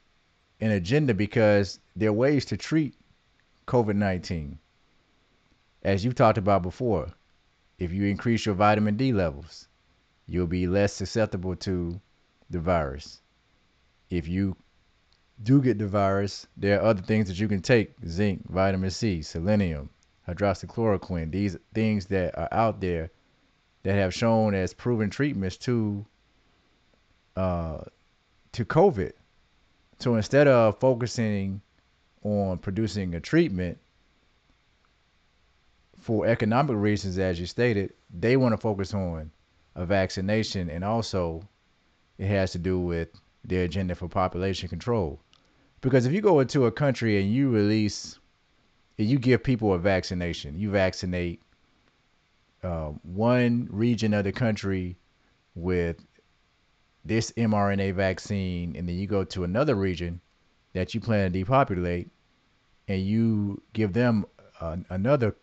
an 0.61 0.71
agenda 0.71 1.13
because 1.13 1.79
they're 1.95 2.13
ways 2.13 2.47
to 2.47 2.57
treat 2.57 2.95
covid-19 3.67 4.57
as 5.83 6.05
you've 6.05 6.15
talked 6.15 6.39
about 6.39 6.63
before, 6.63 7.09
if 7.79 7.93
you 7.93 8.05
increase 8.05 8.45
your 8.45 8.55
vitamin 8.55 8.97
D 8.97 9.13
levels, 9.13 9.68
you'll 10.29 10.47
be 10.47 10.67
less 10.67 10.93
susceptible 10.93 11.57
to 11.57 12.01
the 12.51 12.61
virus. 12.61 13.21
If 14.11 14.29
you 14.29 14.57
do 15.43 15.61
get 15.63 15.79
the 15.79 15.87
virus, 15.87 16.47
there 16.57 16.79
are 16.79 16.87
other 16.87 17.03
things 17.03 17.29
that 17.29 17.41
you 17.41 17.49
can 17.49 17.63
take 17.63 17.95
zinc, 18.07 18.49
vitamin 18.49 18.91
C, 18.91 19.23
selenium, 19.23 19.91
hydroxychloroquine, 20.29 21.33
these 21.33 21.57
things 21.73 22.07
that 22.07 22.39
are 22.39 22.49
out 22.53 22.81
there 22.81 23.11
that 23.83 23.95
have 23.95 24.13
shown 24.13 24.55
as 24.55 24.75
proven 24.75 25.09
treatments 25.11 25.57
to 25.57 26.05
uh, 27.37 27.79
to 28.53 28.65
COVID. 28.65 29.13
So 30.01 30.17
instead 30.17 30.49
of 30.49 30.79
focusing 30.79 31.61
on 32.23 32.59
producing 32.59 33.15
a 33.15 33.21
treatment, 33.21 33.79
for 36.01 36.27
economic 36.27 36.77
reasons, 36.77 37.19
as 37.19 37.39
you 37.39 37.47
stated, 37.47 37.93
they 38.11 38.37
want 38.37 38.53
to 38.53 38.57
focus 38.57 38.95
on 38.95 39.31
a 39.79 39.87
vaccination, 39.87 40.69
and 40.69 40.85
also 40.85 41.41
it 42.19 42.27
has 42.27 42.51
to 42.51 42.59
do 42.59 42.81
with 42.81 43.09
their 43.45 43.65
agenda 43.65 43.95
for 43.95 44.09
population 44.09 44.69
control. 44.69 45.21
Because 45.81 46.05
if 46.05 46.13
you 46.13 46.21
go 46.21 46.41
into 46.41 46.67
a 46.67 46.73
country 46.73 47.21
and 47.21 47.33
you 47.33 47.49
release, 47.49 48.19
and 48.99 49.07
you 49.07 49.19
give 49.19 49.45
people 49.45 49.73
a 49.73 49.79
vaccination, 49.79 50.59
you 50.59 50.71
vaccinate 50.71 51.41
uh, 52.65 52.89
one 53.05 53.69
region 53.71 54.13
of 54.15 54.25
the 54.25 54.33
country 54.33 54.97
with 55.55 56.05
this 57.05 57.31
mRNA 57.33 57.95
vaccine, 57.95 58.75
and 58.75 58.89
then 58.89 58.99
you 58.99 59.07
go 59.07 59.23
to 59.23 59.45
another 59.45 59.77
region 59.77 60.21
that 60.73 60.93
you 60.93 61.01
plan 61.01 61.31
to 61.31 61.39
depopulate, 61.39 62.11
and 62.89 63.01
you 63.03 63.63
give 63.73 63.93
them 63.93 64.27
uh, 64.61 64.77
another 64.91 65.37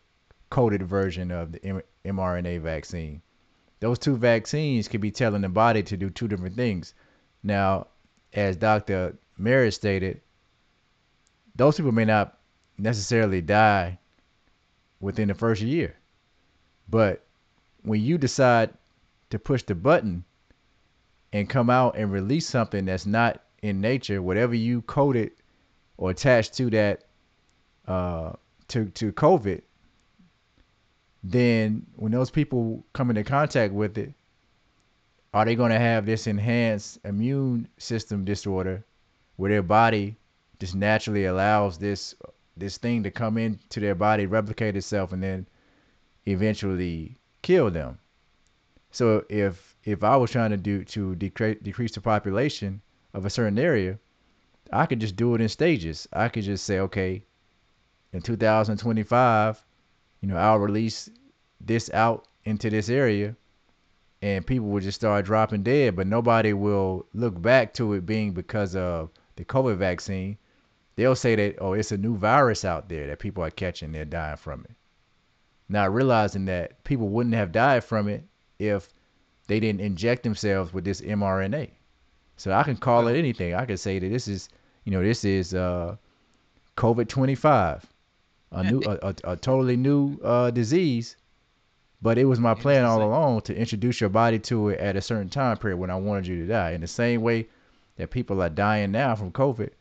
coded 0.50 0.84
version 0.84 1.32
of 1.32 1.54
the 1.54 1.82
mRNA 2.06 2.60
vaccine. 2.60 3.22
Those 3.80 4.00
two 4.00 4.18
vaccines 4.18 4.88
could 4.88 5.02
be 5.02 5.12
telling 5.12 5.42
the 5.42 5.50
body 5.50 5.84
to 5.84 5.98
do 5.98 6.10
two 6.10 6.28
different 6.28 6.56
things. 6.56 6.94
Now, 7.44 7.88
as 8.34 8.56
Dr. 8.56 9.18
Merritt 9.38 9.74
stated, 9.74 10.22
those 11.56 11.78
people 11.78 11.92
may 11.92 12.06
not 12.06 12.38
necessarily 12.78 13.42
die 13.42 14.00
within 15.00 15.28
the 15.28 15.34
first 15.34 15.62
year. 15.62 15.96
But 16.90 17.26
when 17.84 18.02
you 18.02 18.18
decide 18.18 18.74
to 19.30 19.40
push 19.40 19.64
the 19.64 19.76
button 19.76 20.24
and 21.34 21.50
come 21.50 21.70
out 21.70 21.98
and 21.98 22.12
release 22.12 22.48
something 22.48 22.86
that's 22.86 23.06
not 23.06 23.42
in 23.62 23.82
nature, 23.82 24.22
whatever 24.22 24.56
you 24.56 24.82
coded 24.84 25.32
or 25.98 26.12
attached 26.12 26.54
to 26.56 26.70
that 26.72 27.04
uh, 27.88 28.34
to 28.70 28.86
to 28.86 29.12
COVID, 29.12 29.62
then 31.32 31.86
when 31.96 32.12
those 32.12 32.30
people 32.30 32.86
come 32.94 33.10
into 33.10 33.24
contact 33.24 33.74
with 33.74 33.98
it, 33.98 34.14
are 35.34 35.44
they 35.44 35.56
going 35.56 35.72
to 35.72 35.80
have 35.80 36.06
this 36.06 36.28
enhanced 36.28 37.00
immune 37.04 37.68
system 37.78 38.24
disorder 38.24 38.86
where 39.36 39.50
their 39.50 39.64
body 39.64 40.16
just 40.60 40.76
naturally 40.76 41.26
allows 41.26 41.78
this 41.80 42.14
this 42.58 42.78
thing 42.78 43.04
to 43.04 43.12
come 43.12 43.38
into 43.38 43.80
their 43.80 43.96
body, 43.96 44.28
replicate 44.28 44.78
itself, 44.78 45.12
and 45.12 45.24
then 45.24 45.48
eventually 46.28 47.18
kill 47.42 47.72
them? 47.72 47.98
So 48.92 49.26
if 49.28 49.76
if 49.84 50.04
I 50.04 50.16
was 50.18 50.30
trying 50.30 50.52
to 50.52 50.58
do 50.58 50.84
to 50.86 51.16
decrease 51.16 51.58
decrease 51.62 51.96
the 51.96 52.02
population 52.02 52.82
of 53.16 53.26
a 53.26 53.32
certain 53.32 53.58
area, 53.58 53.98
I 54.72 54.86
could 54.86 55.00
just 55.00 55.16
do 55.16 55.34
it 55.34 55.42
in 55.42 55.50
stages. 55.50 56.08
I 56.14 56.30
could 56.30 56.44
just 56.44 56.66
say, 56.66 56.80
okay, 56.80 57.24
in 58.14 58.22
2025, 58.22 59.64
you 60.26 60.32
know, 60.32 60.38
I'll 60.38 60.58
release 60.58 61.08
this 61.62 61.92
out 61.94 62.28
into 62.46 62.72
this 62.72 62.90
area 62.90 63.36
and 64.24 64.44
people 64.44 64.70
will 64.70 64.82
just 64.82 65.00
start 65.00 65.24
dropping 65.24 65.62
dead, 65.62 65.96
but 65.96 66.08
nobody 66.08 66.52
will 66.52 67.06
look 67.14 67.40
back 67.40 67.76
to 67.76 67.94
it 67.94 68.08
being 68.08 68.32
because 68.32 68.76
of 68.76 69.12
the 69.36 69.46
COVID 69.46 69.78
vaccine. 69.78 70.40
They'll 70.96 71.16
say 71.16 71.36
that, 71.36 71.58
oh, 71.62 71.74
it's 71.74 71.92
a 71.92 71.98
new 71.98 72.18
virus 72.18 72.66
out 72.66 72.90
there 72.90 73.06
that 73.06 73.20
people 73.20 73.44
are 73.44 73.52
catching, 73.52 73.92
they're 73.92 74.04
dying 74.04 74.38
from 74.38 74.66
it. 74.68 74.76
Not 75.70 75.94
realizing 75.94 76.46
that 76.46 76.84
people 76.84 77.10
wouldn't 77.10 77.36
have 77.36 77.52
died 77.52 77.84
from 77.84 78.08
it 78.08 78.24
if 78.58 78.90
they 79.46 79.60
didn't 79.60 79.82
inject 79.82 80.24
themselves 80.24 80.74
with 80.74 80.86
this 80.86 81.02
mRNA. 81.02 81.70
So 82.38 82.52
I 82.52 82.64
can 82.64 82.78
call 82.78 83.10
it 83.10 83.16
anything. 83.16 83.54
I 83.54 83.66
can 83.66 83.78
say 83.78 84.00
that 84.00 84.10
this 84.10 84.28
is, 84.28 84.50
you 84.86 84.92
know, 84.92 85.04
this 85.04 85.24
is 85.24 85.54
uh, 85.54 85.98
COVID 86.78 87.10
25 87.10 87.86
a 88.52 88.64
new 88.64 88.82
a, 88.86 88.98
a, 89.02 89.16
a 89.32 89.36
totally 89.38 89.78
new 89.78 90.18
uh, 90.24 90.52
disease 90.52 91.16
but 92.06 92.20
it 92.20 92.26
was 92.26 92.40
my 92.40 92.54
plan 92.54 92.86
all 92.86 93.02
along 93.02 93.42
to 93.42 93.56
introduce 93.56 94.00
your 94.00 94.12
body 94.12 94.38
to 94.38 94.70
it 94.70 94.80
at 94.80 94.96
a 94.96 95.02
certain 95.02 95.28
time 95.28 95.58
period 95.58 95.78
when 95.78 95.90
I 95.90 95.96
wanted 95.96 96.28
you 96.28 96.36
to 96.40 96.46
die. 96.46 96.70
In 96.72 96.82
the 96.82 96.88
same 96.88 97.22
way 97.22 97.48
that 97.98 98.12
people 98.12 98.44
are 98.44 98.50
dying 98.50 98.92
now 98.92 99.16
from 99.16 99.32
COVID, 99.32 99.72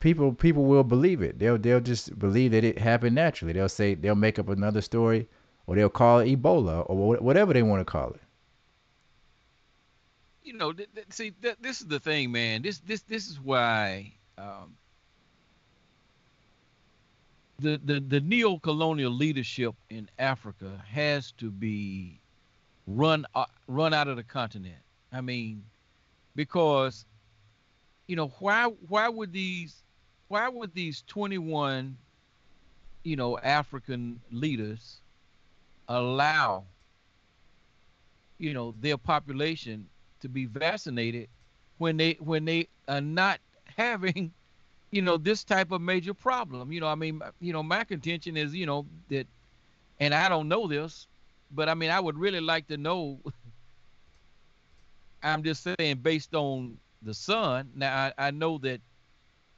people 0.00 0.34
people 0.34 0.64
will 0.66 0.84
believe 0.84 1.22
it. 1.22 1.38
They'll 1.38 1.56
they'll 1.56 1.80
just 1.80 2.18
believe 2.18 2.50
that 2.50 2.62
it 2.62 2.78
happened 2.78 3.14
naturally. 3.14 3.54
They'll 3.54 3.70
say 3.70 3.94
they'll 3.94 4.14
make 4.14 4.38
up 4.38 4.50
another 4.50 4.82
story, 4.82 5.26
or 5.66 5.76
they'll 5.76 5.88
call 5.88 6.18
it 6.18 6.28
Ebola 6.28 6.84
or 6.90 7.16
whatever 7.16 7.54
they 7.54 7.62
want 7.62 7.80
to 7.80 7.90
call 7.90 8.10
it. 8.10 8.20
You 10.42 10.52
know, 10.52 10.74
th- 10.74 10.90
th- 10.94 11.06
see, 11.08 11.30
th- 11.30 11.56
this 11.62 11.80
is 11.80 11.86
the 11.86 12.00
thing, 12.00 12.32
man. 12.32 12.60
This 12.60 12.80
this 12.80 13.00
this 13.00 13.28
is 13.28 13.40
why 13.40 14.12
um, 14.36 14.76
the, 17.58 17.80
the, 17.84 18.00
the 18.00 18.20
neo-colonial 18.20 19.12
leadership 19.12 19.74
in 19.90 20.08
Africa 20.18 20.82
has 20.88 21.32
to 21.32 21.50
be 21.50 22.20
run 22.86 23.26
uh, 23.34 23.46
run 23.66 23.94
out 23.94 24.08
of 24.08 24.16
the 24.16 24.22
continent. 24.22 24.82
I 25.12 25.20
mean, 25.20 25.64
because 26.34 27.06
you 28.06 28.16
know 28.16 28.28
why 28.38 28.66
why 28.88 29.08
would 29.08 29.32
these 29.32 29.82
why 30.28 30.48
would 30.48 30.74
these 30.74 31.02
21 31.06 31.96
you 33.04 33.16
know 33.16 33.38
African 33.38 34.20
leaders 34.30 35.00
allow 35.88 36.64
you 38.38 38.52
know 38.52 38.74
their 38.80 38.98
population 38.98 39.88
to 40.20 40.28
be 40.28 40.46
vaccinated 40.46 41.28
when 41.78 41.96
they 41.96 42.14
when 42.20 42.44
they 42.44 42.68
are 42.88 43.00
not 43.00 43.40
having 43.76 44.32
you 44.94 45.02
know 45.02 45.16
this 45.16 45.42
type 45.42 45.72
of 45.72 45.80
major 45.80 46.14
problem. 46.14 46.70
You 46.72 46.80
know 46.80 46.86
i 46.86 46.94
mean 46.94 47.20
you 47.40 47.52
know 47.52 47.62
my 47.64 47.82
contention 47.84 48.36
is 48.36 48.54
you 48.54 48.66
know 48.66 48.86
that 49.08 49.26
and 49.98 50.14
i 50.14 50.28
don't 50.28 50.48
know 50.48 50.68
this 50.68 51.08
but 51.50 51.68
i 51.68 51.74
mean 51.74 51.90
i 51.90 51.98
would 52.00 52.16
really 52.18 52.40
like 52.40 52.68
to 52.68 52.76
know 52.76 53.20
i'm 55.22 55.42
just 55.42 55.64
saying 55.64 55.96
based 55.96 56.34
on 56.34 56.78
the 57.02 57.14
sun. 57.14 57.70
Now 57.74 58.12
i, 58.18 58.28
I 58.28 58.30
know 58.30 58.58
that 58.58 58.80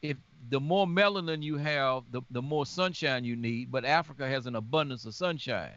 if 0.02 0.16
the 0.48 0.60
more 0.60 0.86
melanin 0.86 1.42
you 1.42 1.56
have 1.58 2.04
the, 2.10 2.22
the 2.30 2.42
more 2.42 2.66
sunshine 2.66 3.24
you 3.24 3.36
need 3.36 3.70
but 3.70 3.84
africa 3.84 4.26
has 4.28 4.46
an 4.46 4.56
abundance 4.56 5.04
of 5.04 5.14
sunshine. 5.14 5.76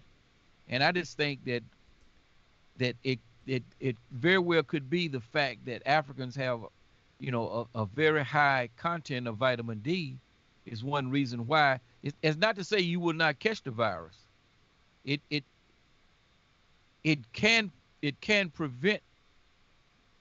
And 0.70 0.84
i 0.84 0.92
just 0.94 1.18
think 1.18 1.44
that 1.46 1.64
that 2.78 2.96
it 3.04 3.20
it 3.46 3.64
it 3.80 3.98
very 4.12 4.40
well 4.40 4.64
could 4.64 4.90
be 4.90 5.08
the 5.08 5.20
fact 5.20 5.66
that 5.66 5.82
Africans 5.86 6.36
have, 6.36 6.62
you 7.20 7.32
know, 7.32 7.68
a, 7.76 7.82
a 7.82 7.86
very 7.86 8.24
high 8.24 8.70
content 8.78 9.28
of 9.28 9.38
vitamin 9.38 9.80
D, 9.80 10.18
is 10.66 10.84
one 10.84 11.10
reason 11.10 11.46
why. 11.48 11.80
It, 12.04 12.16
it's 12.22 12.38
not 12.38 12.56
to 12.56 12.64
say 12.64 12.80
you 12.80 13.00
will 13.00 13.14
not 13.14 13.40
catch 13.40 13.62
the 13.64 13.72
virus. 13.72 14.16
It 15.04 15.22
it 15.30 15.44
it 17.04 17.32
can 17.34 17.72
it 18.02 18.20
can 18.22 18.50
prevent 18.50 19.02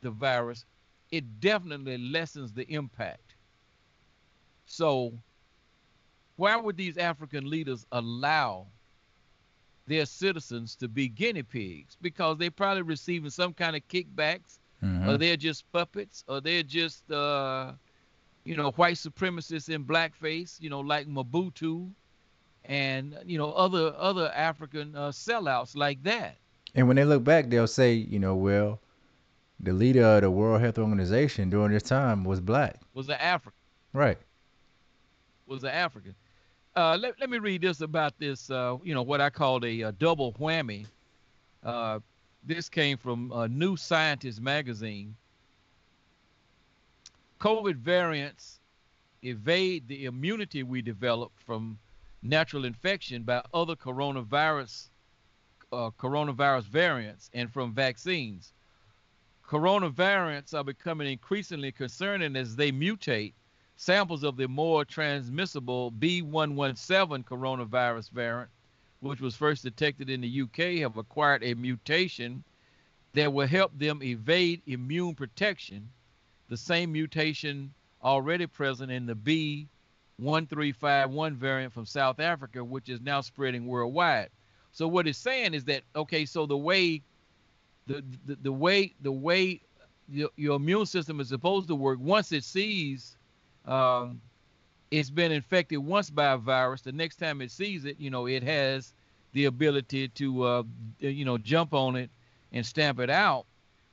the 0.01 0.11
virus. 0.11 0.64
It 1.11 1.40
definitely 1.40 1.99
lessens 1.99 2.53
the 2.53 2.70
impact. 2.72 3.34
So, 4.66 5.12
why 6.36 6.57
would 6.57 6.76
these 6.76 6.99
African 6.99 7.49
leaders 7.49 7.86
allow 7.92 8.66
their 9.86 10.05
citizens 10.05 10.76
to 10.76 10.88
be 10.88 11.09
guinea 11.09 11.42
pigs 11.42 11.96
because 12.01 12.36
they're 12.36 12.51
probably 12.51 12.82
receiving 12.82 13.30
some 13.30 13.55
kind 13.55 13.74
of 13.74 13.86
kickbacks, 13.88 14.59
mm-hmm. 14.83 15.09
or 15.09 15.18
they're 15.18 15.37
just 15.37 15.70
puppets, 15.72 16.24
or 16.29 16.41
they're 16.41 16.62
just, 16.62 17.11
uh, 17.11 17.72
you 18.45 18.57
know, 18.57 18.70
white 18.72 18.97
supremacists 18.97 19.68
in 19.68 19.85
blackface, 19.85 20.61
you 20.61 20.70
know, 20.70 20.81
like 20.81 21.07
Mobutu, 21.07 21.91
and 22.64 23.18
you 23.24 23.39
know 23.39 23.53
other 23.53 23.95
other 23.97 24.31
African 24.35 24.95
uh, 24.95 25.09
sellouts 25.09 25.76
like 25.76 26.03
that. 26.03 26.37
And 26.74 26.87
when 26.87 26.97
they 26.97 27.05
look 27.05 27.24
back, 27.24 27.49
they'll 27.49 27.66
say, 27.66 27.95
you 27.95 28.18
know, 28.18 28.37
well, 28.37 28.81
the 29.61 29.72
leader 29.72 30.05
of 30.05 30.22
the 30.22 30.31
World 30.31 30.61
Health 30.61 30.79
Organization 30.79 31.51
during 31.51 31.72
this 31.72 31.83
time 31.83 32.24
was 32.24 32.41
black. 32.41 32.81
Was 32.95 33.09
an 33.09 33.16
African. 33.20 33.59
Right. 33.93 34.18
Was 35.47 35.64
an 35.64 35.70
African. 35.70 36.14
Uh, 36.76 36.97
let, 37.01 37.18
let 37.18 37.31
me 37.31 37.39
read 37.39 37.62
this 37.62 37.81
about 37.81 38.12
this, 38.18 38.51
uh, 38.51 38.76
you 38.85 38.95
know, 38.95 39.03
what 39.03 39.20
I 39.20 39.31
call 39.31 39.64
a, 39.64 39.81
a 39.83 39.93
double 39.93 40.33
whammy. 40.35 40.87
Uh, 41.64 41.99
this 42.49 42.68
came 42.70 42.96
from 42.96 43.30
uh, 43.30 43.46
New 43.46 43.76
Scientist 43.76 44.40
magazine. 44.40 45.14
COVID 47.40 47.76
variants 47.76 48.59
evade 49.22 49.86
the 49.86 50.07
immunity 50.07 50.62
we 50.62 50.80
develop 50.80 51.30
from 51.44 51.78
natural 52.22 52.64
infection 52.64 53.22
by 53.22 53.42
other 53.53 53.76
coronavirus 53.76 54.88
uh, 55.70 55.90
coronavirus 56.01 56.64
variants 56.64 57.30
and 57.34 57.53
from 57.53 57.74
vaccines. 57.74 58.55
Coronavirus 59.46 60.55
are 60.55 60.64
becoming 60.64 61.12
increasingly 61.12 61.70
concerning 61.70 62.34
as 62.34 62.57
they 62.57 62.72
mutate 62.72 63.34
samples 63.76 64.24
of 64.24 64.36
the 64.36 64.49
more 64.49 64.86
transmissible 64.86 65.92
B117 65.92 67.24
coronavirus 67.24 68.11
variant, 68.11 68.51
which 69.01 69.20
was 69.20 69.36
first 69.36 69.62
detected 69.62 70.11
in 70.11 70.20
the 70.20 70.42
UK, 70.42 70.80
have 70.80 70.96
acquired 70.96 71.42
a 71.44 71.55
mutation 71.55 72.42
that 73.14 73.32
will 73.32 73.46
help 73.46 73.76
them 73.78 74.03
evade 74.03 74.62
immune 74.66 75.14
protection, 75.14 75.88
the 76.49 76.57
same 76.57 76.92
mutation 76.92 77.72
already 78.03 78.46
present 78.46 78.90
in 78.90 79.07
the 79.07 79.14
B1351 80.20 81.34
variant 81.34 81.72
from 81.72 81.86
South 81.86 82.20
Africa, 82.20 82.62
which 82.64 82.88
is 82.88 83.01
now 83.01 83.20
spreading 83.20 83.66
worldwide. 83.66 84.30
So 84.72 84.86
what 84.86 85.07
it's 85.07 85.18
saying 85.18 85.55
is 85.55 85.64
that 85.64 85.82
okay, 85.96 86.24
so 86.24 86.46
the 86.46 86.57
way 86.57 87.03
the 87.86 88.05
the, 88.26 88.36
the 88.42 88.53
way 88.53 88.94
the 89.01 89.12
way 89.12 89.61
your, 90.09 90.30
your 90.36 90.57
immune 90.57 90.86
system 90.86 91.20
is 91.20 91.28
supposed 91.28 91.68
to 91.68 91.74
work 91.74 91.99
once 92.01 92.32
it 92.32 92.44
sees 92.44 93.16
um, 93.64 94.20
it's 94.91 95.11
been 95.11 95.32
infected 95.32 95.78
once 95.78 96.11
by 96.11 96.32
a 96.32 96.39
virus. 96.39 96.82
The 96.82 96.93
next 96.93 97.16
time 97.16 97.41
it 97.41 97.51
sees 97.51 97.84
it, 97.84 97.99
you 97.99 98.11
know, 98.11 98.26
it 98.26 98.43
has 98.43 98.93
the 99.32 99.45
ability 99.45 100.09
to, 100.09 100.43
uh, 100.43 100.62
you 100.99 101.24
know, 101.24 101.39
jump 101.39 101.74
on 101.74 101.97
it 101.97 102.11
and 102.53 102.64
stamp 102.64 102.99
it 102.99 103.11
out. 103.11 103.45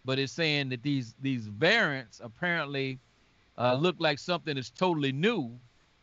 But 0.05 0.19
it's 0.19 0.31
saying 0.31 0.69
that 0.69 0.83
these 0.83 1.15
these 1.19 1.47
variants 1.47 2.21
apparently 2.23 2.99
uh, 3.57 3.73
look 3.73 3.95
like 3.99 4.19
something 4.19 4.55
that's 4.55 4.69
totally 4.69 5.11
new, 5.11 5.51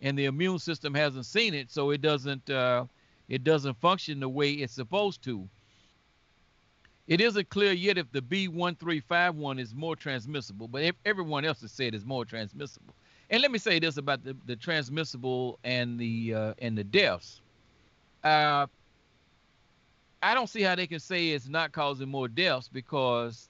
and 0.01 0.19
the 0.19 0.25
immune 0.25 0.59
system 0.59 0.93
hasn't 0.93 1.27
seen 1.27 1.55
it, 1.55 1.71
so 1.71 1.91
it 1.91 2.03
doesn't 2.03 2.51
uh, 2.51 2.85
it 3.29 3.45
doesn't 3.45 3.75
function 3.81 4.19
the 4.19 4.29
way 4.29 4.53
it's 4.53 4.75
supposed 4.75 5.23
to. 5.23 5.49
It 7.07 7.21
isn't 7.21 7.49
clear 7.49 7.73
yet 7.73 7.99
if 7.99 8.11
the 8.11 8.21
B1351 8.21 9.61
is 9.61 9.75
more 9.75 9.97
transmissible, 9.97 10.69
but 10.69 10.95
everyone 11.05 11.45
else 11.45 11.61
has 11.61 11.73
said 11.73 11.95
it's 11.95 12.05
more 12.05 12.25
transmissible. 12.25 12.95
And 13.33 13.41
let 13.41 13.51
me 13.51 13.59
say 13.59 13.79
this 13.79 13.97
about 13.97 14.23
the, 14.23 14.37
the 14.45 14.55
transmissible 14.55 15.59
and 15.65 15.99
the 15.99 16.35
uh, 16.35 16.55
and 16.59 16.77
the 16.77 16.85
deaths. 16.85 17.41
Uh, 18.23 18.67
I 20.23 20.35
don't 20.35 20.49
see 20.49 20.61
how 20.61 20.75
they 20.75 20.87
can 20.87 21.01
say 21.01 21.31
it's 21.31 21.49
not 21.49 21.73
causing 21.73 22.11
more 22.11 22.29
deaths 22.29 22.69
because 22.69 23.49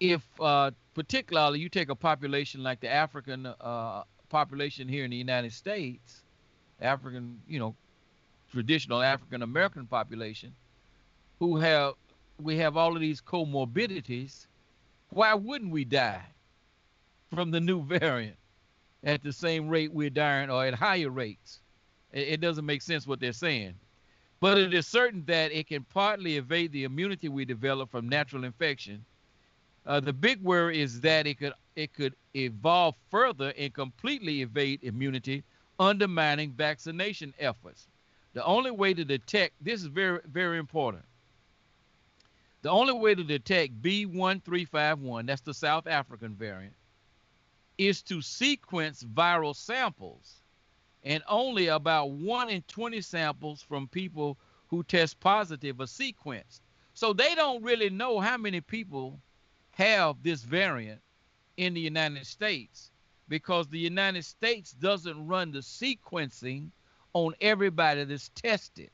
if 0.00 0.22
uh, 0.40 0.70
particularly 0.94 1.60
you 1.60 1.68
take 1.68 1.90
a 1.90 1.94
population 1.94 2.62
like 2.62 2.80
the 2.80 2.88
African 2.88 3.44
uh, 3.44 4.04
population 4.30 4.88
here 4.88 5.04
in 5.04 5.10
the 5.10 5.16
United 5.16 5.52
States, 5.52 6.22
African, 6.80 7.38
you 7.46 7.58
know, 7.58 7.74
traditional 8.50 9.02
African 9.02 9.42
American 9.42 9.86
population, 9.86 10.54
who 11.40 11.58
have 11.58 11.92
we 12.40 12.56
have 12.56 12.78
all 12.78 12.94
of 12.94 13.02
these 13.02 13.20
comorbidities, 13.20 14.46
why 15.10 15.34
wouldn't 15.34 15.70
we 15.70 15.84
die? 15.84 16.24
From 17.34 17.50
the 17.50 17.60
new 17.60 17.82
variant 17.82 18.36
at 19.04 19.22
the 19.22 19.32
same 19.32 19.68
rate 19.68 19.92
we're 19.92 20.10
dying 20.10 20.50
or 20.50 20.64
at 20.64 20.74
higher 20.74 21.10
rates. 21.10 21.60
It, 22.12 22.28
it 22.28 22.40
doesn't 22.40 22.66
make 22.66 22.82
sense 22.82 23.06
what 23.06 23.20
they're 23.20 23.32
saying. 23.32 23.74
But 24.40 24.58
it 24.58 24.72
is 24.72 24.86
certain 24.86 25.24
that 25.26 25.52
it 25.52 25.66
can 25.66 25.84
partly 25.84 26.36
evade 26.36 26.72
the 26.72 26.84
immunity 26.84 27.28
we 27.28 27.44
develop 27.44 27.90
from 27.90 28.08
natural 28.08 28.44
infection. 28.44 29.04
Uh, 29.84 30.00
the 30.00 30.12
big 30.12 30.42
worry 30.42 30.80
is 30.80 31.00
that 31.00 31.26
it 31.26 31.38
could 31.38 31.54
it 31.74 31.94
could 31.94 32.14
evolve 32.34 32.94
further 33.10 33.52
and 33.56 33.72
completely 33.72 34.42
evade 34.42 34.80
immunity, 34.82 35.42
undermining 35.78 36.52
vaccination 36.52 37.32
efforts. 37.38 37.86
The 38.34 38.44
only 38.44 38.70
way 38.70 38.94
to 38.94 39.04
detect 39.04 39.54
this 39.60 39.80
is 39.80 39.86
very 39.86 40.20
very 40.26 40.58
important. 40.58 41.04
The 42.62 42.70
only 42.70 42.92
way 42.92 43.14
to 43.14 43.22
detect 43.22 43.80
B1351, 43.82 45.26
that's 45.26 45.40
the 45.40 45.54
South 45.54 45.86
African 45.86 46.34
variant, 46.34 46.74
is 47.78 48.02
to 48.02 48.20
sequence 48.20 49.04
viral 49.04 49.54
samples 49.54 50.42
and 51.04 51.22
only 51.28 51.68
about 51.68 52.10
1 52.10 52.50
in 52.50 52.62
20 52.62 53.00
samples 53.00 53.62
from 53.62 53.86
people 53.88 54.36
who 54.66 54.82
test 54.82 55.18
positive 55.20 55.80
are 55.80 55.86
sequenced. 55.86 56.60
So 56.94 57.12
they 57.12 57.34
don't 57.36 57.62
really 57.62 57.88
know 57.88 58.18
how 58.18 58.36
many 58.36 58.60
people 58.60 59.20
have 59.70 60.16
this 60.22 60.42
variant 60.42 61.00
in 61.56 61.72
the 61.72 61.80
United 61.80 62.26
States 62.26 62.90
because 63.28 63.68
the 63.68 63.78
United 63.78 64.24
States 64.24 64.72
doesn't 64.72 65.26
run 65.26 65.52
the 65.52 65.60
sequencing 65.60 66.70
on 67.12 67.34
everybody 67.40 68.04
that's 68.04 68.30
tested. 68.30 68.90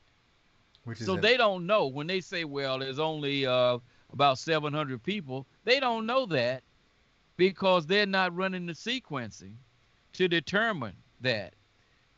so 0.95 1.15
they 1.21 1.37
don't 1.37 1.65
know 1.65 1.87
when 1.87 2.05
they 2.05 2.21
say, 2.21 2.43
well, 2.43 2.77
there's 2.79 2.99
only 2.99 3.45
uh, 3.47 3.79
about 4.13 4.37
700 4.37 5.01
people. 5.03 5.47
They 5.63 5.79
don't 5.79 6.05
know 6.05 6.27
that 6.27 6.63
because 7.37 7.85
they're 7.87 8.05
not 8.05 8.35
running 8.35 8.65
the 8.65 8.73
sequencing 8.73 9.55
to 10.13 10.27
determine 10.27 10.95
that. 11.21 11.55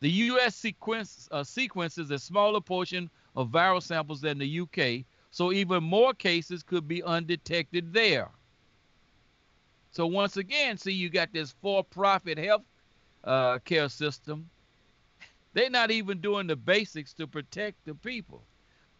The 0.01 0.09
U.S. 0.11 0.55
Sequence, 0.55 1.27
uh, 1.31 1.43
sequences 1.43 2.11
a 2.11 2.19
smaller 2.19 2.61
portion 2.61 3.09
of 3.35 3.49
viral 3.49 3.83
samples 3.83 4.21
than 4.21 4.37
the 4.39 4.61
UK, 4.61 5.05
so 5.31 5.51
even 5.53 5.83
more 5.83 6.13
cases 6.13 6.63
could 6.63 6.87
be 6.87 7.03
undetected 7.03 7.93
there. 7.93 8.29
So 9.91 10.07
once 10.07 10.37
again, 10.37 10.77
see, 10.77 10.93
you 10.93 11.09
got 11.09 11.33
this 11.33 11.55
for-profit 11.61 12.37
health 12.37 12.63
uh, 13.23 13.59
care 13.59 13.89
system 13.89 14.45
They're 15.53 15.71
not 15.71 15.91
even 15.91 16.21
doing 16.21 16.47
the 16.47 16.57
basics 16.57 17.13
to 17.15 17.27
protect 17.27 17.85
the 17.85 17.95
people. 17.95 18.45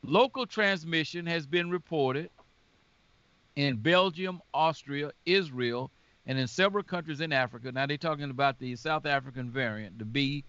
Local 0.04 0.48
transmission 0.48 1.28
has 1.28 1.48
been 1.48 1.72
reported 1.72 2.32
in 3.56 3.78
Belgium, 3.78 4.42
Austria, 4.54 5.12
Israel, 5.26 5.92
and 6.28 6.38
in 6.38 6.46
several 6.46 6.84
countries 6.84 7.22
in 7.22 7.32
Africa. 7.32 7.72
Now 7.72 7.86
they're 7.88 7.98
talking 7.98 8.30
about 8.30 8.60
the 8.60 8.76
South 8.76 9.06
African 9.06 9.50
variant, 9.50 9.98
the 9.98 10.06
B 10.06 10.44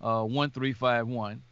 uh, 0.00 0.22
1351, 0.24 1.42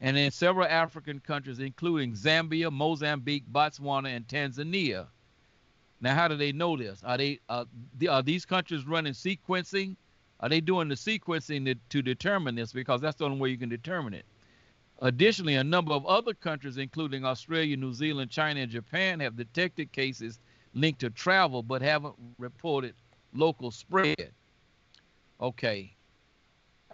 and 0.00 0.16
in 0.16 0.30
several 0.30 0.66
African 0.66 1.18
countries, 1.18 1.58
including 1.58 2.14
Zambia, 2.14 2.72
Mozambique, 2.72 3.44
Botswana, 3.52 4.14
and 4.14 4.26
Tanzania. 4.28 5.08
Now, 6.00 6.14
how 6.14 6.28
do 6.28 6.36
they 6.36 6.52
know 6.52 6.76
this? 6.76 7.02
Are 7.04 7.18
they 7.18 7.40
uh, 7.48 7.64
are 8.08 8.22
these 8.22 8.44
countries 8.44 8.86
running 8.86 9.14
sequencing? 9.14 9.96
Are 10.40 10.48
they 10.48 10.60
doing 10.60 10.88
the 10.88 10.94
sequencing 10.94 11.64
to, 11.64 11.74
to 11.88 12.02
determine 12.02 12.54
this? 12.54 12.72
Because 12.72 13.00
that's 13.00 13.16
the 13.16 13.24
only 13.24 13.38
way 13.38 13.48
you 13.48 13.58
can 13.58 13.70
determine 13.70 14.12
it. 14.14 14.26
Additionally, 15.00 15.56
a 15.56 15.64
number 15.64 15.92
of 15.92 16.06
other 16.06 16.34
countries, 16.34 16.76
including 16.76 17.24
Australia, 17.24 17.76
New 17.76 17.92
Zealand, 17.92 18.30
China, 18.30 18.60
and 18.60 18.70
Japan, 18.70 19.20
have 19.20 19.36
detected 19.36 19.90
cases 19.92 20.38
linked 20.74 21.00
to 21.00 21.10
travel 21.10 21.62
but 21.62 21.80
haven't 21.80 22.14
reported 22.38 22.94
local 23.34 23.70
spread. 23.70 24.32
Okay. 25.40 25.94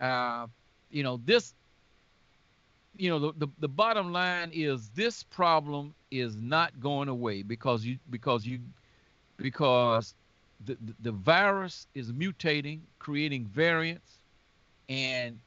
Uh, 0.00 0.46
you 0.90 1.02
know, 1.02 1.20
this, 1.24 1.54
you 2.96 3.08
know, 3.08 3.18
the, 3.18 3.32
the, 3.38 3.48
the 3.60 3.68
bottom 3.68 4.12
line 4.12 4.50
is 4.52 4.88
this 4.90 5.22
problem 5.22 5.94
is 6.10 6.36
not 6.36 6.78
going 6.80 7.08
away 7.08 7.42
because 7.42 7.84
you, 7.84 7.98
because 8.10 8.44
you, 8.44 8.58
because 9.36 10.14
the, 10.64 10.76
the, 10.84 10.94
the 11.00 11.12
virus 11.12 11.86
is 11.94 12.12
mutating, 12.12 12.80
creating 12.98 13.46
variants, 13.46 14.18
and 14.88 15.38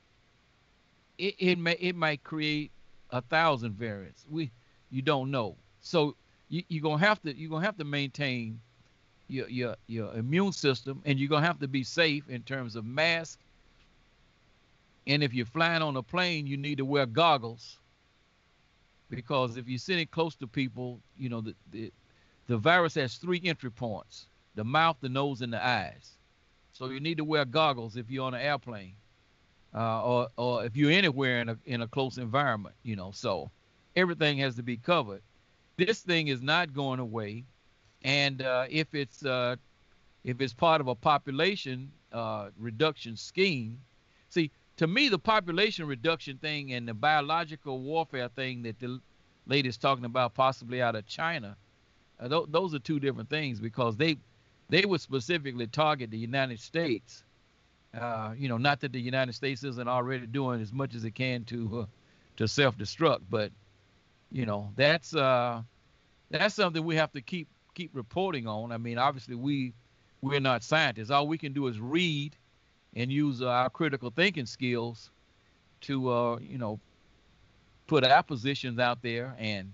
it, 1.17 1.35
it 1.37 1.59
may 1.59 1.73
it 1.73 1.95
might 1.95 2.23
create 2.23 2.71
a 3.11 3.21
thousand 3.21 3.73
variants. 3.73 4.25
We 4.29 4.51
you 4.89 5.01
don't 5.01 5.31
know. 5.31 5.55
So 5.81 6.15
you, 6.49 6.63
you're 6.67 6.81
gonna 6.81 7.05
have 7.05 7.21
to 7.23 7.37
you're 7.37 7.49
gonna 7.49 7.65
have 7.65 7.77
to 7.77 7.83
maintain 7.83 8.59
your 9.27 9.49
your 9.49 9.75
your 9.87 10.13
immune 10.13 10.51
system, 10.51 11.01
and 11.05 11.19
you're 11.19 11.29
gonna 11.29 11.45
have 11.45 11.59
to 11.59 11.67
be 11.67 11.83
safe 11.83 12.29
in 12.29 12.43
terms 12.43 12.75
of 12.75 12.85
mask. 12.85 13.39
And 15.07 15.23
if 15.23 15.33
you're 15.33 15.45
flying 15.45 15.81
on 15.81 15.95
a 15.95 16.03
plane, 16.03 16.47
you 16.47 16.57
need 16.57 16.77
to 16.77 16.85
wear 16.85 17.05
goggles 17.05 17.77
because 19.09 19.57
if 19.57 19.67
you're 19.67 19.79
sitting 19.79 20.07
close 20.07 20.35
to 20.35 20.47
people, 20.47 20.99
you 21.17 21.29
know 21.29 21.41
the 21.41 21.55
the, 21.71 21.91
the 22.47 22.57
virus 22.57 22.95
has 22.95 23.15
three 23.15 23.41
entry 23.43 23.71
points: 23.71 24.27
the 24.55 24.63
mouth, 24.63 24.97
the 25.01 25.09
nose, 25.09 25.41
and 25.41 25.53
the 25.53 25.65
eyes. 25.65 26.11
So 26.73 26.89
you 26.89 26.99
need 26.99 27.17
to 27.17 27.23
wear 27.23 27.45
goggles 27.45 27.95
if 27.95 28.09
you're 28.09 28.25
on 28.25 28.33
an 28.33 28.41
airplane, 28.41 28.95
uh, 29.73 30.03
or 30.03 30.27
or 30.37 30.65
if 30.65 30.75
you're 30.75 30.91
anywhere 30.91 31.41
in 31.41 31.49
a 31.49 31.57
in 31.65 31.81
a 31.81 31.87
close 31.87 32.17
environment. 32.17 32.75
You 32.83 32.95
know, 32.95 33.11
so 33.11 33.49
everything 33.95 34.37
has 34.39 34.55
to 34.55 34.63
be 34.63 34.77
covered. 34.77 35.21
This 35.77 36.01
thing 36.01 36.27
is 36.27 36.41
not 36.41 36.73
going 36.73 36.99
away 36.99 37.43
and 38.05 38.43
uh, 38.43 38.67
if 38.69 38.93
it's 38.93 39.25
uh, 39.25 39.55
if 40.23 40.39
it's 40.39 40.53
part 40.53 40.79
of 40.79 40.87
a 40.87 40.95
population 40.95 41.91
uh, 42.13 42.49
reduction 42.57 43.17
scheme, 43.17 43.79
see, 44.29 44.51
to 44.77 44.85
me, 44.87 45.09
the 45.09 45.17
population 45.17 45.87
reduction 45.87 46.37
thing 46.37 46.73
and 46.73 46.87
the 46.87 46.93
biological 46.93 47.79
warfare 47.79 48.29
thing 48.29 48.61
that 48.61 48.79
the 48.79 48.99
lady's 49.47 49.77
talking 49.77 50.05
about, 50.05 50.35
possibly 50.35 50.81
out 50.83 50.95
of 50.95 51.07
China, 51.07 51.57
uh, 52.19 52.29
th- 52.29 52.45
those 52.49 52.75
are 52.75 52.79
two 52.79 52.99
different 52.99 53.29
things 53.29 53.59
because 53.59 53.97
they 53.97 54.17
they 54.69 54.85
would 54.85 55.01
specifically 55.01 55.65
target 55.67 56.11
the 56.11 56.17
United 56.17 56.59
States. 56.59 57.23
Uh, 57.99 58.33
you 58.37 58.49
know, 58.49 58.57
not 58.57 58.81
that 58.81 58.91
the 58.91 59.01
United 59.01 59.33
States 59.33 59.63
isn't 59.63 59.87
already 59.87 60.27
doing 60.27 60.61
as 60.61 60.71
much 60.71 60.93
as 60.93 61.05
it 61.05 61.15
can 61.15 61.43
to 61.45 61.81
uh, 61.81 61.85
to 62.37 62.47
self-destruct, 62.47 63.21
but 63.31 63.51
you 64.31 64.45
know, 64.45 64.71
that's 64.75 65.15
uh, 65.15 65.63
that's 66.29 66.53
something 66.53 66.83
we 66.83 66.97
have 66.97 67.11
to 67.13 67.21
keep 67.21 67.47
keep 67.75 67.91
reporting 67.93 68.47
on. 68.47 68.71
I 68.71 68.77
mean, 68.77 68.97
obviously 68.97 69.35
we 69.35 69.73
we're 70.21 70.39
not 70.39 70.63
scientists. 70.63 71.11
All 71.11 71.27
we 71.27 71.37
can 71.37 71.53
do 71.53 71.67
is 71.67 71.79
read 71.79 72.35
and 72.95 73.11
use 73.11 73.41
uh, 73.41 73.49
our 73.49 73.69
critical 73.69 74.09
thinking 74.09 74.47
skills 74.47 75.11
to 75.81 76.11
uh, 76.11 76.37
you 76.39 76.57
know 76.57 76.79
put 77.85 78.03
our 78.03 78.23
positions 78.23 78.79
out 78.79 79.03
there 79.03 79.35
and 79.37 79.71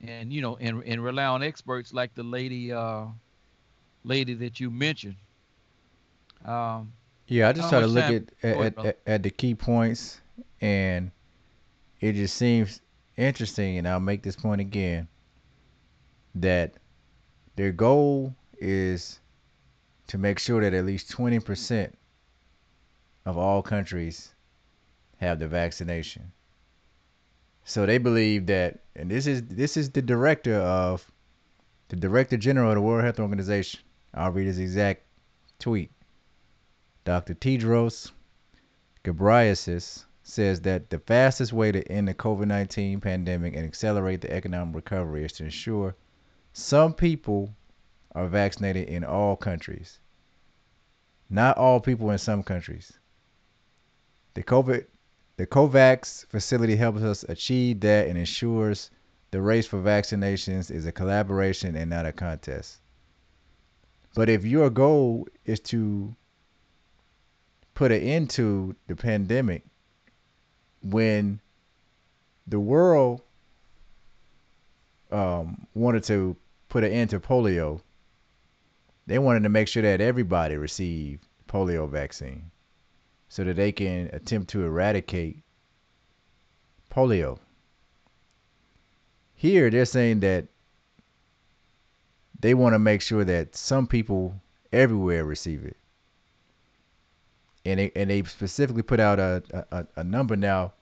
and 0.00 0.32
you 0.32 0.40
know 0.40 0.56
and, 0.56 0.82
and 0.84 1.04
rely 1.04 1.26
on 1.26 1.42
experts 1.42 1.92
like 1.92 2.14
the 2.14 2.22
lady 2.22 2.72
uh, 2.72 3.04
lady 4.04 4.32
that 4.34 4.58
you 4.60 4.70
mentioned. 4.70 5.16
Um, 6.44 6.92
yeah, 7.26 7.48
I 7.48 7.52
just 7.52 7.68
try 7.68 7.80
to 7.80 7.86
look 7.86 8.04
at 8.04 8.22
at, 8.42 8.78
at 8.78 8.98
at 9.06 9.22
the 9.22 9.30
key 9.30 9.54
points, 9.54 10.20
and 10.60 11.10
it 12.00 12.12
just 12.12 12.36
seems 12.36 12.80
interesting. 13.16 13.78
And 13.78 13.88
I'll 13.88 14.00
make 14.00 14.22
this 14.22 14.36
point 14.36 14.60
again 14.60 15.08
that 16.36 16.74
their 17.56 17.72
goal 17.72 18.34
is 18.58 19.20
to 20.08 20.18
make 20.18 20.38
sure 20.38 20.60
that 20.60 20.74
at 20.74 20.84
least 20.84 21.10
20% 21.10 21.92
of 23.24 23.36
all 23.36 23.62
countries 23.62 24.34
have 25.18 25.38
the 25.38 25.48
vaccination. 25.48 26.32
So 27.64 27.86
they 27.86 27.98
believe 27.98 28.46
that, 28.46 28.80
and 28.94 29.10
this 29.10 29.26
is 29.26 29.42
this 29.42 29.76
is 29.76 29.90
the 29.90 30.02
director 30.02 30.54
of 30.54 31.04
the 31.88 31.96
director 31.96 32.36
general 32.36 32.70
of 32.70 32.76
the 32.76 32.80
World 32.80 33.02
Health 33.02 33.18
Organization. 33.18 33.80
I'll 34.14 34.30
read 34.30 34.46
his 34.46 34.60
exact 34.60 35.02
tweet. 35.58 35.90
Dr. 37.04 37.34
Tedros 37.34 38.12
Ghebreyesus 39.04 40.04
says 40.22 40.60
that 40.62 40.90
the 40.90 40.98
fastest 40.98 41.52
way 41.52 41.72
to 41.72 41.82
end 41.90 42.08
the 42.08 42.14
COVID-19 42.14 43.00
pandemic 43.00 43.54
and 43.54 43.64
accelerate 43.64 44.20
the 44.20 44.32
economic 44.32 44.74
recovery 44.74 45.24
is 45.24 45.32
to 45.32 45.44
ensure 45.44 45.94
some 46.58 46.94
people 46.94 47.54
are 48.14 48.26
vaccinated 48.26 48.88
in 48.88 49.04
all 49.04 49.36
countries. 49.36 49.98
Not 51.28 51.58
all 51.58 51.80
people 51.80 52.10
in 52.10 52.16
some 52.16 52.42
countries. 52.42 52.94
The 54.32 54.42
COVID 54.42 54.86
the 55.36 55.46
COVAX 55.46 56.24
facility 56.28 56.74
helps 56.74 57.02
us 57.02 57.24
achieve 57.24 57.80
that 57.80 58.08
and 58.08 58.16
ensures 58.16 58.90
the 59.32 59.42
race 59.42 59.66
for 59.66 59.82
vaccinations 59.82 60.70
is 60.70 60.86
a 60.86 60.92
collaboration 60.92 61.76
and 61.76 61.90
not 61.90 62.06
a 62.06 62.12
contest. 62.12 62.78
But 64.14 64.30
if 64.30 64.46
your 64.46 64.70
goal 64.70 65.28
is 65.44 65.60
to 65.60 66.16
put 67.74 67.92
an 67.92 68.00
end 68.00 68.30
to 68.30 68.74
the 68.86 68.96
pandemic 68.96 69.62
when 70.82 71.38
the 72.46 72.58
world 72.58 73.20
um, 75.10 75.66
wanted 75.74 76.02
to 76.04 76.34
put 76.76 76.84
an 76.84 76.92
end 76.92 77.08
to 77.08 77.18
polio, 77.18 77.80
they 79.06 79.18
wanted 79.18 79.42
to 79.42 79.48
make 79.48 79.66
sure 79.66 79.82
that 79.82 80.02
everybody 80.02 80.56
received 80.56 81.26
polio 81.48 81.88
vaccine 81.88 82.50
so 83.30 83.42
that 83.44 83.56
they 83.56 83.72
can 83.72 84.10
attempt 84.12 84.50
to 84.50 84.62
eradicate 84.62 85.38
polio. 86.90 87.38
Here, 89.34 89.70
they're 89.70 89.86
saying 89.86 90.20
that 90.20 90.48
they 92.40 92.52
want 92.52 92.74
to 92.74 92.78
make 92.78 93.00
sure 93.00 93.24
that 93.24 93.56
some 93.56 93.86
people 93.86 94.38
everywhere 94.70 95.24
receive 95.24 95.64
it. 95.64 95.78
And 97.64 97.80
they, 97.80 97.90
and 97.96 98.10
they 98.10 98.22
specifically 98.24 98.82
put 98.82 99.00
out 99.00 99.18
a, 99.18 99.42
a, 99.72 99.86
a 99.96 100.04
number 100.04 100.36
now. 100.36 100.74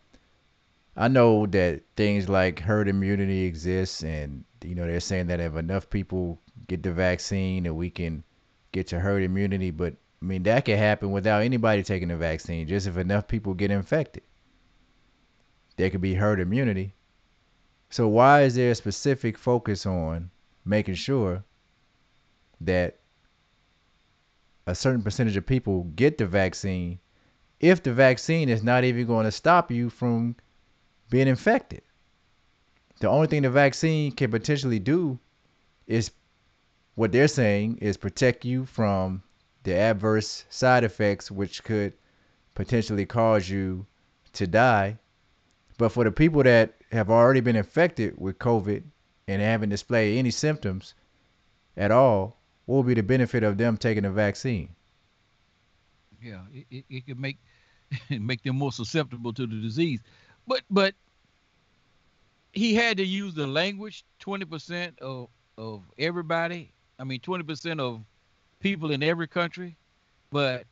I 0.97 1.09
know 1.09 1.47
that 1.47 1.83
things 1.97 2.29
like 2.29 2.61
herd 2.61 2.89
immunity 2.89 3.45
exists 3.45 4.03
and 4.03 4.45
you 4.63 4.75
know, 4.75 4.87
they're 4.87 5.01
saying 5.01 5.27
that 5.27 5.41
if 5.41 5.57
enough 5.57 5.91
people 5.91 6.41
get 6.67 6.83
the 6.83 6.93
vaccine, 6.93 7.65
that 7.65 7.75
we 7.75 7.91
can 7.91 8.25
get 8.73 8.87
to 8.89 9.01
herd 9.01 9.23
immunity. 9.23 9.71
But 9.71 9.95
I 10.23 10.25
mean, 10.25 10.43
that 10.45 10.65
can 10.65 10.79
happen 10.79 11.11
without 11.11 11.43
anybody 11.43 11.83
taking 11.83 12.09
the 12.09 12.17
vaccine. 12.17 12.67
Just 12.67 12.87
if 12.87 12.97
enough 12.97 13.29
people 13.29 13.55
get 13.55 13.71
infected, 13.71 14.23
there 15.77 15.91
could 15.91 16.01
be 16.01 16.15
herd 16.15 16.41
immunity. 16.41 16.95
So 17.91 18.09
why 18.09 18.43
is 18.43 18.55
there 18.55 18.71
a 18.71 18.75
specific 18.75 19.37
focus 19.37 19.87
on 19.87 20.31
making 20.65 20.95
sure 20.95 21.45
that 22.61 22.99
a 24.67 24.75
certain 24.75 25.03
percentage 25.03 25.37
of 25.37 25.47
people 25.47 25.85
get 25.95 26.17
the 26.17 26.27
vaccine 26.27 26.99
if 27.61 27.83
the 27.83 27.93
vaccine 27.93 28.49
is 28.49 28.63
not 28.63 28.85
even 28.85 29.07
going 29.07 29.25
to 29.25 29.33
stop 29.33 29.71
you 29.71 29.91
from 29.91 30.35
being 31.11 31.29
infected? 31.29 31.83
The 33.01 33.09
only 33.09 33.27
thing 33.27 33.43
the 33.43 33.51
vaccine 33.51 34.13
can 34.13 34.31
potentially 34.31 34.79
do 34.79 35.19
is 35.87 36.11
what 36.95 37.13
they're 37.13 37.29
saying 37.29 37.79
is 37.79 37.97
protect 37.97 38.45
you 38.45 38.65
from 38.65 39.23
the 39.65 39.75
adverse 39.75 40.45
side 40.49 40.85
effects, 40.85 41.31
which 41.31 41.65
could 41.65 41.93
potentially 42.55 43.07
cause 43.07 43.49
you 43.49 43.87
to 44.35 44.47
die. 44.47 44.99
But 45.77 45.91
for 45.91 46.05
the 46.05 46.13
people 46.13 46.43
that 46.45 46.75
have 46.93 47.11
already 47.11 47.41
been 47.41 47.57
infected 47.57 48.15
with 48.17 48.39
COVID 48.39 48.85
and 49.27 49.43
haven't 49.43 49.71
displayed 49.71 50.19
any 50.19 50.31
symptoms 50.31 50.95
at 51.77 51.91
all, 51.91 52.39
what 52.67 52.77
will 52.77 52.83
be 52.85 52.95
the 52.95 53.03
benefit 53.03 53.43
of 53.43 53.59
them 53.59 53.77
taking 53.77 54.05
the 54.05 54.11
vaccine? 54.11 54.69
Yeah, 56.23 56.43
it, 56.53 56.67
it, 56.71 56.85
it 56.89 57.07
could 57.07 57.19
make 57.19 57.39
make 58.11 58.43
them 58.43 58.57
more 58.57 58.73
susceptible 58.73 59.33
to 59.33 59.47
the 59.47 59.61
disease. 59.61 60.01
But 60.47 60.63
but 60.71 60.95
he 62.53 62.75
had 62.75 62.97
to 62.99 63.05
use 63.05 63.35
the 63.35 63.47
language 63.47 64.05
20% 64.21 64.99
of 65.01 65.29
of 65.57 65.83
everybody. 65.99 66.73
I 66.99 67.05
mean 67.05 67.21
20% 67.21 67.81
of 67.81 68.01
people 68.61 68.91
in 68.91 69.03
every 69.03 69.27
country, 69.29 69.77
but 70.31 70.65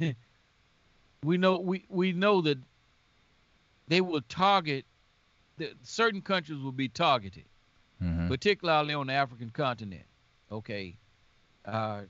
we 1.24 1.36
know 1.36 1.58
we 1.58 1.84
we 1.88 2.12
know 2.12 2.40
that 2.42 2.58
they 3.88 4.00
will 4.00 4.20
target 4.28 4.84
the, 5.56 5.72
certain 5.82 6.20
countries 6.20 6.58
will 6.60 6.72
be 6.72 6.88
targeted, 6.88 7.44
Mhm. 8.02 8.28
particularly 8.28 8.94
on 8.94 9.06
the 9.08 9.12
African 9.14 9.50
continent. 9.50 10.04
Okay, 10.52 10.96
uh, 11.64 12.02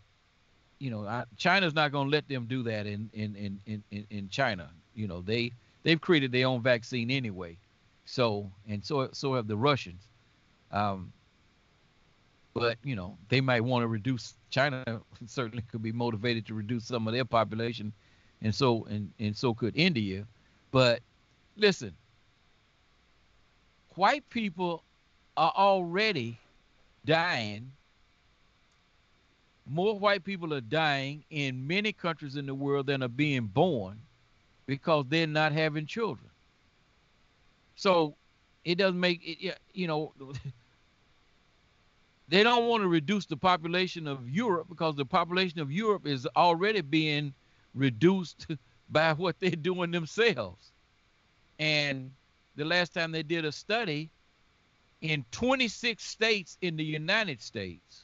you 0.79 0.91
know, 0.91 1.07
I, 1.07 1.25
China's 1.37 1.75
not 1.75 1.91
going 1.93 2.07
to 2.07 2.11
let 2.11 2.29
them 2.29 2.47
do 2.47 2.63
that 2.65 2.87
in, 2.87 3.11
in 3.13 3.35
in 3.37 3.83
in 3.91 4.07
in 4.11 4.29
China. 4.29 4.71
You 4.95 5.09
know, 5.09 5.23
they 5.23 5.53
they've 5.83 6.01
created 6.01 6.33
their 6.33 6.47
own 6.47 6.63
vaccine 6.63 7.11
anyway. 7.11 7.57
So 8.05 8.51
and 8.69 8.85
so 8.85 9.09
so 9.13 9.35
have 9.35 9.47
the 9.47 9.57
Russians. 9.57 10.09
Um, 10.71 11.13
but 12.55 12.79
you 12.83 12.97
know, 12.97 13.17
they 13.29 13.41
might 13.41 13.63
want 13.63 13.83
to 13.83 13.89
reduce. 13.89 14.35
China 14.51 14.83
certainly 15.27 15.63
could 15.71 15.83
be 15.83 15.93
motivated 15.93 16.47
to 16.47 16.55
reduce 16.55 16.85
some 16.85 17.07
of 17.07 17.15
their 17.15 17.25
population, 17.25 17.93
and 18.43 18.55
so 18.55 18.85
and 18.87 19.13
and 19.19 19.37
so 19.37 19.55
could 19.55 19.77
India. 19.77 20.27
But 20.71 21.01
listen, 21.57 21.95
white 23.95 24.29
people 24.31 24.83
are 25.37 25.53
already 25.55 26.39
dying. 27.05 27.73
More 29.71 29.99
white 29.99 30.25
people 30.25 30.55
are 30.55 30.63
dying 30.63 31.25
in 31.29 31.67
many 31.67 31.93
countries 31.93 32.37
in 32.37 32.47
the 32.47 32.55
world 32.55 32.87
than 32.87 33.03
are 33.03 33.09
being 33.09 33.45
born 33.45 34.01
because 34.69 35.07
they're 35.09 35.27
not 35.27 35.51
having 35.51 35.87
children. 35.87 36.29
So 37.75 38.15
it 38.65 38.77
doesn't 38.77 39.01
make 39.01 39.21
it, 39.25 39.59
you 39.73 39.87
know, 39.87 40.13
they 42.29 42.43
don't 42.43 42.69
want 42.69 42.83
to 42.83 42.89
reduce 42.89 43.25
the 43.25 43.37
population 43.37 44.07
of 44.07 44.29
Europe 44.29 44.67
because 44.69 44.95
the 44.95 45.07
population 45.07 45.59
of 45.59 45.73
Europe 45.73 46.07
is 46.07 46.29
already 46.37 46.83
being 46.83 47.33
reduced 47.75 48.47
by 48.91 49.15
what 49.15 49.41
they're 49.41 49.51
doing 49.51 49.91
themselves. 49.91 50.71
And 51.59 52.11
the 52.55 52.67
last 52.67 52.93
time 52.93 53.11
they 53.11 53.23
did 53.23 53.47
a 53.47 53.53
study 53.53 54.11
in 55.01 55.25
26 55.31 56.05
states 56.05 56.59
in 56.61 56.77
the 56.77 56.85
United 56.85 57.41
States, 57.41 58.03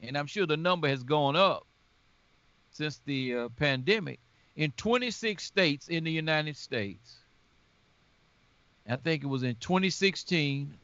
and 0.00 0.16
I'm 0.16 0.26
sure 0.26 0.46
the 0.46 0.56
number 0.56 0.86
has 0.86 1.02
gone 1.02 1.34
up 1.34 1.66
since 2.70 3.00
the 3.06 3.34
uh, 3.34 3.48
pandemic, 3.56 4.20
in 4.56 4.72
26 4.72 5.42
states 5.42 5.88
in 5.88 6.04
the 6.04 6.10
United 6.10 6.56
States, 6.56 7.16
I 8.88 8.96
think 8.96 9.22
it 9.22 9.28
was 9.28 9.42
in 9.42 9.54
2016 9.56 10.74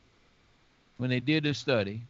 when 0.97 1.11
they 1.11 1.21
did 1.21 1.45
the 1.45 1.55
study, 1.55 2.03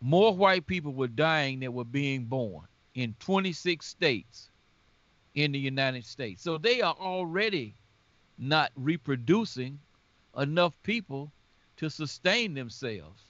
more 0.00 0.34
white 0.34 0.66
people 0.66 0.92
were 0.92 1.08
dying 1.08 1.60
than 1.60 1.72
were 1.72 1.84
being 1.84 2.24
born 2.24 2.62
in 2.94 3.14
26 3.20 3.84
states 3.84 4.48
in 5.34 5.52
the 5.52 5.58
United 5.58 6.04
States. 6.04 6.42
So 6.42 6.58
they 6.58 6.80
are 6.80 6.94
already 6.94 7.74
not 8.38 8.70
reproducing 8.76 9.78
enough 10.36 10.74
people 10.82 11.32
to 11.78 11.90
sustain 11.90 12.54
themselves. 12.54 13.22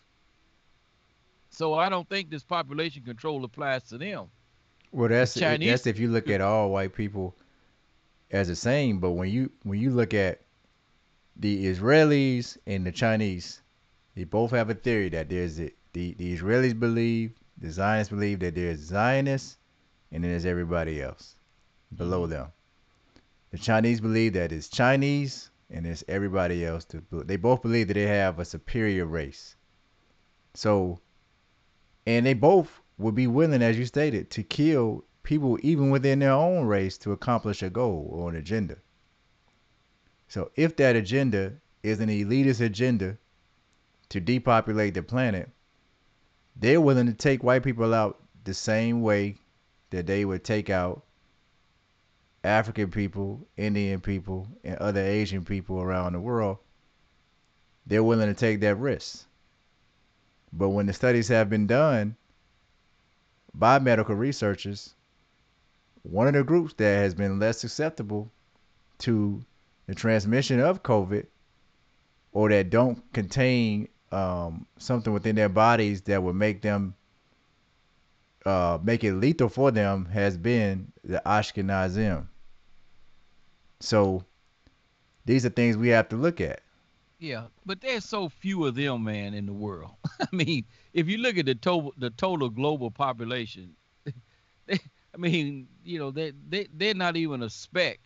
So 1.51 1.75
I 1.75 1.89
don't 1.89 2.09
think 2.09 2.31
this 2.31 2.45
population 2.45 3.03
control 3.03 3.45
applies 3.45 3.85
to 3.85 3.99
them. 3.99 4.29
Well, 4.93 5.09
that's 5.09 5.35
Chinese- 5.35 5.69
that's 5.71 5.87
if 5.87 5.99
you 5.99 6.09
look 6.11 6.29
at 6.31 6.41
all 6.41 6.71
white 6.71 6.95
people 6.95 7.37
as 8.31 8.49
the 8.49 8.57
same. 8.57 8.99
But 9.01 9.13
when 9.13 9.31
you 9.31 9.51
when 9.63 9.79
you 9.81 9.91
look 9.91 10.15
at 10.15 10.41
the 11.37 11.67
Israelis 11.67 12.57
and 12.67 12.87
the 12.87 12.93
Chinese, 12.93 13.61
they 14.15 14.25
both 14.25 14.51
have 14.51 14.71
a 14.71 14.75
theory 14.75 15.09
that 15.11 15.29
there's 15.29 15.61
a, 15.61 15.71
the 15.93 16.15
the 16.15 16.37
Israelis 16.37 16.79
believe, 16.79 17.33
the 17.59 17.71
Zionists 17.71 18.11
believe 18.11 18.41
that 18.41 18.55
there's 18.55 18.81
Zionists, 18.81 19.59
and 20.13 20.25
then 20.25 20.31
there's 20.31 20.47
everybody 20.47 21.01
else 21.03 21.37
below 21.95 22.23
Mm-hmm. 22.23 22.31
them. 22.33 22.53
The 23.51 23.59
Chinese 23.59 24.01
believe 24.01 24.35
that 24.35 24.53
it's 24.53 24.69
Chinese, 24.69 25.51
and 25.71 25.87
there's 25.87 26.05
everybody 26.09 26.65
else. 26.67 26.85
To, 26.87 27.03
they 27.11 27.37
both 27.37 27.63
believe 27.63 27.89
that 27.89 27.95
they 27.95 28.07
have 28.07 28.39
a 28.39 28.45
superior 28.45 29.07
race. 29.07 29.57
So, 30.55 31.01
and 32.07 32.27
they 32.27 32.35
both 32.35 32.81
would 32.99 33.15
be 33.15 33.27
willing, 33.27 33.63
as 33.63 33.79
you 33.79 33.87
stated, 33.87 34.31
to 34.31 34.43
kill 34.43 35.05
people 35.23 35.59
even 35.63 35.91
within 35.91 36.19
their 36.19 36.33
own 36.33 36.67
race 36.67 36.99
to 36.99 37.13
accomplish 37.13 37.63
a 37.63 37.71
goal 37.71 38.09
or 38.13 38.29
an 38.29 38.37
agenda. 38.37 38.77
So, 40.29 40.51
if 40.57 40.77
that 40.77 40.97
agenda 40.97 41.55
is 41.83 42.01
an 42.01 42.09
elitist 42.09 42.61
agenda 42.61 43.17
to 44.09 44.21
depopulate 44.21 44.95
the 44.95 45.03
planet, 45.03 45.49
they're 46.57 46.81
willing 46.81 47.07
to 47.07 47.15
take 47.15 47.45
white 47.45 47.63
people 47.63 47.95
out 47.95 48.21
the 48.45 48.55
same 48.55 49.01
way 49.03 49.37
that 49.91 50.07
they 50.07 50.25
would 50.25 50.45
take 50.45 50.69
out 50.69 51.05
African 52.43 52.91
people, 52.91 53.47
Indian 53.57 54.01
people, 54.01 54.49
and 54.65 54.77
other 54.79 55.01
Asian 55.01 55.45
people 55.45 55.81
around 55.81 56.13
the 56.13 56.21
world. 56.21 56.59
They're 57.87 58.03
willing 58.03 58.29
to 58.29 58.35
take 58.35 58.61
that 58.61 58.77
risk. 58.77 59.25
But 60.53 60.71
when 60.71 60.87
the 60.87 60.93
studies 60.93 61.29
have 61.29 61.49
been 61.49 61.67
done 61.67 62.17
by 63.55 63.79
medical 63.79 64.15
researchers, 64.15 64.95
one 66.03 66.27
of 66.27 66.35
the 66.35 66.45
groups 66.45 66.75
that 66.75 66.97
has 66.97 67.15
been 67.15 67.39
less 67.39 67.59
susceptible 67.59 68.31
to 68.99 69.45
the 69.87 69.95
transmission 69.95 70.61
of 70.61 70.83
COVID 70.83 71.27
or 72.33 72.49
that 72.51 72.71
don't 72.71 73.13
contain 73.13 73.89
um, 74.13 74.67
something 74.79 75.13
within 75.13 75.37
their 75.37 75.49
bodies 75.49 76.03
that 76.03 76.23
would 76.23 76.37
make 76.37 76.63
them 76.63 76.95
uh, 78.47 78.79
make 78.83 79.05
it 79.05 79.13
lethal 79.13 79.49
for 79.49 79.71
them 79.71 80.07
has 80.07 80.37
been 80.37 80.91
the 81.05 81.21
Ashkenazim. 81.27 82.27
So 83.81 84.25
these 85.27 85.45
are 85.45 85.51
things 85.51 85.77
we 85.77 85.89
have 85.89 86.09
to 86.11 86.17
look 86.17 86.41
at. 86.41 86.61
Yeah, 87.19 87.47
but 87.67 87.81
there's 87.81 88.05
so 88.05 88.29
few 88.29 88.65
of 88.67 88.77
them, 88.77 89.05
man, 89.05 89.35
in 89.35 89.47
the 89.47 89.53
world. 89.53 89.93
I 90.21 90.27
mean, 90.35 90.65
if 90.93 91.09
you 91.09 91.19
look 91.19 91.37
at 91.37 91.47
the 91.47 91.55
total 91.55 91.93
the 91.99 92.11
total 92.11 92.49
global 92.49 92.91
population, 92.91 93.75
they, 94.67 94.79
I 95.15 95.17
mean, 95.17 95.69
you 95.85 95.99
know, 95.99 96.11
they 96.13 96.33
they 96.49 96.69
they're 96.73 96.95
not 96.95 97.17
even 97.17 97.43
a 97.43 97.51
speck 97.51 97.99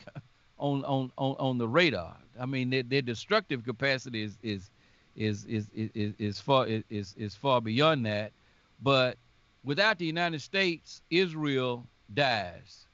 on 0.59 0.83
on 0.85 1.13
on, 1.19 1.37
on 1.39 1.59
the 1.59 1.69
radar. 1.69 2.17
I 2.41 2.47
mean, 2.47 2.71
their, 2.71 2.83
their 2.83 3.03
destructive 3.03 3.65
capacity 3.65 4.23
is 4.23 4.39
is 4.43 4.71
is 5.15 5.45
is 5.45 5.69
is, 5.75 5.91
is, 5.95 6.15
is 6.19 6.41
far 6.41 6.67
is 6.67 7.15
is 7.19 7.35
far 7.35 7.61
beyond 7.61 8.07
that. 8.07 8.33
But 8.81 9.19
without 9.63 9.99
the 9.99 10.07
United 10.07 10.41
States, 10.41 11.03
Israel 11.11 11.87
dies. 12.15 12.87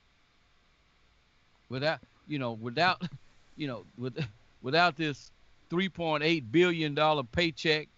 Without 1.68 2.00
you 2.26 2.38
know, 2.38 2.52
without 2.52 3.02
you 3.56 3.66
know, 3.66 3.86
with 3.96 4.18
without 4.60 4.96
this 4.96 5.30
3.8 5.70 6.50
billion 6.50 6.94
dollar 6.94 7.22
paycheck 7.22 7.88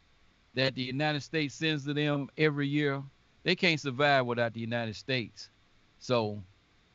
that 0.54 0.74
the 0.74 0.82
United 0.82 1.22
States 1.22 1.54
sends 1.54 1.84
to 1.84 1.94
them 1.94 2.28
every 2.36 2.66
year, 2.66 3.02
they 3.44 3.54
can't 3.54 3.80
survive 3.80 4.26
without 4.26 4.52
the 4.52 4.60
United 4.60 4.96
States. 4.96 5.48
So, 5.98 6.42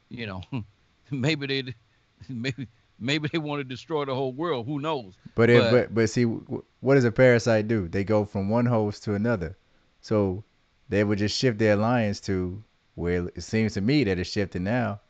you 0.09 0.27
know, 0.27 0.41
maybe 1.11 1.47
they 1.47 1.73
maybe 2.29 2.67
maybe 2.99 3.29
they 3.31 3.37
want 3.37 3.59
to 3.61 3.63
destroy 3.63 4.05
the 4.05 4.13
whole 4.15 4.33
world. 4.33 4.65
Who 4.65 4.79
knows? 4.79 5.13
But 5.35 5.49
if, 5.49 5.61
But- 5.63 5.71
but 5.71 5.95
but 5.95 6.09
see, 6.09 6.23
what 6.25 6.95
does 6.95 7.03
a 7.05 7.11
parasite 7.11 7.67
do? 7.67 7.87
They 7.87 8.03
go 8.03 8.25
from 8.25 8.49
one 8.49 8.65
host 8.65 9.03
to 9.05 9.13
another. 9.15 9.57
So 10.01 10.43
they 10.89 11.03
would 11.03 11.17
just 11.17 11.37
shift 11.37 11.57
their 11.57 11.73
alliance 11.73 12.19
to 12.21 12.63
where 12.95 13.27
it 13.35 13.41
seems 13.41 13.73
to 13.73 13.81
me 13.81 14.03
that 14.03 14.19
it's 14.19 14.29
shifting 14.29 14.63
now 14.63 15.01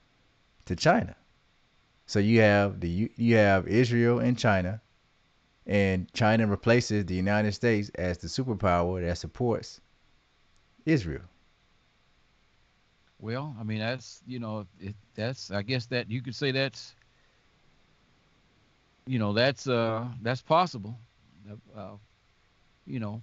to 0.65 0.75
China. 0.75 1.15
So 2.07 2.19
you 2.19 2.41
have 2.41 2.79
the 2.79 2.89
you- 2.89 3.09
you 3.15 3.35
have 3.35 3.67
Israel 3.67 4.19
and 4.19 4.37
China, 4.37 4.81
and 5.67 6.11
China 6.13 6.45
replaces 6.47 7.05
the 7.05 7.15
United 7.15 7.53
States 7.53 7.89
as 7.95 8.17
the 8.19 8.27
superpower 8.27 9.05
that 9.05 9.17
supports 9.17 9.81
Israel. 10.85 11.23
Well, 13.19 13.55
I 13.59 13.63
mean 13.63 13.79
that's 13.79 14.21
you 14.27 14.39
know 14.39 14.67
it, 14.79 14.95
that's 15.15 15.49
I 15.51 15.61
guess 15.63 15.85
that 15.87 16.11
you 16.11 16.21
could 16.21 16.35
say 16.35 16.51
that's 16.51 16.93
you 19.07 19.19
know 19.19 19.33
that's 19.33 19.67
uh 19.67 20.05
that's 20.21 20.41
possible. 20.41 20.97
Uh, 21.75 21.91
you 22.87 22.99
know, 22.99 23.21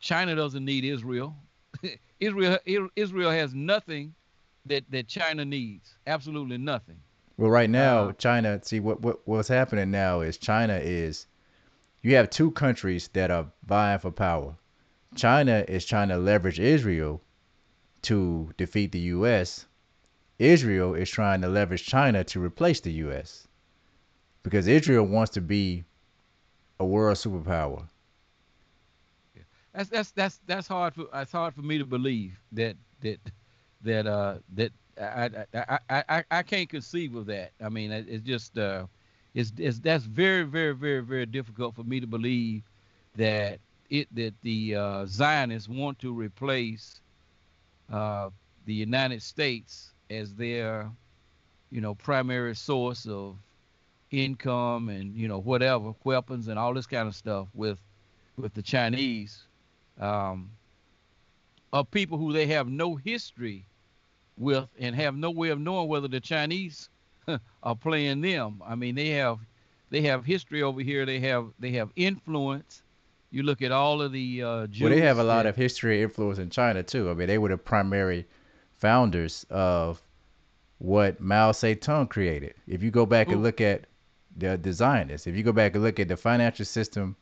China 0.00 0.34
doesn't 0.36 0.64
need 0.64 0.84
Israel. 0.84 1.36
Israel 2.20 2.58
Israel 2.96 3.30
has 3.30 3.54
nothing 3.54 4.14
that 4.66 4.84
that 4.90 5.08
China 5.08 5.44
needs. 5.44 5.96
Absolutely 6.06 6.58
nothing. 6.58 6.96
Well, 7.36 7.50
right 7.50 7.70
now, 7.70 8.08
Uh, 8.08 8.12
China. 8.12 8.60
See 8.62 8.80
what 8.80 9.00
what 9.02 9.20
what's 9.26 9.48
happening 9.48 9.90
now 9.90 10.20
is 10.20 10.38
China 10.38 10.78
is. 10.82 11.26
You 12.04 12.16
have 12.16 12.28
two 12.28 12.50
countries 12.50 13.08
that 13.14 13.30
are 13.30 13.46
vying 13.64 13.98
for 13.98 14.10
power. 14.10 14.56
China 15.14 15.64
is 15.66 15.86
trying 15.86 16.10
to 16.10 16.18
leverage 16.18 16.60
Israel 16.60 17.22
to 18.02 18.52
defeat 18.58 18.92
the 18.92 18.98
U.S., 19.16 19.64
Israel 20.38 20.92
is 20.94 21.08
trying 21.08 21.40
to 21.40 21.48
leverage 21.48 21.86
China 21.86 22.22
to 22.24 22.44
replace 22.44 22.80
the 22.80 22.92
U.S. 23.04 23.48
because 24.42 24.66
Israel 24.66 25.06
wants 25.06 25.32
to 25.32 25.40
be 25.40 25.84
a 26.78 26.84
world 26.84 27.16
superpower. 27.16 27.88
That's 29.72 29.88
that's 29.88 30.10
that's 30.10 30.40
that's 30.46 30.68
hard 30.68 30.94
for 30.94 31.06
that's 31.10 31.32
hard 31.32 31.54
for 31.54 31.62
me 31.62 31.78
to 31.78 31.86
believe 31.86 32.38
that 32.52 32.76
that 33.00 33.18
that 33.80 34.06
uh 34.06 34.34
that 34.52 34.72
I 35.00 35.30
I 35.54 35.78
I 35.88 36.04
I, 36.08 36.24
I 36.30 36.42
can't 36.42 36.68
conceive 36.68 37.14
of 37.14 37.24
that. 37.26 37.52
I 37.64 37.70
mean, 37.70 37.92
it's 37.92 38.22
just 38.22 38.58
uh, 38.58 38.86
it's, 39.34 39.52
it's 39.58 39.78
that's 39.80 40.04
very 40.04 40.44
very 40.44 40.74
very 40.74 41.00
very 41.00 41.26
difficult 41.26 41.74
for 41.74 41.82
me 41.82 42.00
to 42.00 42.06
believe 42.06 42.62
that 43.16 43.58
it 43.90 44.08
that 44.14 44.34
the 44.42 44.76
uh, 44.76 45.06
Zionists 45.06 45.68
want 45.68 45.98
to 46.00 46.12
replace 46.12 47.00
uh, 47.92 48.30
the 48.66 48.74
United 48.74 49.22
States 49.22 49.92
as 50.10 50.34
their 50.34 50.90
you 51.70 51.80
know 51.80 51.94
primary 51.94 52.54
source 52.54 53.06
of 53.06 53.36
income 54.10 54.88
and 54.88 55.14
you 55.16 55.26
know 55.26 55.38
whatever 55.38 55.94
weapons 56.04 56.48
and 56.48 56.58
all 56.58 56.72
this 56.72 56.86
kind 56.86 57.08
of 57.08 57.14
stuff 57.14 57.48
with 57.54 57.78
with 58.36 58.54
the 58.54 58.62
Chinese 58.62 59.44
um, 60.00 60.50
of 61.72 61.90
people 61.90 62.18
who 62.18 62.32
they 62.32 62.46
have 62.46 62.68
no 62.68 62.94
history 62.94 63.66
with 64.38 64.66
and 64.78 64.94
have 64.94 65.16
no 65.16 65.30
way 65.30 65.48
of 65.50 65.60
knowing 65.60 65.88
whether 65.88 66.08
the 66.08 66.20
Chinese 66.20 66.88
are 67.62 67.76
playing 67.76 68.20
them. 68.20 68.62
I 68.64 68.74
mean, 68.74 68.94
they 68.94 69.10
have 69.10 69.38
they 69.90 70.02
have 70.02 70.24
history 70.24 70.62
over 70.62 70.80
here. 70.80 71.06
They 71.06 71.20
have 71.20 71.48
they 71.58 71.72
have 71.72 71.90
influence. 71.96 72.82
You 73.30 73.42
look 73.42 73.62
at 73.62 73.72
all 73.72 74.00
of 74.00 74.12
the 74.12 74.42
uh, 74.42 74.66
Jews 74.68 74.82
well, 74.82 74.90
they 74.90 75.00
have 75.00 75.18
a 75.18 75.24
lot 75.24 75.46
of 75.46 75.56
history 75.56 76.02
influence 76.02 76.38
in 76.38 76.50
China 76.50 76.82
too. 76.82 77.10
I 77.10 77.14
mean, 77.14 77.26
they 77.26 77.38
were 77.38 77.48
the 77.48 77.56
primary 77.58 78.26
founders 78.78 79.44
of 79.50 80.02
what 80.78 81.20
Mao 81.20 81.52
Zedong 81.52 82.08
created. 82.08 82.54
If 82.66 82.82
you 82.82 82.90
go 82.90 83.06
back 83.06 83.28
Ooh. 83.28 83.32
and 83.32 83.42
look 83.42 83.60
at 83.60 83.86
the, 84.36 84.56
the 84.56 84.72
Zionists, 84.72 85.26
if 85.26 85.36
you 85.36 85.42
go 85.42 85.52
back 85.52 85.74
and 85.74 85.82
look 85.82 85.98
at 85.98 86.08
the 86.08 86.16
financial 86.16 86.64
system 86.64 87.16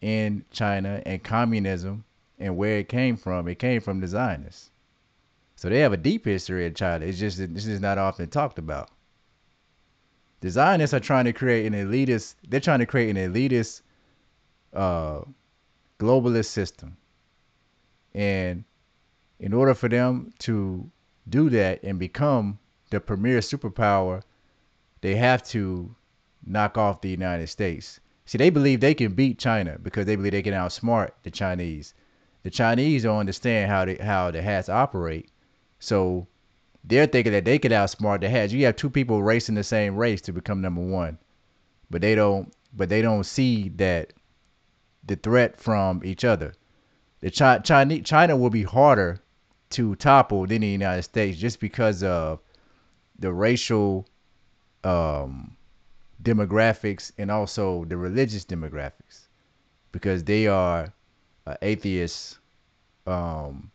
in 0.00 0.44
China 0.50 1.02
and 1.04 1.22
communism 1.22 2.04
and 2.38 2.56
where 2.56 2.78
it 2.78 2.88
came 2.88 3.16
from, 3.16 3.48
it 3.48 3.58
came 3.58 3.80
from 3.80 4.00
the 4.00 4.08
Zionists. 4.08 4.70
So 5.56 5.68
they 5.68 5.80
have 5.80 5.92
a 5.92 5.96
deep 5.96 6.24
history 6.24 6.66
in 6.66 6.74
China. 6.74 7.06
It's 7.06 7.18
just 7.18 7.38
this 7.38 7.66
is 7.66 7.80
not 7.80 7.98
often 7.98 8.28
talked 8.28 8.58
about. 8.58 8.90
The 10.42 10.50
Zionists 10.50 10.92
are 10.92 10.98
trying 10.98 11.26
to 11.26 11.32
create 11.32 11.66
an 11.66 11.72
elitist. 11.72 12.34
They're 12.48 12.58
trying 12.58 12.80
to 12.80 12.86
create 12.86 13.16
an 13.16 13.32
elitist, 13.32 13.82
uh, 14.74 15.20
globalist 16.00 16.46
system, 16.46 16.96
and 18.12 18.64
in 19.38 19.52
order 19.52 19.72
for 19.72 19.88
them 19.88 20.32
to 20.40 20.90
do 21.28 21.48
that 21.50 21.84
and 21.84 21.96
become 21.96 22.58
the 22.90 22.98
premier 22.98 23.38
superpower, 23.38 24.22
they 25.00 25.14
have 25.14 25.44
to 25.44 25.94
knock 26.44 26.76
off 26.76 27.02
the 27.02 27.10
United 27.10 27.46
States. 27.46 28.00
See, 28.24 28.38
they 28.38 28.50
believe 28.50 28.80
they 28.80 28.94
can 28.94 29.14
beat 29.14 29.38
China 29.38 29.78
because 29.80 30.06
they 30.06 30.16
believe 30.16 30.32
they 30.32 30.42
can 30.42 30.54
outsmart 30.54 31.12
the 31.22 31.30
Chinese. 31.30 31.94
The 32.42 32.50
Chinese 32.50 33.04
don't 33.04 33.18
understand 33.18 33.70
how 33.70 33.86
how 34.04 34.32
the 34.32 34.42
hats 34.42 34.68
operate, 34.68 35.30
so 35.78 36.26
they're 36.84 37.06
thinking 37.06 37.32
that 37.32 37.44
they 37.44 37.58
could 37.58 37.72
outsmart 37.72 38.20
the 38.20 38.28
hats. 38.28 38.52
You 38.52 38.64
have 38.66 38.76
two 38.76 38.90
people 38.90 39.22
racing 39.22 39.54
the 39.54 39.64
same 39.64 39.96
race 39.96 40.20
to 40.22 40.32
become 40.32 40.60
number 40.60 40.80
one, 40.80 41.18
but 41.90 42.00
they 42.00 42.14
don't. 42.14 42.52
But 42.74 42.88
they 42.88 43.02
don't 43.02 43.24
see 43.24 43.68
that 43.76 44.14
the 45.04 45.16
threat 45.16 45.60
from 45.60 46.02
each 46.04 46.24
other. 46.24 46.54
The 47.20 47.30
China 47.30 48.00
China 48.00 48.36
will 48.36 48.50
be 48.50 48.62
harder 48.62 49.20
to 49.70 49.94
topple 49.96 50.46
than 50.46 50.62
the 50.62 50.68
United 50.68 51.02
States 51.02 51.38
just 51.38 51.60
because 51.60 52.02
of 52.02 52.40
the 53.18 53.32
racial 53.32 54.06
um, 54.84 55.56
demographics 56.22 57.12
and 57.18 57.30
also 57.30 57.84
the 57.84 57.96
religious 57.96 58.44
demographics, 58.44 59.28
because 59.92 60.24
they 60.24 60.46
are 60.46 60.92
uh, 61.46 61.56
atheists. 61.62 62.38
Um, 63.06 63.70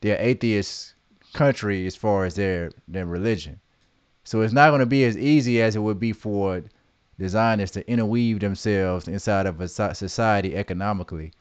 they're 0.00 0.20
atheist 0.20 0.94
country 1.38 1.86
as 1.86 1.94
far 1.94 2.24
as 2.24 2.34
their 2.34 2.70
their 2.88 3.06
religion. 3.06 3.60
So 4.24 4.40
it's 4.42 4.52
not 4.52 4.70
going 4.70 4.80
to 4.80 4.86
be 4.86 5.04
as 5.04 5.16
easy 5.16 5.62
as 5.62 5.76
it 5.76 5.78
would 5.78 6.00
be 6.00 6.12
for 6.12 6.64
Zionists 7.24 7.74
to 7.74 7.88
interweave 7.88 8.40
themselves 8.40 9.06
inside 9.06 9.46
of 9.46 9.60
a 9.60 9.68
society 9.68 10.56
economically. 10.56 11.32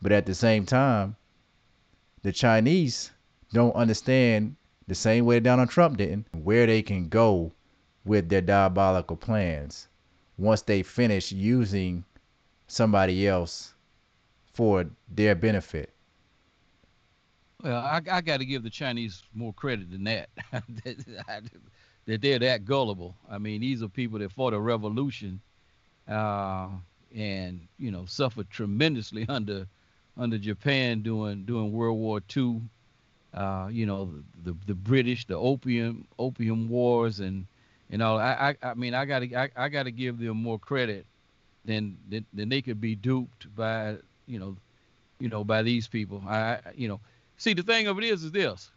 But 0.00 0.12
at 0.12 0.26
the 0.26 0.34
same 0.34 0.66
time, 0.66 1.16
the 2.22 2.32
Chinese 2.32 3.10
don't 3.52 3.74
understand 3.74 4.56
the 4.86 4.94
same 4.94 5.24
way 5.24 5.40
Donald 5.40 5.70
Trump 5.70 5.96
didn't 5.96 6.26
where 6.32 6.66
they 6.66 6.82
can 6.82 7.08
go 7.08 7.52
with 8.04 8.28
their 8.28 8.40
diabolical 8.40 9.16
plans 9.16 9.88
once 10.38 10.62
they 10.62 10.82
finish 10.82 11.32
using 11.32 12.04
somebody 12.66 13.26
else 13.26 13.74
for 14.52 14.86
their 15.08 15.34
benefit. 15.34 15.93
Well, 17.64 17.78
I, 17.78 18.02
I 18.12 18.20
got 18.20 18.38
to 18.38 18.46
give 18.46 18.62
the 18.62 18.70
Chinese 18.70 19.22
more 19.34 19.54
credit 19.54 19.90
than 19.90 20.04
that. 20.04 20.30
that 22.06 22.20
they're 22.22 22.38
that 22.40 22.66
gullible. 22.66 23.16
I 23.30 23.38
mean, 23.38 23.62
these 23.62 23.82
are 23.82 23.88
people 23.88 24.18
that 24.20 24.32
fought 24.32 24.52
a 24.52 24.60
revolution, 24.60 25.40
uh, 26.08 26.68
and 27.14 27.68
you 27.78 27.90
know 27.90 28.06
suffered 28.06 28.50
tremendously 28.50 29.26
under 29.30 29.66
under 30.16 30.38
Japan 30.38 31.02
during 31.02 31.44
during 31.46 31.72
World 31.72 31.98
War 31.98 32.20
II. 32.36 32.62
Uh, 33.34 33.68
you 33.72 33.86
know, 33.86 34.06
the, 34.44 34.52
the, 34.52 34.58
the 34.66 34.74
British, 34.74 35.26
the 35.26 35.36
opium 35.36 36.06
opium 36.18 36.68
wars, 36.68 37.20
and 37.20 37.46
and 37.90 38.02
all. 38.02 38.18
I 38.18 38.56
I, 38.62 38.70
I 38.70 38.74
mean, 38.74 38.94
I 38.94 39.06
gotta 39.06 39.38
I, 39.38 39.50
I 39.56 39.68
gotta 39.70 39.90
give 39.92 40.18
them 40.18 40.38
more 40.38 40.58
credit 40.58 41.06
than, 41.64 41.98
than 42.08 42.26
than 42.34 42.48
they 42.50 42.62
could 42.62 42.80
be 42.80 42.96
duped 42.96 43.54
by 43.56 43.96
you 44.26 44.38
know, 44.38 44.56
you 45.20 45.28
know 45.28 45.44
by 45.44 45.62
these 45.62 45.88
people. 45.88 46.22
I 46.28 46.60
you 46.76 46.88
know 46.88 47.00
See, 47.36 47.54
the 47.54 47.62
thing 47.62 47.86
of 47.86 47.98
it 47.98 48.04
is, 48.04 48.24
is 48.24 48.32
this: 48.32 48.70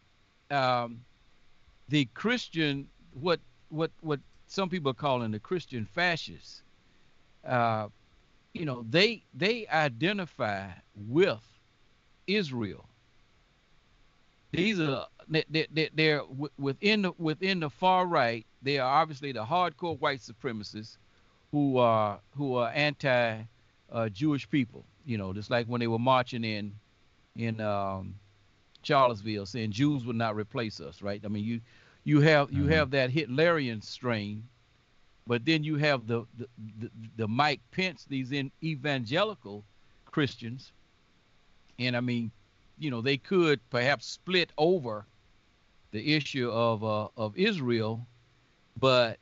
um, 0.52 1.02
the 1.90 2.06
Christian, 2.14 2.88
what 3.14 3.40
what 3.70 3.92
what 4.02 4.20
some 4.48 4.70
people 4.70 4.92
are 4.92 4.96
calling 4.96 5.32
the 5.32 5.40
Christian 5.40 5.86
fascists, 5.86 6.64
uh, 7.46 7.88
you 8.54 8.66
know, 8.66 8.86
they 8.90 9.24
they 9.34 9.68
identify 9.68 10.68
with 10.96 11.44
Israel. 12.26 12.88
These 14.52 14.80
are 14.80 15.06
they, 15.28 15.68
they, 15.72 15.90
they're 15.94 16.22
within 16.58 17.04
the 17.04 17.12
within 17.18 17.60
the 17.60 17.70
far 17.70 18.06
right. 18.08 18.46
They 18.62 18.80
are 18.80 19.02
obviously 19.02 19.32
the 19.32 19.46
hardcore 19.46 20.00
white 20.00 20.20
supremacists 20.20 20.98
who 21.52 21.78
are 21.78 22.20
who 22.36 22.56
are 22.56 22.70
anti 22.70 23.44
uh, 23.92 24.10
Jewish 24.10 24.50
people. 24.50 24.86
You 25.06 25.18
know, 25.18 25.34
just 25.34 25.50
like 25.50 25.68
when 25.68 25.80
they 25.80 25.88
were 25.88 26.00
marching 26.00 26.44
in 26.44 26.74
in 27.36 27.60
um, 27.62 28.16
Charlottesville 28.88 29.46
saying 29.46 29.72
Jews 29.72 30.06
would 30.06 30.16
not 30.16 30.38
replace 30.38 30.80
us, 30.80 31.02
right? 31.02 31.22
I 31.26 31.28
mean, 31.28 31.44
you 31.44 31.60
you 32.06 32.22
have 32.22 32.52
you 32.54 32.64
mm-hmm. 32.64 32.72
have 32.72 32.92
that 32.92 33.12
Hitlerian 33.12 33.84
strain, 33.84 34.48
but 35.28 35.44
then 35.44 35.64
you 35.66 35.76
have 35.76 36.08
the 36.08 36.26
the, 36.38 36.48
the, 36.80 36.92
the 37.18 37.28
Mike 37.28 37.60
Pence, 37.72 38.06
these 38.08 38.32
in 38.32 38.50
evangelical 38.64 39.66
Christians, 40.06 40.72
and 41.78 41.98
I 41.98 42.00
mean, 42.00 42.32
you 42.80 42.90
know, 42.90 43.02
they 43.02 43.18
could 43.18 43.60
perhaps 43.70 44.06
split 44.06 44.54
over 44.58 45.06
the 45.92 46.16
issue 46.16 46.50
of 46.50 46.82
uh, 46.82 47.10
of 47.18 47.38
Israel, 47.38 48.08
but 48.80 49.20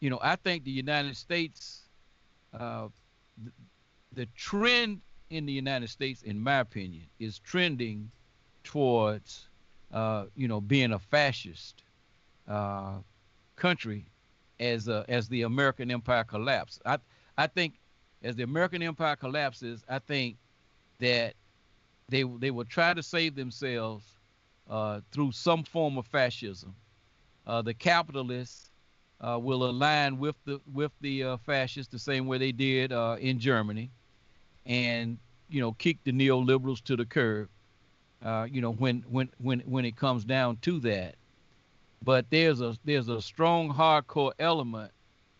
you 0.00 0.10
know, 0.10 0.18
I 0.20 0.34
think 0.34 0.64
the 0.64 0.72
United 0.72 1.16
States, 1.16 1.82
uh, 2.58 2.88
the, 3.44 3.52
the 4.12 4.26
trend 4.34 5.02
in 5.30 5.46
the 5.46 5.52
United 5.52 5.88
States, 5.88 6.22
in 6.22 6.40
my 6.40 6.58
opinion, 6.58 7.04
is 7.20 7.38
trending 7.38 8.10
towards, 8.64 9.48
uh, 9.92 10.26
you 10.34 10.48
know, 10.48 10.60
being 10.60 10.92
a 10.92 10.98
fascist 10.98 11.82
uh, 12.48 12.98
country 13.56 14.06
as 14.60 14.88
uh, 14.88 15.04
as 15.08 15.28
the 15.28 15.42
American 15.42 15.90
empire 15.90 16.24
collapsed. 16.24 16.82
I 16.86 16.98
I 17.36 17.46
think 17.46 17.74
as 18.22 18.36
the 18.36 18.42
American 18.42 18.82
empire 18.82 19.16
collapses, 19.16 19.84
I 19.88 19.98
think 19.98 20.36
that 20.98 21.34
they 22.08 22.22
they 22.24 22.50
will 22.50 22.64
try 22.64 22.94
to 22.94 23.02
save 23.02 23.34
themselves 23.34 24.04
uh, 24.68 25.00
through 25.10 25.32
some 25.32 25.64
form 25.64 25.98
of 25.98 26.06
fascism. 26.06 26.74
Uh, 27.46 27.62
the 27.62 27.74
capitalists 27.74 28.70
uh, 29.20 29.38
will 29.40 29.64
align 29.68 30.18
with 30.18 30.36
the 30.44 30.60
with 30.72 30.92
the 31.00 31.38
fascists 31.44 31.92
the 31.92 31.98
same 31.98 32.26
way 32.26 32.38
they 32.38 32.52
did 32.52 32.92
in 33.20 33.38
Germany, 33.38 33.90
and 34.66 35.18
you 35.48 35.60
know 35.60 35.72
kick 35.72 35.98
the 36.04 36.12
neoliberals 36.12 36.82
to 36.84 36.96
the 36.96 37.04
curb. 37.04 37.48
Uh, 38.24 38.46
you 38.50 38.60
know, 38.60 38.72
when 38.72 39.04
when 39.08 39.28
when 39.38 39.60
when 39.60 39.84
it 39.84 39.96
comes 39.96 40.24
down 40.24 40.56
to 40.58 40.78
that. 40.80 41.16
But 42.04 42.26
there's 42.30 42.60
a 42.60 42.76
there's 42.84 43.08
a 43.08 43.20
strong 43.22 43.72
hardcore 43.72 44.32
element 44.38 44.92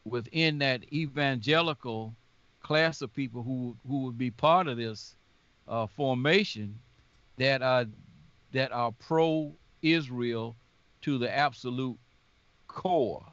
within 0.05 0.59
that 0.59 0.93
evangelical 0.93 2.15
class 2.61 3.03
of 3.03 3.13
people 3.13 3.43
who 3.43 3.77
who 3.87 4.05
would 4.05 4.19
be 4.19 4.31
part 4.31 4.67
of 4.69 4.77
this 4.77 5.17
uh, 5.69 5.87
formation 5.87 6.79
that 7.37 7.63
are 7.63 7.87
that 8.53 8.73
are 8.73 8.93
pro 8.93 9.53
Israel 9.83 10.57
to 11.03 11.19
the 11.19 11.35
absolute 11.37 11.99
core. 12.69 13.25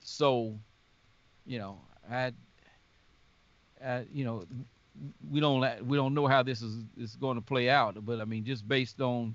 So, 0.00 0.58
you 1.46 1.58
know, 1.58 1.80
I, 2.10 2.32
I 3.84 4.04
you 4.12 4.24
know, 4.24 4.44
we 5.30 5.40
don't 5.40 5.86
we 5.86 5.96
don't 5.96 6.14
know 6.14 6.26
how 6.26 6.42
this 6.42 6.62
is 6.62 6.84
is 6.96 7.16
going 7.16 7.36
to 7.36 7.42
play 7.42 7.70
out, 7.70 8.04
but 8.04 8.20
I 8.20 8.24
mean, 8.24 8.44
just 8.44 8.66
based 8.66 9.00
on 9.00 9.34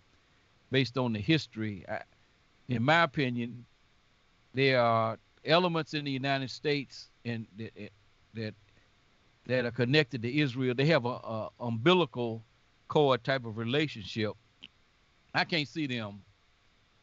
based 0.71 0.97
on 0.97 1.13
the 1.13 1.19
history, 1.19 1.85
I, 1.87 2.01
in 2.67 2.83
my 2.83 3.03
opinion, 3.03 3.65
there 4.53 4.81
are 4.81 5.17
elements 5.43 5.93
in 5.93 6.05
the 6.05 6.11
United 6.11 6.49
States 6.49 7.09
and 7.23 7.47
that 7.57 7.91
that 8.33 8.53
that 9.47 9.65
are 9.65 9.71
connected 9.71 10.21
to 10.23 10.37
Israel. 10.37 10.73
They 10.75 10.87
have 10.87 11.05
a, 11.05 11.09
a 11.09 11.49
umbilical 11.59 12.43
cord 12.87 13.23
type 13.23 13.45
of 13.45 13.57
relationship. 13.57 14.33
I 15.33 15.43
can't 15.43 15.67
see 15.67 15.87
them 15.87 16.21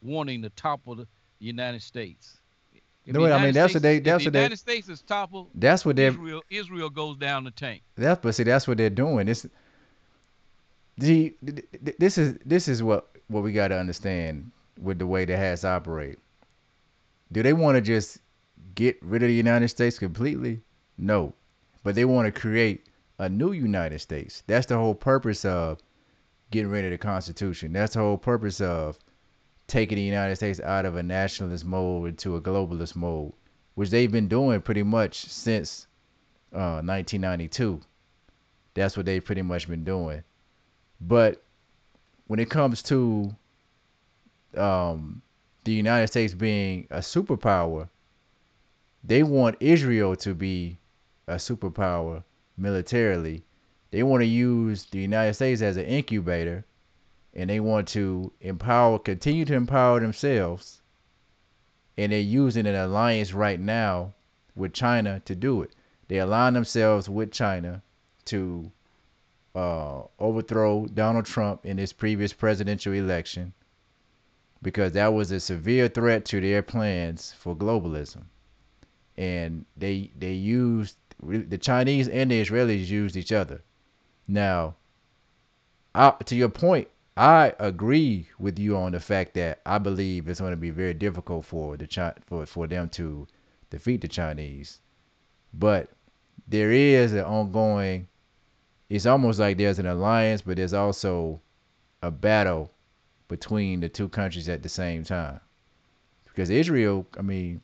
wanting 0.02 0.42
to 0.42 0.50
topple 0.50 0.96
the 0.96 1.06
United 1.38 1.82
States. 1.82 2.38
If 3.04 3.14
no, 3.14 3.24
I 3.24 3.42
mean 3.42 3.52
that's 3.52 3.72
States, 3.72 3.74
what 3.74 3.82
they. 3.82 3.98
That's 3.98 4.24
what 4.24 4.32
the 4.32 4.38
United 4.38 4.58
States 4.58 4.88
is 4.88 5.02
toppled. 5.02 5.48
That's 5.54 5.84
what 5.84 5.96
they. 5.96 6.06
Israel, 6.06 6.42
Israel 6.50 6.90
goes 6.90 7.16
down 7.16 7.44
the 7.44 7.50
tank. 7.50 7.82
That's 7.96 8.20
but 8.20 8.34
see 8.34 8.44
that's 8.44 8.68
what 8.68 8.78
they're 8.78 8.90
doing. 8.90 9.26
This, 9.26 9.46
the, 10.98 11.34
this 11.98 12.16
is 12.16 12.38
this 12.44 12.68
is 12.68 12.82
what 12.82 13.08
what 13.28 13.42
we 13.42 13.52
got 13.52 13.68
to 13.68 13.78
understand 13.78 14.52
with 14.80 14.98
the 14.98 15.06
way 15.06 15.24
the 15.24 15.36
has 15.36 15.64
operate. 15.64 16.18
Do 17.32 17.42
they 17.42 17.52
want 17.52 17.76
to 17.76 17.80
just 17.80 18.18
get 18.74 18.98
rid 19.02 19.22
of 19.22 19.28
the 19.28 19.34
United 19.34 19.68
States 19.68 19.98
completely? 19.98 20.60
No, 20.96 21.34
but 21.82 21.96
they 21.96 22.04
want 22.04 22.32
to 22.32 22.40
create 22.40 22.86
a 23.18 23.28
new 23.28 23.52
United 23.52 24.00
States. 24.00 24.44
That's 24.46 24.66
the 24.66 24.76
whole 24.76 24.94
purpose 24.94 25.44
of 25.44 25.80
getting 26.50 26.70
rid 26.70 26.84
of 26.84 26.92
the 26.92 26.98
Constitution. 26.98 27.72
That's 27.72 27.94
the 27.94 28.00
whole 28.00 28.18
purpose 28.18 28.60
of 28.60 28.98
taking 29.66 29.96
the 29.96 30.02
United 30.02 30.36
States 30.36 30.60
out 30.60 30.84
of 30.84 30.96
a 30.96 31.02
nationalist 31.02 31.64
mode 31.64 32.08
into 32.08 32.36
a 32.36 32.40
globalist 32.40 32.96
mode, 32.96 33.32
which 33.74 33.90
they've 33.90 34.12
been 34.12 34.28
doing 34.28 34.60
pretty 34.60 34.82
much 34.82 35.24
since 35.26 35.86
uh, 36.52 36.82
1992. 36.82 37.80
That's 38.74 38.96
what 38.96 39.06
they've 39.06 39.24
pretty 39.24 39.42
much 39.42 39.68
been 39.68 39.84
doing. 39.84 40.22
But 41.00 41.42
when 42.26 42.38
it 42.38 42.50
comes 42.50 42.82
to 42.84 43.34
um, 44.56 45.22
the 45.64 45.72
United 45.72 46.08
States 46.08 46.34
being 46.34 46.86
a 46.90 46.98
superpower, 46.98 47.88
they 49.04 49.22
want 49.22 49.56
Israel 49.60 50.16
to 50.16 50.34
be 50.34 50.78
a 51.26 51.34
superpower 51.34 52.22
militarily. 52.56 53.42
They 53.90 54.02
want 54.02 54.22
to 54.22 54.26
use 54.26 54.84
the 54.84 54.98
United 54.98 55.34
States 55.34 55.60
as 55.62 55.76
an 55.76 55.84
incubator 55.84 56.64
and 57.34 57.48
they 57.48 57.60
want 57.60 57.88
to 57.88 58.32
empower, 58.40 58.98
continue 58.98 59.44
to 59.44 59.54
empower 59.54 60.00
themselves, 60.00 60.82
and 61.96 62.12
they're 62.12 62.20
using 62.20 62.66
an 62.66 62.74
alliance 62.74 63.32
right 63.32 63.60
now 63.60 64.12
with 64.54 64.72
China 64.72 65.20
to 65.24 65.34
do 65.34 65.62
it. 65.62 65.74
They 66.08 66.18
align 66.18 66.54
themselves 66.54 67.08
with 67.08 67.32
China 67.32 67.82
to 68.26 68.70
uh, 69.54 70.02
overthrow 70.18 70.86
Donald 70.86 71.26
Trump 71.26 71.64
in 71.64 71.78
his 71.78 71.92
previous 71.92 72.32
presidential 72.32 72.92
election 72.92 73.52
because 74.62 74.92
that 74.92 75.12
was 75.12 75.30
a 75.30 75.40
severe 75.40 75.88
threat 75.88 76.24
to 76.26 76.40
their 76.40 76.62
plans 76.62 77.32
for 77.32 77.56
globalism. 77.56 78.22
And 79.16 79.66
they 79.76 80.10
they 80.18 80.32
used 80.32 80.96
the 81.22 81.58
Chinese 81.58 82.08
and 82.08 82.30
the 82.30 82.44
Israelis 82.44 82.88
used 82.88 83.16
each 83.16 83.32
other. 83.32 83.62
Now, 84.26 84.76
I, 85.94 86.10
to 86.24 86.34
your 86.34 86.48
point, 86.48 86.88
I 87.16 87.52
agree 87.58 88.28
with 88.38 88.58
you 88.58 88.76
on 88.76 88.92
the 88.92 89.00
fact 89.00 89.34
that 89.34 89.60
I 89.66 89.78
believe 89.78 90.28
it's 90.28 90.40
going 90.40 90.52
to 90.52 90.56
be 90.56 90.70
very 90.70 90.94
difficult 90.94 91.44
for 91.44 91.76
the 91.76 92.14
for 92.26 92.46
for 92.46 92.66
them 92.66 92.88
to 92.90 93.26
defeat 93.68 94.00
the 94.00 94.08
Chinese, 94.08 94.80
but 95.52 95.90
there 96.48 96.72
is 96.72 97.12
an 97.12 97.24
ongoing. 97.24 98.08
It's 98.88 99.06
almost 99.06 99.38
like 99.38 99.58
there's 99.58 99.78
an 99.78 99.86
alliance, 99.86 100.42
but 100.42 100.56
there's 100.56 100.72
also 100.72 101.40
a 102.02 102.10
battle 102.10 102.70
between 103.28 103.80
the 103.80 103.88
two 103.88 104.08
countries 104.08 104.48
at 104.48 104.62
the 104.62 104.68
same 104.68 105.04
time. 105.04 105.40
Because 106.24 106.48
Israel, 106.50 107.06
I 107.18 107.22
mean, 107.22 107.60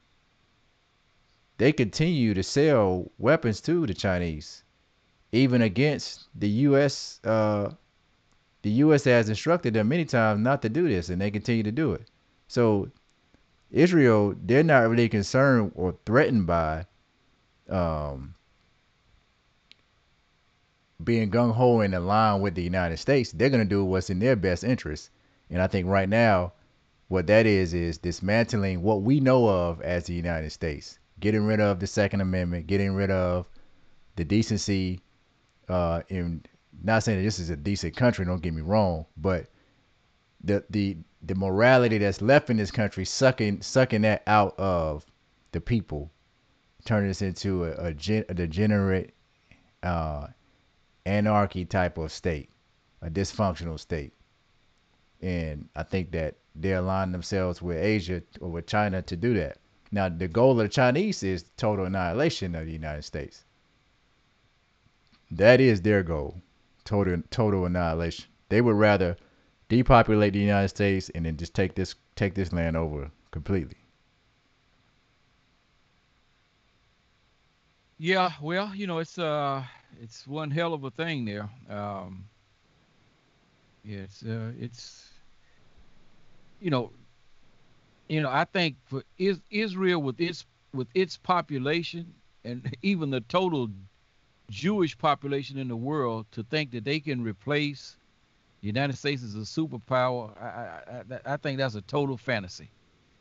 they 1.56 1.72
continue 1.72 2.34
to 2.34 2.42
sell 2.42 3.10
weapons 3.18 3.60
to 3.62 3.86
the 3.86 3.94
Chinese, 3.94 4.62
even 5.32 5.62
against 5.62 6.28
the 6.34 6.48
U.S. 6.68 7.20
Uh, 7.24 7.72
the 8.62 8.70
U.S. 8.70 9.04
has 9.04 9.28
instructed 9.28 9.74
them 9.74 9.88
many 9.88 10.04
times 10.04 10.40
not 10.40 10.62
to 10.62 10.68
do 10.68 10.88
this, 10.88 11.10
and 11.10 11.20
they 11.20 11.30
continue 11.30 11.62
to 11.62 11.72
do 11.72 11.92
it. 11.92 12.10
So 12.48 12.90
Israel, 13.70 14.34
they're 14.44 14.62
not 14.62 14.88
really 14.88 15.08
concerned 15.08 15.72
or 15.74 15.96
threatened 16.06 16.46
by 16.46 16.86
um, 17.68 18.34
being 21.02 21.30
gung 21.30 21.52
ho 21.52 21.80
and 21.80 21.94
aligned 21.94 22.42
with 22.42 22.54
the 22.54 22.62
United 22.62 22.96
States. 22.96 23.32
They're 23.32 23.50
going 23.50 23.62
to 23.62 23.68
do 23.68 23.84
what's 23.84 24.10
in 24.10 24.18
their 24.18 24.36
best 24.36 24.64
interest. 24.64 25.10
And 25.50 25.62
I 25.62 25.66
think 25.66 25.86
right 25.86 26.08
now, 26.08 26.52
what 27.08 27.26
that 27.28 27.46
is 27.46 27.72
is 27.72 27.98
dismantling 27.98 28.82
what 28.82 29.02
we 29.02 29.20
know 29.20 29.48
of 29.48 29.80
as 29.80 30.04
the 30.06 30.14
United 30.14 30.50
States, 30.50 30.98
getting 31.20 31.46
rid 31.46 31.60
of 31.60 31.80
the 31.80 31.86
Second 31.86 32.20
Amendment, 32.20 32.66
getting 32.66 32.94
rid 32.94 33.10
of 33.10 33.46
the 34.16 34.24
decency 34.24 35.00
uh, 35.68 36.02
in 36.08 36.42
not 36.82 37.02
saying 37.02 37.18
that 37.18 37.24
this 37.24 37.38
is 37.38 37.50
a 37.50 37.56
decent 37.56 37.96
country, 37.96 38.24
don't 38.24 38.42
get 38.42 38.54
me 38.54 38.62
wrong, 38.62 39.06
but 39.16 39.46
the 40.42 40.64
the 40.70 40.96
the 41.22 41.34
morality 41.34 41.98
that's 41.98 42.22
left 42.22 42.50
in 42.50 42.56
this 42.56 42.70
country 42.70 43.04
sucking 43.04 43.62
sucking 43.62 44.02
that 44.02 44.22
out 44.26 44.58
of 44.58 45.04
the 45.52 45.60
people, 45.60 46.10
turning 46.84 47.08
this 47.08 47.22
into 47.22 47.64
a, 47.64 47.86
a, 47.86 47.94
gen, 47.94 48.24
a 48.28 48.34
degenerate 48.34 49.14
uh, 49.82 50.28
anarchy 51.06 51.64
type 51.64 51.98
of 51.98 52.12
state, 52.12 52.50
a 53.02 53.10
dysfunctional 53.10 53.80
state. 53.80 54.12
And 55.20 55.68
I 55.74 55.82
think 55.82 56.12
that 56.12 56.36
they 56.54 56.74
align 56.74 57.10
themselves 57.10 57.60
with 57.60 57.78
Asia 57.78 58.22
or 58.40 58.50
with 58.50 58.66
China 58.66 59.02
to 59.02 59.16
do 59.16 59.34
that. 59.34 59.58
Now, 59.90 60.08
the 60.08 60.28
goal 60.28 60.52
of 60.52 60.58
the 60.58 60.68
Chinese 60.68 61.22
is 61.22 61.44
total 61.56 61.86
annihilation 61.86 62.54
of 62.54 62.66
the 62.66 62.72
United 62.72 63.02
States. 63.02 63.44
That 65.30 65.60
is 65.60 65.82
their 65.82 66.02
goal 66.02 66.40
total 66.88 67.22
total 67.30 67.66
annihilation. 67.66 68.24
They 68.48 68.62
would 68.62 68.76
rather 68.76 69.16
depopulate 69.68 70.32
the 70.32 70.40
United 70.40 70.68
States 70.68 71.10
and 71.10 71.26
then 71.26 71.36
just 71.36 71.54
take 71.54 71.74
this 71.74 71.94
take 72.16 72.34
this 72.34 72.52
land 72.52 72.76
over 72.76 73.10
completely. 73.30 73.76
Yeah, 77.98 78.32
well, 78.40 78.74
you 78.74 78.86
know, 78.86 78.98
it's 78.98 79.18
uh 79.18 79.64
it's 80.00 80.26
one 80.26 80.50
hell 80.50 80.72
of 80.72 80.84
a 80.84 80.90
thing 80.90 81.24
there. 81.26 81.50
Um 81.68 82.24
yeah, 83.84 83.98
it's 83.98 84.22
uh 84.22 84.52
it's 84.58 85.10
you 86.60 86.70
know 86.70 86.90
you 88.08 88.22
know, 88.22 88.30
I 88.30 88.44
think 88.44 88.76
for 88.86 89.04
is 89.18 89.40
Israel 89.50 90.00
with 90.02 90.20
its 90.20 90.46
with 90.72 90.88
its 90.94 91.18
population 91.18 92.14
and 92.44 92.74
even 92.82 93.10
the 93.10 93.20
total 93.20 93.68
Jewish 94.50 94.96
population 94.96 95.58
in 95.58 95.68
the 95.68 95.76
world 95.76 96.26
to 96.32 96.42
think 96.42 96.70
that 96.72 96.84
they 96.84 97.00
can 97.00 97.22
replace 97.22 97.96
the 98.60 98.66
United 98.66 98.96
States 98.96 99.22
as 99.22 99.34
a 99.34 99.38
superpower, 99.38 100.36
I, 100.40 101.04
I, 101.14 101.34
I 101.34 101.36
think 101.36 101.58
that's 101.58 101.76
a 101.76 101.82
total 101.82 102.16
fantasy. 102.16 102.70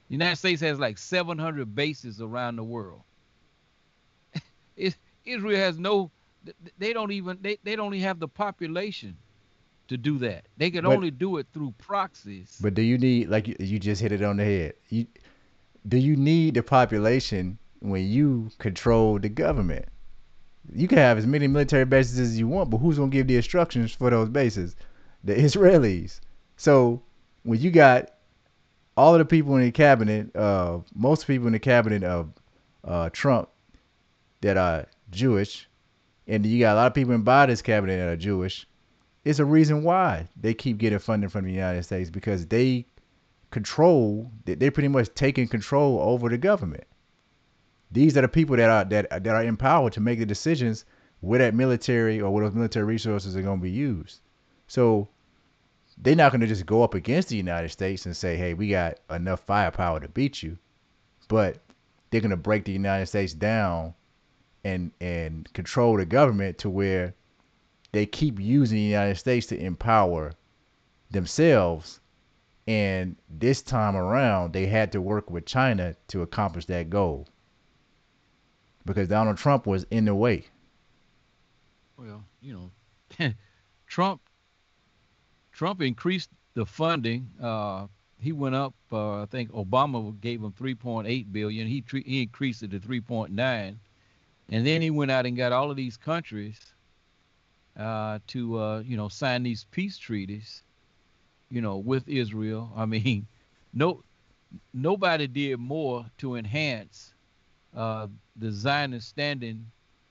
The 0.07 0.13
United 0.13 0.37
States 0.37 0.61
has 0.61 0.79
like 0.79 0.97
700 0.97 1.75
bases 1.75 2.21
around 2.21 2.55
the 2.55 2.63
world. 2.63 3.01
Israel 5.25 5.59
has 5.59 5.77
no, 5.77 6.11
they 6.77 6.93
don't 6.93 7.11
even, 7.11 7.37
they, 7.41 7.57
they 7.63 7.75
don't 7.75 7.93
even 7.93 8.07
have 8.07 8.19
the 8.19 8.27
population 8.27 9.17
to 9.89 9.97
do 9.97 10.17
that. 10.19 10.45
They 10.57 10.71
can 10.71 10.85
but, 10.85 10.93
only 10.93 11.11
do 11.11 11.37
it 11.37 11.47
through 11.53 11.73
proxies. 11.77 12.57
But 12.59 12.73
do 12.73 12.81
you 12.81 12.97
need, 12.97 13.29
like 13.29 13.47
you, 13.47 13.55
you 13.59 13.79
just 13.79 14.01
hit 14.01 14.11
it 14.11 14.23
on 14.23 14.37
the 14.37 14.43
head, 14.43 14.73
you, 14.89 15.05
do 15.87 15.97
you 15.97 16.15
need 16.15 16.55
the 16.55 16.63
population 16.63 17.59
when 17.79 18.07
you 18.07 18.49
control 18.57 19.19
the 19.19 19.29
government? 19.29 19.85
You 20.73 20.87
can 20.87 20.97
have 20.97 21.17
as 21.17 21.25
many 21.25 21.47
military 21.47 21.85
bases 21.85 22.19
as 22.19 22.37
you 22.37 22.47
want, 22.47 22.69
but 22.69 22.77
who's 22.77 22.97
gonna 22.97 23.09
give 23.09 23.27
the 23.27 23.35
instructions 23.35 23.93
for 23.93 24.09
those 24.09 24.29
bases? 24.29 24.75
The 25.23 25.35
Israelis. 25.35 26.19
So 26.55 27.01
when 27.43 27.59
you 27.59 27.71
got 27.71 28.11
all 28.95 29.13
of 29.13 29.19
the 29.19 29.25
people 29.25 29.55
in 29.55 29.63
the 29.63 29.71
cabinet, 29.71 30.35
uh, 30.35 30.79
most 30.95 31.27
people 31.27 31.47
in 31.47 31.53
the 31.53 31.59
cabinet 31.59 32.03
of 32.03 32.31
uh, 32.83 33.09
Trump 33.11 33.49
that 34.41 34.57
are 34.57 34.85
Jewish, 35.11 35.69
and 36.27 36.45
you 36.45 36.59
got 36.59 36.73
a 36.73 36.75
lot 36.75 36.87
of 36.87 36.93
people 36.93 37.13
in 37.13 37.23
Biden's 37.23 37.61
cabinet 37.61 37.97
that 37.97 38.09
are 38.09 38.17
Jewish, 38.17 38.67
it's 39.23 39.39
a 39.39 39.45
reason 39.45 39.83
why 39.83 40.27
they 40.39 40.53
keep 40.53 40.77
getting 40.77 40.99
funding 40.99 41.29
from 41.29 41.45
the 41.45 41.51
United 41.51 41.83
States 41.83 42.09
because 42.09 42.45
they 42.47 42.85
control, 43.51 44.31
they're 44.45 44.71
pretty 44.71 44.89
much 44.89 45.13
taking 45.13 45.47
control 45.47 45.99
over 45.99 46.29
the 46.29 46.37
government. 46.37 46.85
These 47.89 48.17
are 48.17 48.21
the 48.21 48.27
people 48.27 48.57
that 48.57 48.69
are 48.69 48.83
that 48.85 49.23
that 49.23 49.27
are 49.35 49.43
empowered 49.43 49.93
to 49.93 50.01
make 50.01 50.19
the 50.19 50.25
decisions 50.25 50.83
where 51.21 51.39
that 51.39 51.55
military 51.55 52.19
or 52.19 52.29
where 52.31 52.43
those 52.43 52.53
military 52.53 52.85
resources 52.85 53.35
are 53.35 53.41
going 53.41 53.59
to 53.59 53.63
be 53.63 53.71
used. 53.71 54.19
So 54.67 55.07
they're 55.97 56.15
not 56.15 56.31
going 56.31 56.41
to 56.41 56.47
just 56.47 56.65
go 56.65 56.83
up 56.83 56.93
against 56.93 57.29
the 57.29 57.37
United 57.37 57.69
States 57.69 58.05
and 58.05 58.15
say, 58.15 58.35
"Hey, 58.35 58.53
we 58.53 58.67
got 58.69 58.99
enough 59.09 59.39
firepower 59.39 60.01
to 60.01 60.09
beat 60.09 60.43
you," 60.43 60.57
but 61.29 61.59
they're 62.09 62.21
going 62.21 62.31
to 62.31 62.37
break 62.37 62.65
the 62.65 62.73
United 62.73 63.05
States 63.07 63.33
down 63.33 63.93
and 64.65 64.91
and 64.99 65.51
control 65.53 65.95
the 65.95 66.05
government 66.05 66.57
to 66.59 66.69
where 66.69 67.13
they 67.93 68.05
keep 68.05 68.37
using 68.37 68.75
the 68.75 68.83
United 68.83 69.15
States 69.15 69.47
to 69.47 69.57
empower 69.57 70.33
themselves. 71.09 72.01
And 72.67 73.15
this 73.29 73.61
time 73.61 73.95
around, 73.95 74.51
they 74.51 74.65
had 74.65 74.91
to 74.91 75.01
work 75.01 75.31
with 75.31 75.45
China 75.45 75.95
to 76.09 76.21
accomplish 76.21 76.65
that 76.65 76.89
goal 76.89 77.27
because 78.87 79.07
Donald 79.07 79.37
Trump 79.37 79.67
was 79.67 79.85
in 79.91 80.05
the 80.05 80.15
way. 80.15 80.45
Well, 81.97 82.23
you 82.41 82.71
know, 83.19 83.31
Trump 83.87 84.21
Trump 85.51 85.81
increased 85.81 86.29
the 86.55 86.65
funding. 86.65 87.29
Uh, 87.41 87.87
he 88.19 88.31
went 88.31 88.55
up. 88.55 88.73
Uh, 88.91 89.21
I 89.21 89.25
think 89.25 89.51
Obama 89.51 90.19
gave 90.21 90.41
him 90.41 90.51
3.8 90.51 91.31
billion. 91.31 91.67
He 91.67 91.81
tre- 91.81 92.03
he 92.03 92.23
increased 92.23 92.63
it 92.63 92.71
to 92.71 92.79
3.9, 92.79 93.75
and 94.49 94.67
then 94.67 94.81
he 94.81 94.89
went 94.89 95.11
out 95.11 95.25
and 95.25 95.37
got 95.37 95.51
all 95.51 95.69
of 95.69 95.77
these 95.77 95.97
countries 95.97 96.59
uh, 97.77 98.19
to 98.27 98.59
uh, 98.59 98.79
you 98.79 98.97
know 98.97 99.09
sign 99.09 99.43
these 99.43 99.65
peace 99.71 99.97
treaties, 99.97 100.63
you 101.49 101.61
know, 101.61 101.77
with 101.77 102.07
Israel. 102.07 102.71
I 102.75 102.85
mean, 102.85 103.27
no 103.73 104.03
nobody 104.73 105.27
did 105.27 105.59
more 105.59 106.05
to 106.19 106.35
enhance 106.35 107.13
uh, 107.75 108.07
the 108.35 108.51
Zionist 108.51 109.09
standing 109.09 109.65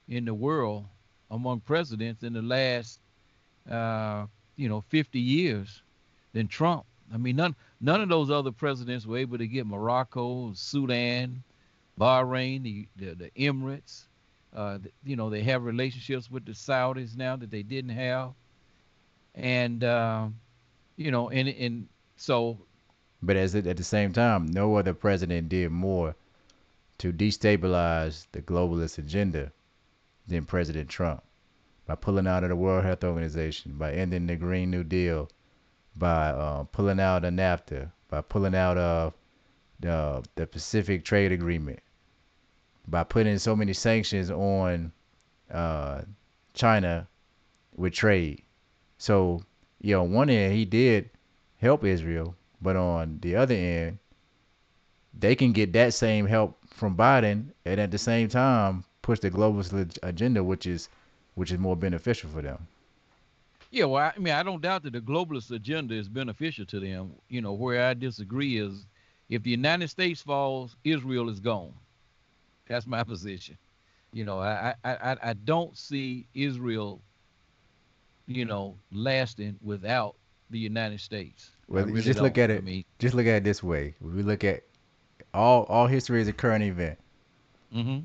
in 0.09 0.25
the 0.25 0.35
world 0.35 0.85
among 1.31 1.61
presidents 1.61 2.23
in 2.23 2.33
the 2.33 2.43
last 2.43 3.01
uh, 3.71 4.27
you 4.57 4.69
know 4.69 4.85
50 4.89 5.19
years 5.19 5.83
than 6.33 6.49
Trump. 6.49 6.85
I 7.13 7.17
mean, 7.19 7.37
none 7.37 7.55
none 7.81 8.01
of 8.01 8.09
those 8.09 8.31
other 8.31 8.53
presidents 8.53 9.07
were 9.07 9.19
able 9.19 9.39
to 9.39 9.47
get 9.47 9.67
Morocco, 9.67 10.53
Sudan, 10.55 11.43
Bahrain, 11.99 12.63
the 12.63 12.89
the, 12.97 13.15
the 13.15 13.31
Emirates. 13.31 14.05
Uh, 14.55 14.79
you 15.05 15.17
know, 15.17 15.29
they 15.29 15.43
have 15.43 15.65
relationships 15.65 16.31
with 16.31 16.47
the 16.47 16.53
Saudis 16.53 17.17
now 17.17 17.37
that 17.37 17.51
they 17.51 17.63
didn't 17.63 17.91
have, 17.91 18.33
and 19.35 19.85
uh, 19.85 20.29
you 20.97 21.11
know, 21.11 21.31
and 21.31 21.49
and 21.49 21.89
so. 22.17 22.59
But 23.23 23.37
as 23.37 23.55
at 23.55 23.77
the 23.77 23.85
same 23.85 24.13
time, 24.13 24.47
no 24.47 24.77
other 24.77 24.95
president 24.95 25.49
did 25.49 25.71
more 25.71 26.15
to 26.99 27.13
destabilize 27.13 28.27
the 28.33 28.43
globalist 28.43 28.99
agenda 28.99 29.53
than 30.27 30.45
President 30.45 30.89
Trump 30.89 31.23
by 31.87 31.95
pulling 31.95 32.27
out 32.27 32.43
of 32.43 32.51
the 32.51 32.57
World 32.57 32.85
Health 32.85 33.05
Organization, 33.05 33.73
by 33.79 33.93
ending 33.93 34.27
the 34.27 34.37
Green 34.37 34.71
New 34.71 34.83
Deal, 34.83 35.29
by 35.95 36.29
uh, 36.29 36.65
pulling 36.65 37.01
out 37.01 37.25
of 37.25 37.33
NAFTA, 37.33 37.91
by 38.09 38.21
pulling 38.21 38.55
out 38.55 38.77
of 38.77 39.15
the, 39.81 40.25
the 40.35 40.47
Pacific 40.47 41.05
Trade 41.05 41.33
Agreement, 41.33 41.79
by 42.89 43.05
putting 43.05 43.39
so 43.39 43.55
many 43.55 43.73
sanctions 43.73 44.31
on 44.31 44.93
uh, 45.51 46.03
China 46.55 47.07
with 47.77 47.93
trade. 47.93 48.43
So, 48.99 49.43
you 49.81 49.95
know, 49.95 50.03
on 50.03 50.13
one 50.13 50.31
end, 50.31 50.55
he 50.55 50.65
did 50.65 51.11
help 51.59 51.85
Israel, 51.85 52.35
but 52.61 52.75
on 52.75 53.19
the 53.21 53.37
other 53.37 53.55
end, 53.55 53.99
they 55.19 55.35
can 55.35 55.53
get 55.53 55.73
that 55.75 55.95
same 55.95 56.27
help 56.27 56.56
from 56.77 56.95
Biden 56.95 57.47
and 57.65 57.81
at 57.81 57.91
the 57.91 57.99
same 57.99 58.29
time 58.29 58.85
push 59.01 59.19
the 59.21 59.31
globalist 59.31 59.99
agenda, 60.03 60.45
which 60.45 60.67
is 60.67 60.89
which 61.35 61.51
is 61.51 61.59
more 61.59 61.77
beneficial 61.77 62.29
for 62.31 62.43
them. 62.43 62.67
Yeah, 63.71 63.85
well, 63.85 64.13
I 64.15 64.19
mean, 64.19 64.35
I 64.35 64.43
don't 64.43 64.61
doubt 64.63 64.85
that 64.85 64.93
the 64.93 65.01
globalist 65.01 65.51
agenda 65.51 65.95
is 65.95 66.09
beneficial 66.09 66.67
to 66.67 66.81
them. 66.81 67.13
You 67.29 67.41
know, 67.41 67.53
where 67.53 67.87
I 67.87 67.95
disagree 67.95 68.59
is 68.59 68.87
if 69.29 69.43
the 69.43 69.51
United 69.51 69.89
States 69.89 70.21
falls, 70.21 70.77
Israel 70.85 71.29
is 71.31 71.41
gone. 71.41 71.73
That's 72.69 72.87
my 72.87 73.03
position. 73.13 73.57
You 74.13 74.25
know, 74.25 74.41
I 74.41 74.75
I, 74.85 75.17
I 75.23 75.33
don't 75.33 75.77
see 75.77 76.27
Israel, 76.35 77.01
you 78.27 78.45
know, 78.45 78.77
lasting 78.93 79.59
without 79.63 80.15
the 80.51 80.59
United 80.59 81.01
States. 81.01 81.51
Well, 81.69 81.87
really 81.87 82.03
just 82.03 82.21
look 82.21 82.39
at 82.39 82.51
it. 82.51 82.59
I 82.59 82.61
mean, 82.61 82.85
just 82.99 83.15
look 83.15 83.27
at 83.27 83.37
it 83.37 83.45
this 83.45 83.63
way. 83.63 83.95
we 84.01 84.23
look 84.23 84.45
at 84.45 84.63
all 85.37 85.65
all 85.65 85.87
history 85.87 86.21
is 86.21 86.29
a 86.29 86.33
current 86.33 86.65
event. 86.65 86.99
Mm-hmm. 87.75 88.01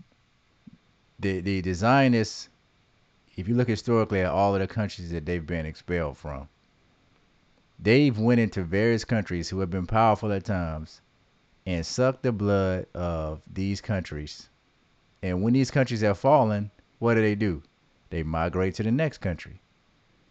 The 1.19 1.41
the, 1.41 1.61
the 1.61 1.73
Zionists 1.73 2.49
if 3.37 3.47
you 3.47 3.55
look 3.55 3.67
historically 3.67 4.19
at 4.21 4.31
all 4.31 4.53
of 4.53 4.61
the 4.61 4.67
countries 4.67 5.11
that 5.11 5.25
they've 5.25 5.45
been 5.45 5.65
expelled 5.65 6.17
from, 6.17 6.47
they've 7.79 8.17
went 8.17 8.39
into 8.39 8.63
various 8.63 9.05
countries 9.05 9.49
who 9.49 9.59
have 9.59 9.69
been 9.69 9.87
powerful 9.87 10.31
at 10.31 10.43
times 10.43 11.01
and 11.65 11.85
sucked 11.85 12.23
the 12.23 12.31
blood 12.31 12.85
of 12.93 13.41
these 13.51 13.81
countries. 13.81 14.49
And 15.23 15.41
when 15.41 15.53
these 15.53 15.71
countries 15.71 16.01
have 16.01 16.17
fallen, 16.17 16.71
what 16.99 17.13
do 17.13 17.21
they 17.21 17.35
do? 17.35 17.63
They 18.09 18.23
migrate 18.23 18.75
to 18.75 18.83
the 18.83 18.91
next 18.91 19.19
country. 19.19 19.61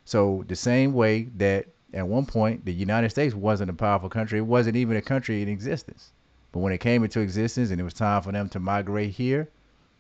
So 0.05 0.45
the 0.49 0.57
same 0.57 0.93
way 0.93 1.25
that 1.37 1.67
at 1.95 2.07
one 2.07 2.27
point 2.27 2.65
the 2.65 2.73
United 2.73 3.11
States 3.11 3.35
wasn't 3.35 3.71
a 3.71 3.75
powerful 3.75 4.09
country, 4.09 4.39
it 4.39 4.43
wasn't 4.43 4.77
even 4.77 4.97
a 4.97 5.03
country 5.03 5.43
in 5.43 5.49
existence. 5.49 6.13
But 6.53 6.61
when 6.61 6.73
it 6.73 6.79
came 6.79 7.05
into 7.05 7.21
existence 7.21 7.71
and 7.71 7.81
it 7.81 7.85
was 7.85 7.95
time 7.95 8.23
for 8.23 8.33
them 8.33 8.49
to 8.49 8.59
migrate 8.59 9.11
here 9.11 9.49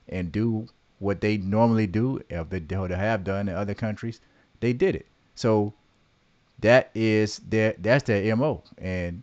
and 0.08 0.32
do 0.32 0.66
what 0.98 1.20
they 1.20 1.38
normally 1.38 1.86
do, 1.86 2.20
if 2.28 2.48
they 2.50 2.58
to 2.58 2.96
have 2.96 3.22
done 3.22 3.48
in 3.48 3.54
other 3.54 3.74
countries, 3.74 4.20
they 4.58 4.72
did 4.72 4.96
it. 4.96 5.06
So 5.36 5.74
that 6.58 6.90
is 6.94 7.38
their 7.38 7.74
that's 7.78 8.04
their 8.04 8.34
mo. 8.34 8.64
And 8.78 9.22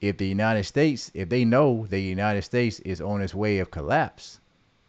if 0.00 0.16
the 0.16 0.26
United 0.26 0.64
States, 0.64 1.10
if 1.12 1.28
they 1.28 1.44
know 1.44 1.86
the 1.86 2.00
United 2.00 2.42
States 2.42 2.80
is 2.80 3.00
on 3.00 3.20
its 3.20 3.34
way 3.34 3.58
of 3.58 3.70
collapse 3.70 4.40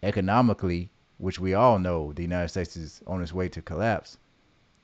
economically, 0.02 0.90
which 1.18 1.40
we 1.40 1.54
all 1.54 1.80
know 1.80 2.14
the 2.14 2.22
United 2.22 2.48
States 2.50 2.78
is 2.78 3.02
on 3.08 3.22
its 3.22 3.34
way 3.34 3.50
to 3.50 3.62
collapse, 3.62 4.18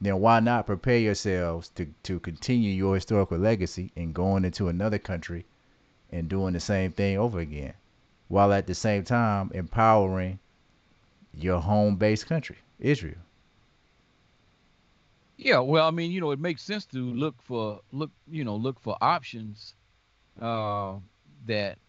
then 0.01 0.19
why 0.19 0.39
not 0.41 0.65
prepare 0.65 0.99
yourselves 0.99 1.69
to, 1.69 1.85
to 2.03 2.19
continue 2.19 2.72
your 2.72 2.95
historical 2.95 3.38
legacy 3.38 3.91
and 3.95 4.14
going 4.14 4.43
into 4.43 4.68
another 4.68 4.99
country 4.99 5.45
and 6.14 6.30
doing 6.30 6.53
the 6.53 6.60
same 6.60 6.91
thing 6.91 7.18
over 7.18 7.40
again, 7.40 7.73
while 8.27 8.53
at 8.53 8.68
the 8.68 8.76
same 8.76 9.03
time 9.03 9.52
empowering 9.53 10.40
your 11.34 11.60
home 11.60 11.95
based 11.95 12.27
country, 12.27 12.57
Israel. 12.80 13.18
Yeah, 15.38 15.60
well, 15.60 15.88
I 15.88 15.91
mean, 15.91 16.11
you 16.11 16.22
know, 16.22 16.31
it 16.31 16.40
makes 16.40 16.61
sense 16.61 16.85
to 16.88 16.99
look 16.99 17.41
for 17.41 17.81
look, 17.91 18.11
you 18.30 18.44
know, 18.44 18.56
look 18.56 18.80
for 18.80 18.95
options 19.02 19.73
uh, 20.40 20.94
that 21.48 21.80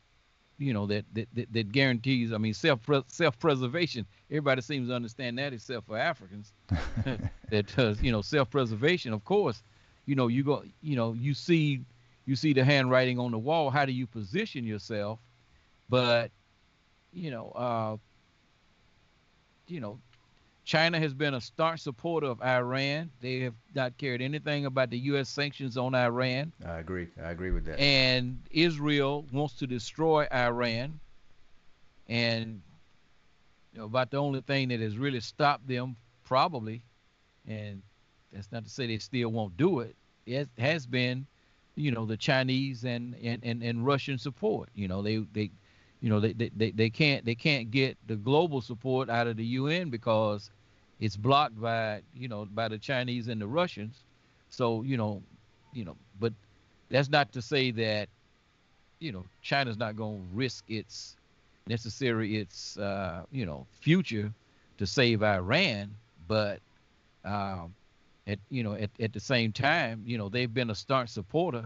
you 0.59 0.73
know 0.73 0.87
that, 0.87 1.05
that 1.13 1.29
that, 1.35 1.53
that 1.53 1.73
guarantees. 1.73 2.33
I 2.33 2.39
mean, 2.39 2.55
self 2.55 2.81
self 3.09 3.39
preservation. 3.39 4.07
Everybody 4.31 4.63
seems 4.63 4.89
to 4.89 4.95
understand 4.95 5.39
that, 5.39 5.53
except 5.53 5.87
for 5.87 5.99
Africans. 5.99 6.53
that 7.51 7.77
does, 7.77 8.03
you 8.03 8.11
know, 8.11 8.23
self 8.23 8.51
preservation. 8.51 9.13
Of 9.13 9.25
course, 9.25 9.63
you 10.07 10.15
know, 10.15 10.29
you 10.29 10.43
go, 10.43 10.65
you 10.81 10.97
know, 10.97 11.13
you 11.13 11.35
see 11.35 11.83
you 12.27 12.37
see 12.37 12.53
the 12.53 12.65
handwriting 12.65 13.19
on 13.19 13.31
the 13.31 13.39
wall. 13.39 13.71
How 13.71 13.85
do 13.85 13.93
you 13.93 14.07
position 14.07 14.65
yourself? 14.65 15.19
But 15.89 16.31
you 17.13 17.31
know, 17.31 17.51
uh, 17.51 17.97
you 19.69 19.81
know, 19.81 19.99
China 20.65 20.99
has 20.99 21.13
been 21.13 21.35
a 21.35 21.41
staunch 21.41 21.81
supporter 21.81 22.27
of 22.27 22.43
Iran. 22.43 23.11
They 23.21 23.41
have 23.41 23.55
not 23.75 23.97
cared 23.99 24.23
anything 24.23 24.67
about 24.67 24.91
the 24.91 24.99
U.S. 24.99 25.29
sanctions 25.29 25.77
on 25.77 25.95
Iran. 25.95 26.53
I 26.67 26.79
agree. 26.79 27.09
I 27.23 27.31
agree 27.31 27.51
with 27.51 27.67
that. 27.67 27.79
And 27.79 28.39
Israel 28.51 29.27
wants 29.31 29.55
to 29.55 29.67
destroy 29.67 30.27
Iran. 30.33 30.99
And 32.09 32.63
you 33.73 33.81
know, 33.81 33.87
about 33.87 34.11
the 34.11 34.17
only 34.19 34.41
thing 34.41 34.69
that 34.69 34.81
has 34.81 34.97
really 34.97 35.21
stopped 35.21 35.67
them, 35.67 35.97
probably, 36.25 36.83
and 37.47 37.83
that's 38.33 38.51
not 38.53 38.65
to 38.65 38.71
say 38.71 38.87
they 38.87 38.99
still 38.99 39.31
won't 39.31 39.57
do 39.57 39.81
it, 39.81 39.97
it 40.27 40.49
has 40.59 40.87
been, 40.87 41.27
you 41.77 41.91
know, 41.91 42.07
the 42.07 42.17
Chinese 42.17 42.85
and, 42.85 43.15
and, 43.23 43.41
and, 43.45 43.63
and 43.63 43.85
Russian 43.85 44.19
support. 44.19 44.69
You 44.75 44.89
know, 44.89 45.03
they, 45.03 45.19
they 45.33 45.51
you 46.01 46.11
know 46.11 46.21
they, 46.21 46.35
they, 46.35 46.71
they 46.71 46.91
can't 46.91 47.25
they 47.25 47.35
can't 47.35 47.71
get 47.71 47.97
the 48.07 48.17
global 48.17 48.61
support 48.61 49.09
out 49.09 49.27
of 49.27 49.39
the 49.39 49.45
UN 49.45 49.89
because 49.89 50.51
it's 51.01 51.17
blocked 51.17 51.59
by 51.59 52.03
you 52.15 52.29
know 52.29 52.45
by 52.45 52.69
the 52.69 52.77
Chinese 52.77 53.29
and 53.29 53.41
the 53.41 53.47
Russians. 53.47 54.03
So 54.51 54.83
you 54.83 54.97
know, 54.99 55.23
you 55.73 55.85
know, 55.85 55.97
but 56.21 56.33
that's 56.91 57.09
not 57.09 57.33
to 57.33 57.43
say 57.43 57.71
that 57.71 58.09
you 59.01 59.13
know 59.13 59.25
China's 59.41 59.79
not 59.79 59.97
going 59.97 60.19
to 60.19 60.37
risk 60.37 60.65
its 60.69 61.17
necessary 61.67 62.37
its 62.37 62.77
uh, 62.77 63.23
you 63.33 63.47
know 63.47 63.67
future 63.81 64.31
to 64.77 64.87
save 64.87 65.23
Iran, 65.23 65.91
but 66.29 66.61
um, 67.25 67.75
at 68.27 68.39
you 68.51 68.63
know 68.63 68.75
at, 68.75 68.91
at 69.01 69.13
the 69.13 69.21
same 69.21 69.53
time 69.53 70.03
you 70.07 70.19
know 70.19 70.29
they've 70.29 70.53
been 70.53 70.71
a 70.71 70.75
staunch 70.75 71.11
supporter, 71.11 71.65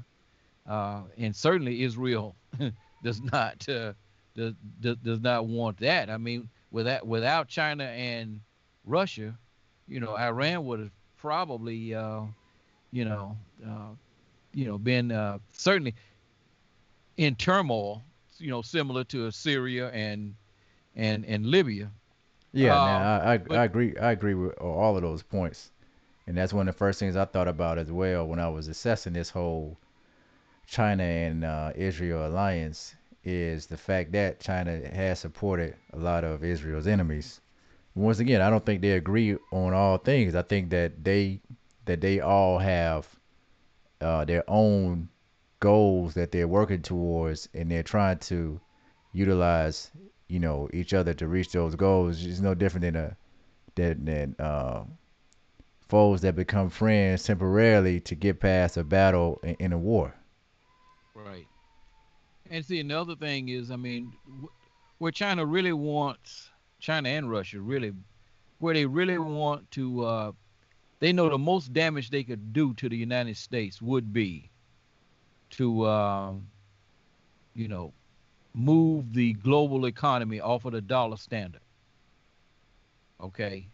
uh, 0.68 1.02
and 1.16 1.35
certainly 1.35 1.82
Israel 1.82 2.35
does 3.02 3.20
not. 3.20 3.68
Uh, 3.68 3.93
does, 4.39 4.55
does, 4.80 4.97
does 4.98 5.20
not 5.20 5.47
want 5.47 5.78
that. 5.78 6.09
I 6.09 6.16
mean, 6.16 6.48
without 6.70 7.06
without 7.06 7.48
China 7.48 7.85
and 7.85 8.40
Russia, 8.85 9.36
you 9.89 10.01
know, 10.01 10.16
Iran 10.16 10.64
would 10.66 10.80
have 10.80 10.90
probably, 11.16 11.94
uh, 11.94 12.22
you 12.93 13.05
know, 13.05 13.36
uh, 13.66 13.90
you 14.55 14.64
know, 14.64 14.78
been 14.78 15.10
uh, 15.10 15.39
certainly 15.52 15.94
in 17.16 17.35
turmoil, 17.35 18.02
you 18.39 18.51
know, 18.51 18.62
similar 18.62 19.05
to 19.05 19.30
Syria 19.30 19.90
and 19.90 20.35
and 20.97 21.24
and 21.26 21.47
Libya. 21.47 21.90
Yeah, 22.52 22.74
uh, 22.74 23.22
I, 23.24 23.32
I, 23.32 23.39
but, 23.39 23.59
I 23.59 23.64
agree. 23.64 23.97
I 23.98 24.12
agree 24.12 24.35
with 24.35 24.56
all 24.59 24.97
of 24.97 25.02
those 25.02 25.22
points, 25.22 25.70
and 26.28 26.36
that's 26.36 26.52
one 26.52 26.68
of 26.68 26.74
the 26.74 26.78
first 26.78 27.00
things 27.00 27.16
I 27.16 27.24
thought 27.24 27.48
about 27.48 27.78
as 27.78 27.90
well 27.90 28.26
when 28.26 28.38
I 28.38 28.50
was 28.50 28.68
assessing 28.68 29.14
this 29.14 29.30
whole 29.30 29.78
China 30.66 31.02
and 31.02 31.42
uh, 31.42 31.72
Israel 31.74 32.26
alliance. 32.26 32.94
Is 33.24 33.66
the 33.66 33.78
fact 33.78 34.12
that 34.12 34.38
China 34.38 34.78
has 34.88 35.18
supported 35.18 35.74
a 35.92 35.98
lot 35.98 36.24
of 36.24 36.44
Israel's 36.44 36.86
enemies. 36.86 37.40
Once 37.94 38.20
again, 38.20 38.40
I 38.40 38.48
don't 38.48 38.64
think 38.64 38.80
they 38.80 38.92
agree 38.92 39.36
on 39.50 39.74
all 39.74 39.98
things. 39.98 40.34
I 40.34 40.42
think 40.42 40.70
that 40.70 41.02
they 41.02 41.40
that 41.86 42.00
they 42.00 42.20
all 42.20 42.59
have 42.59 43.09
uh, 44.00 44.24
their 44.24 44.44
own 44.48 45.09
goals 45.60 46.14
that 46.14 46.30
they're 46.30 46.48
working 46.48 46.82
towards, 46.82 47.48
and 47.55 47.70
they're 47.70 47.82
trying 47.82 48.18
to 48.18 48.60
utilize, 49.12 49.90
you 50.28 50.38
know, 50.38 50.68
each 50.72 50.94
other 50.94 51.14
to 51.14 51.26
reach 51.26 51.52
those 51.52 51.74
goals. 51.74 52.24
It's 52.24 52.40
no 52.40 52.55
different 52.55 52.82
than 52.82 52.96
a 52.96 53.16
than, 53.74 54.05
than 54.05 54.36
uh, 54.38 54.84
foes 55.89 56.20
that 56.20 56.36
become 56.36 56.69
friends 56.69 57.24
temporarily 57.24 58.01
to 58.01 58.15
get 58.15 58.40
past 58.40 58.77
a 58.77 58.85
battle 58.85 59.40
in, 59.43 59.56
in 59.59 59.73
a 59.73 59.78
war. 59.78 60.15
Right. 61.15 61.47
And 62.51 62.65
see, 62.65 62.81
another 62.81 63.16
thing 63.16 63.48
is, 63.48 63.70
I 63.70 63.77
mean, 63.77 64.12
where 64.98 65.12
China 65.12 65.44
really 65.44 65.73
wants, 65.73 66.51
China 66.81 67.09
and 67.09 67.31
Russia 67.31 67.60
really, 67.60 67.93
where 68.59 68.74
they 68.74 68.86
really 68.86 69.19
want 69.19 69.70
to, 69.73 70.05
uh, 70.05 70.32
they 71.01 71.12
know 71.12 71.28
the 71.28 71.39
most 71.39 71.73
damage 71.73 72.10
they 72.10 72.24
could 72.24 72.52
do 72.52 72.74
to 72.74 72.89
the 72.89 72.97
United 72.97 73.36
States 73.36 73.81
would 73.81 74.12
be 74.12 74.51
to, 75.51 75.82
uh, 75.82 76.32
you 77.55 77.69
know, 77.69 77.93
move 78.55 79.12
the 79.12 79.32
global 79.35 79.86
economy 79.86 80.40
off 80.40 80.65
of 80.65 80.73
the 80.73 80.81
dollar 80.81 81.16
standard. 81.16 81.60
Okay. 83.20 83.69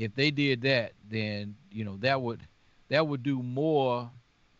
If 0.00 0.14
they 0.14 0.30
did 0.30 0.62
that, 0.62 0.92
then 1.10 1.54
you 1.70 1.84
know 1.84 1.98
that 1.98 2.22
would 2.22 2.40
that 2.88 3.06
would 3.06 3.22
do 3.22 3.42
more 3.42 4.10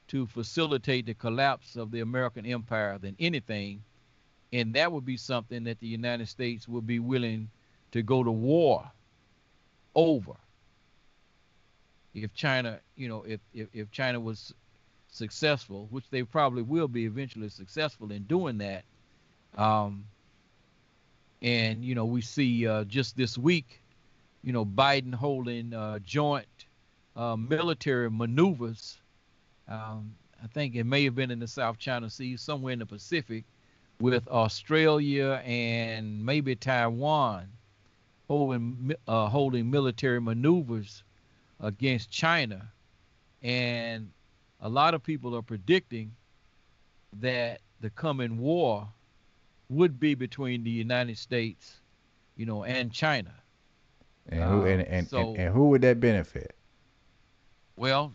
to 0.08 0.26
facilitate 0.26 1.06
the 1.06 1.14
collapse 1.14 1.76
of 1.76 1.90
the 1.90 2.00
American 2.00 2.44
empire 2.44 2.98
than 2.98 3.16
anything, 3.18 3.82
and 4.52 4.74
that 4.74 4.92
would 4.92 5.06
be 5.06 5.16
something 5.16 5.64
that 5.64 5.80
the 5.80 5.86
United 5.86 6.28
States 6.28 6.68
would 6.68 6.86
be 6.86 6.98
willing 6.98 7.48
to 7.92 8.02
go 8.02 8.22
to 8.22 8.30
war 8.30 8.84
over. 9.94 10.34
If 12.12 12.34
China, 12.34 12.78
you 12.94 13.08
know, 13.08 13.24
if 13.26 13.40
if, 13.54 13.68
if 13.72 13.90
China 13.90 14.20
was 14.20 14.52
successful, 15.08 15.88
which 15.88 16.04
they 16.10 16.22
probably 16.22 16.64
will 16.64 16.86
be 16.86 17.06
eventually 17.06 17.48
successful 17.48 18.12
in 18.12 18.24
doing 18.24 18.58
that. 18.58 18.84
Um, 19.56 20.04
and 21.40 21.82
you 21.82 21.94
know, 21.94 22.04
we 22.04 22.20
see 22.20 22.66
uh, 22.66 22.84
just 22.84 23.16
this 23.16 23.38
week, 23.38 23.80
you 24.42 24.52
know, 24.52 24.64
Biden 24.64 25.14
holding 25.14 25.74
uh, 25.74 25.98
joint 26.00 26.46
uh, 27.16 27.36
military 27.36 28.10
maneuvers. 28.10 28.98
Um, 29.68 30.14
I 30.42 30.46
think 30.46 30.74
it 30.74 30.84
may 30.84 31.04
have 31.04 31.14
been 31.14 31.30
in 31.30 31.38
the 31.38 31.46
South 31.46 31.78
China 31.78 32.08
Sea, 32.08 32.36
somewhere 32.36 32.72
in 32.72 32.78
the 32.78 32.86
Pacific, 32.86 33.44
with 34.00 34.26
Australia 34.28 35.42
and 35.44 36.24
maybe 36.24 36.56
Taiwan 36.56 37.48
holding 38.28 38.94
uh, 39.06 39.28
holding 39.28 39.70
military 39.70 40.20
maneuvers 40.20 41.02
against 41.60 42.10
China. 42.10 42.70
And 43.42 44.10
a 44.60 44.68
lot 44.68 44.94
of 44.94 45.02
people 45.02 45.36
are 45.36 45.42
predicting 45.42 46.12
that 47.20 47.60
the 47.80 47.90
coming 47.90 48.38
war 48.38 48.88
would 49.68 49.98
be 49.98 50.14
between 50.14 50.64
the 50.64 50.70
United 50.70 51.18
States, 51.18 51.80
you 52.36 52.46
know, 52.46 52.64
and 52.64 52.92
China. 52.92 53.32
And 54.28 54.42
who 54.42 54.64
and, 54.64 54.82
and, 54.82 55.09
so, 55.09 55.30
and, 55.30 55.38
and, 55.38 55.55
who 55.55 55.70
would 55.70 55.82
that 55.82 55.98
benefit? 55.98 56.55
Well, 57.76 58.12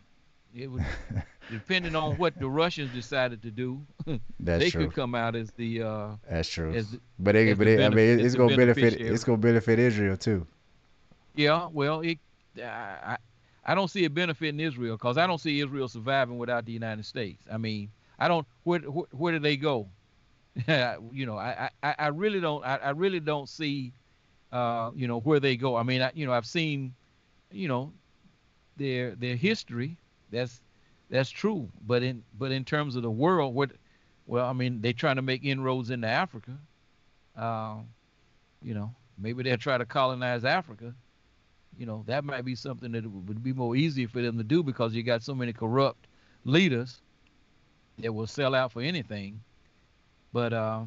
it 0.55 0.67
would 0.67 0.85
depending 1.51 1.95
on 1.95 2.17
what 2.17 2.37
the 2.39 2.47
Russians 2.47 2.91
decided 2.93 3.41
to 3.41 3.51
do. 3.51 3.81
That's 4.39 4.63
they 4.63 4.69
true. 4.69 4.85
could 4.85 4.95
come 4.95 5.15
out 5.15 5.35
as 5.35 5.51
the. 5.51 5.83
Uh, 5.83 6.07
That's 6.29 6.49
true. 6.49 6.73
As, 6.73 6.97
but 7.19 7.33
they, 7.33 7.53
but 7.53 7.67
it, 7.67 7.81
I 7.81 7.89
mean, 7.89 8.19
it's 8.19 8.35
gonna 8.35 8.55
benefit. 8.55 8.93
It's 8.93 9.23
gonna 9.23 9.37
benefit 9.37 9.79
Israel 9.79 10.17
too. 10.17 10.45
Yeah, 11.35 11.67
well, 11.71 12.01
it. 12.01 12.19
I, 12.57 13.17
I 13.65 13.75
don't 13.75 13.89
see 13.89 14.05
a 14.05 14.09
benefit 14.09 14.49
in 14.49 14.59
Israel 14.59 14.95
because 14.95 15.17
I 15.17 15.27
don't 15.27 15.39
see 15.39 15.59
Israel 15.59 15.87
surviving 15.87 16.37
without 16.37 16.65
the 16.65 16.71
United 16.71 17.05
States. 17.05 17.43
I 17.51 17.57
mean, 17.57 17.89
I 18.19 18.27
don't. 18.27 18.45
Where 18.63 18.79
where, 18.79 19.05
where 19.11 19.33
do 19.33 19.39
they 19.39 19.57
go? 19.57 19.87
you 21.11 21.25
know, 21.25 21.37
I, 21.37 21.69
I, 21.83 21.95
I 21.99 22.07
really 22.07 22.39
don't. 22.39 22.63
I, 22.63 22.77
I 22.77 22.89
really 22.91 23.19
don't 23.19 23.49
see. 23.49 23.91
Uh, 24.55 24.91
you 24.95 25.07
know 25.07 25.19
where 25.19 25.39
they 25.39 25.57
go. 25.57 25.75
I 25.75 25.83
mean, 25.83 26.01
I, 26.01 26.11
you 26.15 26.25
know, 26.25 26.31
I've 26.31 26.45
seen, 26.45 26.93
you 27.51 27.67
know, 27.67 27.91
their 28.77 29.15
their 29.15 29.35
history. 29.35 29.97
That's 30.31 30.61
that's 31.09 31.29
true. 31.29 31.69
But 31.85 32.03
in 32.03 32.23
but 32.39 32.51
in 32.51 32.63
terms 32.63 32.95
of 32.95 33.01
the 33.03 33.11
world, 33.11 33.53
what? 33.53 33.71
Well, 34.27 34.45
I 34.45 34.53
mean, 34.53 34.81
they're 34.81 34.93
trying 34.93 35.17
to 35.17 35.21
make 35.21 35.43
inroads 35.43 35.89
into 35.89 36.07
Africa. 36.07 36.57
Uh, 37.37 37.75
you 38.61 38.73
know, 38.73 38.95
maybe 39.17 39.43
they'll 39.43 39.57
try 39.57 39.77
to 39.77 39.85
colonize 39.85 40.45
Africa 40.45 40.95
you 41.77 41.85
know, 41.85 42.03
that 42.07 42.23
might 42.23 42.45
be 42.45 42.55
something 42.55 42.91
that 42.93 43.05
would 43.05 43.43
be 43.43 43.53
more 43.53 43.75
easy 43.75 44.05
for 44.05 44.21
them 44.21 44.37
to 44.37 44.43
do 44.43 44.63
because 44.63 44.93
you 44.93 45.03
got 45.03 45.23
so 45.23 45.35
many 45.35 45.53
corrupt 45.53 46.07
leaders 46.45 47.01
that 47.99 48.13
will 48.13 48.27
sell 48.27 48.55
out 48.55 48.71
for 48.71 48.81
anything. 48.81 49.41
But 50.31 50.53
uh, 50.53 50.83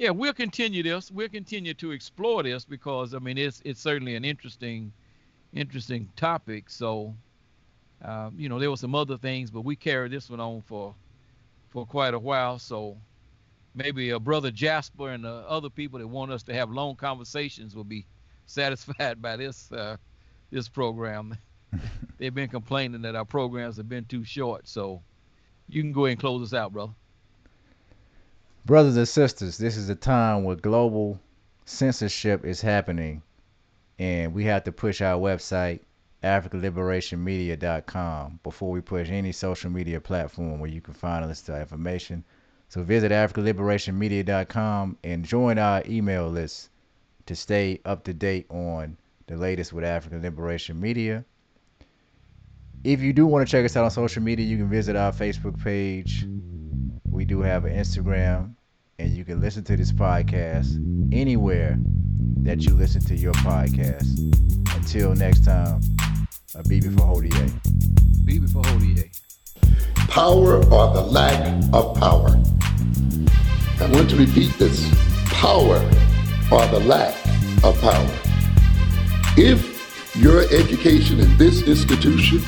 yeah, 0.00 0.08
we'll 0.08 0.32
continue 0.32 0.82
this. 0.82 1.10
We'll 1.10 1.28
continue 1.28 1.74
to 1.74 1.90
explore 1.90 2.42
this 2.42 2.64
because 2.64 3.12
I 3.12 3.18
mean 3.18 3.36
it's 3.36 3.60
it's 3.66 3.82
certainly 3.82 4.14
an 4.16 4.24
interesting 4.24 4.94
interesting 5.52 6.08
topic. 6.16 6.70
So 6.70 7.14
uh, 8.02 8.30
you 8.34 8.48
know 8.48 8.58
there 8.58 8.70
were 8.70 8.78
some 8.78 8.94
other 8.94 9.18
things, 9.18 9.50
but 9.50 9.60
we 9.60 9.76
carried 9.76 10.12
this 10.12 10.30
one 10.30 10.40
on 10.40 10.62
for 10.62 10.94
for 11.68 11.84
quite 11.84 12.14
a 12.14 12.18
while. 12.18 12.58
So 12.58 12.96
maybe 13.74 14.08
a 14.08 14.18
brother 14.18 14.50
Jasper 14.50 15.10
and 15.10 15.26
uh, 15.26 15.42
other 15.46 15.68
people 15.68 15.98
that 15.98 16.08
want 16.08 16.32
us 16.32 16.42
to 16.44 16.54
have 16.54 16.70
long 16.70 16.96
conversations 16.96 17.76
will 17.76 17.84
be 17.84 18.06
satisfied 18.46 19.20
by 19.20 19.36
this 19.36 19.70
uh, 19.70 19.98
this 20.50 20.66
program. 20.66 21.36
They've 22.16 22.34
been 22.34 22.48
complaining 22.48 23.02
that 23.02 23.16
our 23.16 23.26
programs 23.26 23.76
have 23.76 23.90
been 23.90 24.06
too 24.06 24.24
short. 24.24 24.66
So 24.66 25.02
you 25.68 25.82
can 25.82 25.92
go 25.92 26.06
ahead 26.06 26.12
and 26.12 26.20
close 26.20 26.42
us 26.42 26.54
out, 26.58 26.72
brother. 26.72 26.94
Brothers 28.66 28.96
and 28.96 29.08
sisters, 29.08 29.56
this 29.56 29.76
is 29.76 29.88
a 29.88 29.94
time 29.94 30.44
where 30.44 30.54
global 30.54 31.18
censorship 31.64 32.44
is 32.44 32.60
happening, 32.60 33.22
and 33.98 34.34
we 34.34 34.44
have 34.44 34.64
to 34.64 34.72
push 34.72 35.00
our 35.00 35.18
website 35.18 35.80
africanliberationmedia.com 36.22 38.40
before 38.42 38.70
we 38.70 38.82
push 38.82 39.08
any 39.08 39.32
social 39.32 39.70
media 39.70 39.98
platform 40.00 40.60
where 40.60 40.70
you 40.70 40.82
can 40.82 40.92
find 40.92 41.24
us 41.24 41.40
to 41.42 41.58
information. 41.58 42.22
So 42.68 42.82
visit 42.82 43.12
africanliberationmedia.com 43.12 44.98
and 45.04 45.24
join 45.24 45.58
our 45.58 45.82
email 45.86 46.28
list 46.28 46.68
to 47.26 47.34
stay 47.34 47.80
up 47.86 48.04
to 48.04 48.12
date 48.12 48.46
on 48.50 48.98
the 49.26 49.36
latest 49.36 49.72
with 49.72 49.84
African 49.84 50.20
Liberation 50.20 50.78
Media. 50.78 51.24
If 52.84 53.00
you 53.00 53.14
do 53.14 53.26
want 53.26 53.46
to 53.46 53.50
check 53.50 53.64
us 53.64 53.76
out 53.76 53.84
on 53.84 53.90
social 53.90 54.22
media, 54.22 54.44
you 54.44 54.58
can 54.58 54.68
visit 54.68 54.96
our 54.96 55.12
Facebook 55.12 55.62
page. 55.62 56.26
We 57.20 57.26
do 57.26 57.42
have 57.42 57.66
an 57.66 57.76
Instagram, 57.76 58.54
and 58.98 59.10
you 59.10 59.26
can 59.26 59.42
listen 59.42 59.62
to 59.64 59.76
this 59.76 59.92
podcast 59.92 60.72
anywhere 61.12 61.76
that 62.44 62.62
you 62.62 62.72
listen 62.72 63.02
to 63.02 63.14
your 63.14 63.34
podcast. 63.34 64.18
Until 64.74 65.14
next 65.14 65.44
time, 65.44 65.82
a 66.54 66.62
B 66.62 66.80
before 66.80 67.14
Hodier. 67.14 68.24
B 68.24 68.38
before 68.38 68.62
Hodier. 68.62 69.04
Power 70.08 70.64
or 70.64 70.94
the 70.94 71.02
lack 71.02 71.62
of 71.74 71.94
power. 71.98 72.40
I 73.80 73.92
want 73.92 74.08
to 74.08 74.16
repeat 74.16 74.54
this. 74.58 74.88
Power 75.26 75.76
or 76.50 76.66
the 76.68 76.82
lack 76.86 77.14
of 77.62 77.78
power. 77.82 78.18
If 79.36 80.16
your 80.16 80.44
education 80.44 81.20
in 81.20 81.36
this 81.36 81.68
institution 81.68 82.40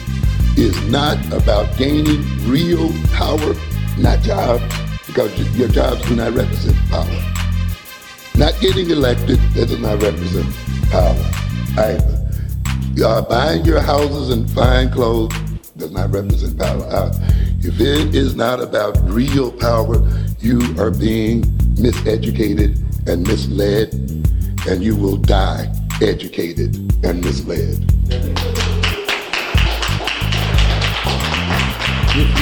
is 0.57 0.81
not 0.89 1.19
about 1.31 1.77
gaining 1.77 2.23
real 2.49 2.91
power, 3.13 3.55
not 3.99 4.21
jobs, 4.21 4.63
because 5.07 5.33
your 5.57 5.69
jobs 5.69 6.07
do 6.09 6.17
not 6.17 6.33
represent 6.33 6.77
power. 6.89 7.07
Not 8.37 8.59
getting 8.61 8.91
elected, 8.91 9.39
that 9.55 9.69
does 9.69 9.79
not 9.79 10.03
represent 10.03 10.47
power 10.91 11.17
either. 11.79 12.19
Buying 13.29 13.65
your 13.65 13.81
houses 13.81 14.31
and 14.31 14.51
fine 14.51 14.91
clothes 14.91 15.35
does 15.77 15.91
not 15.91 16.11
represent 16.11 16.59
power. 16.59 17.11
If 17.61 17.81
it 17.81 18.15
is 18.15 18.35
not 18.35 18.61
about 18.61 18.99
real 19.09 19.53
power, 19.53 20.07
you 20.41 20.61
are 20.79 20.91
being 20.91 21.43
miseducated 21.77 22.79
and 23.09 23.27
misled 23.27 23.93
and 24.69 24.83
you 24.83 24.97
will 24.97 25.17
die 25.17 25.73
educated 26.01 26.77
and 27.05 27.25
misled. 27.25 27.79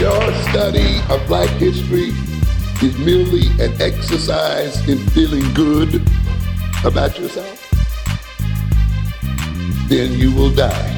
Your 0.01 0.33
study 0.49 0.99
of 1.11 1.21
black 1.27 1.51
history 1.59 2.09
is 2.83 2.97
merely 3.01 3.49
an 3.63 3.71
exercise 3.83 4.89
in 4.89 4.97
feeling 5.11 5.45
good 5.53 5.97
about 6.87 7.19
yourself, 7.19 7.71
then 9.89 10.11
you 10.15 10.35
will 10.35 10.49
die 10.55 10.95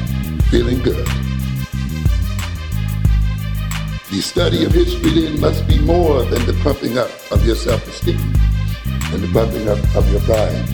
feeling 0.49 0.81
good. 0.81 1.05
The 4.09 4.21
study 4.21 4.63
of 4.63 4.71
history 4.71 5.09
then 5.21 5.37
must 5.41 5.67
be 5.67 5.79
more 5.79 6.23
than 6.23 6.45
the 6.45 6.57
pumping 6.63 6.97
up 6.97 7.11
of 7.29 7.45
your 7.45 7.57
self-esteem 7.57 8.17
and 9.11 9.21
the 9.21 9.29
pumping 9.33 9.67
up 9.67 9.79
of 9.97 10.09
your 10.13 10.21
pride. 10.21 10.65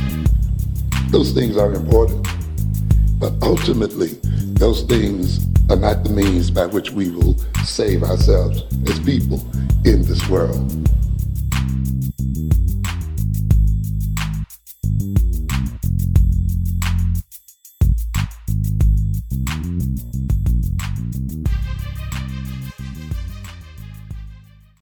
Those 1.09 1.31
things 1.31 1.57
are 1.57 1.73
important, 1.73 2.27
but 3.19 3.33
ultimately, 3.41 4.17
those 4.53 4.83
things 4.83 5.45
are 5.69 5.75
not 5.75 6.03
the 6.03 6.09
means 6.09 6.49
by 6.49 6.65
which 6.65 6.91
we 6.91 7.11
will 7.11 7.37
save 7.65 8.03
ourselves 8.03 8.63
as 8.89 8.99
people 8.99 9.45
in 9.85 10.03
this 10.03 10.27
world. 10.29 10.89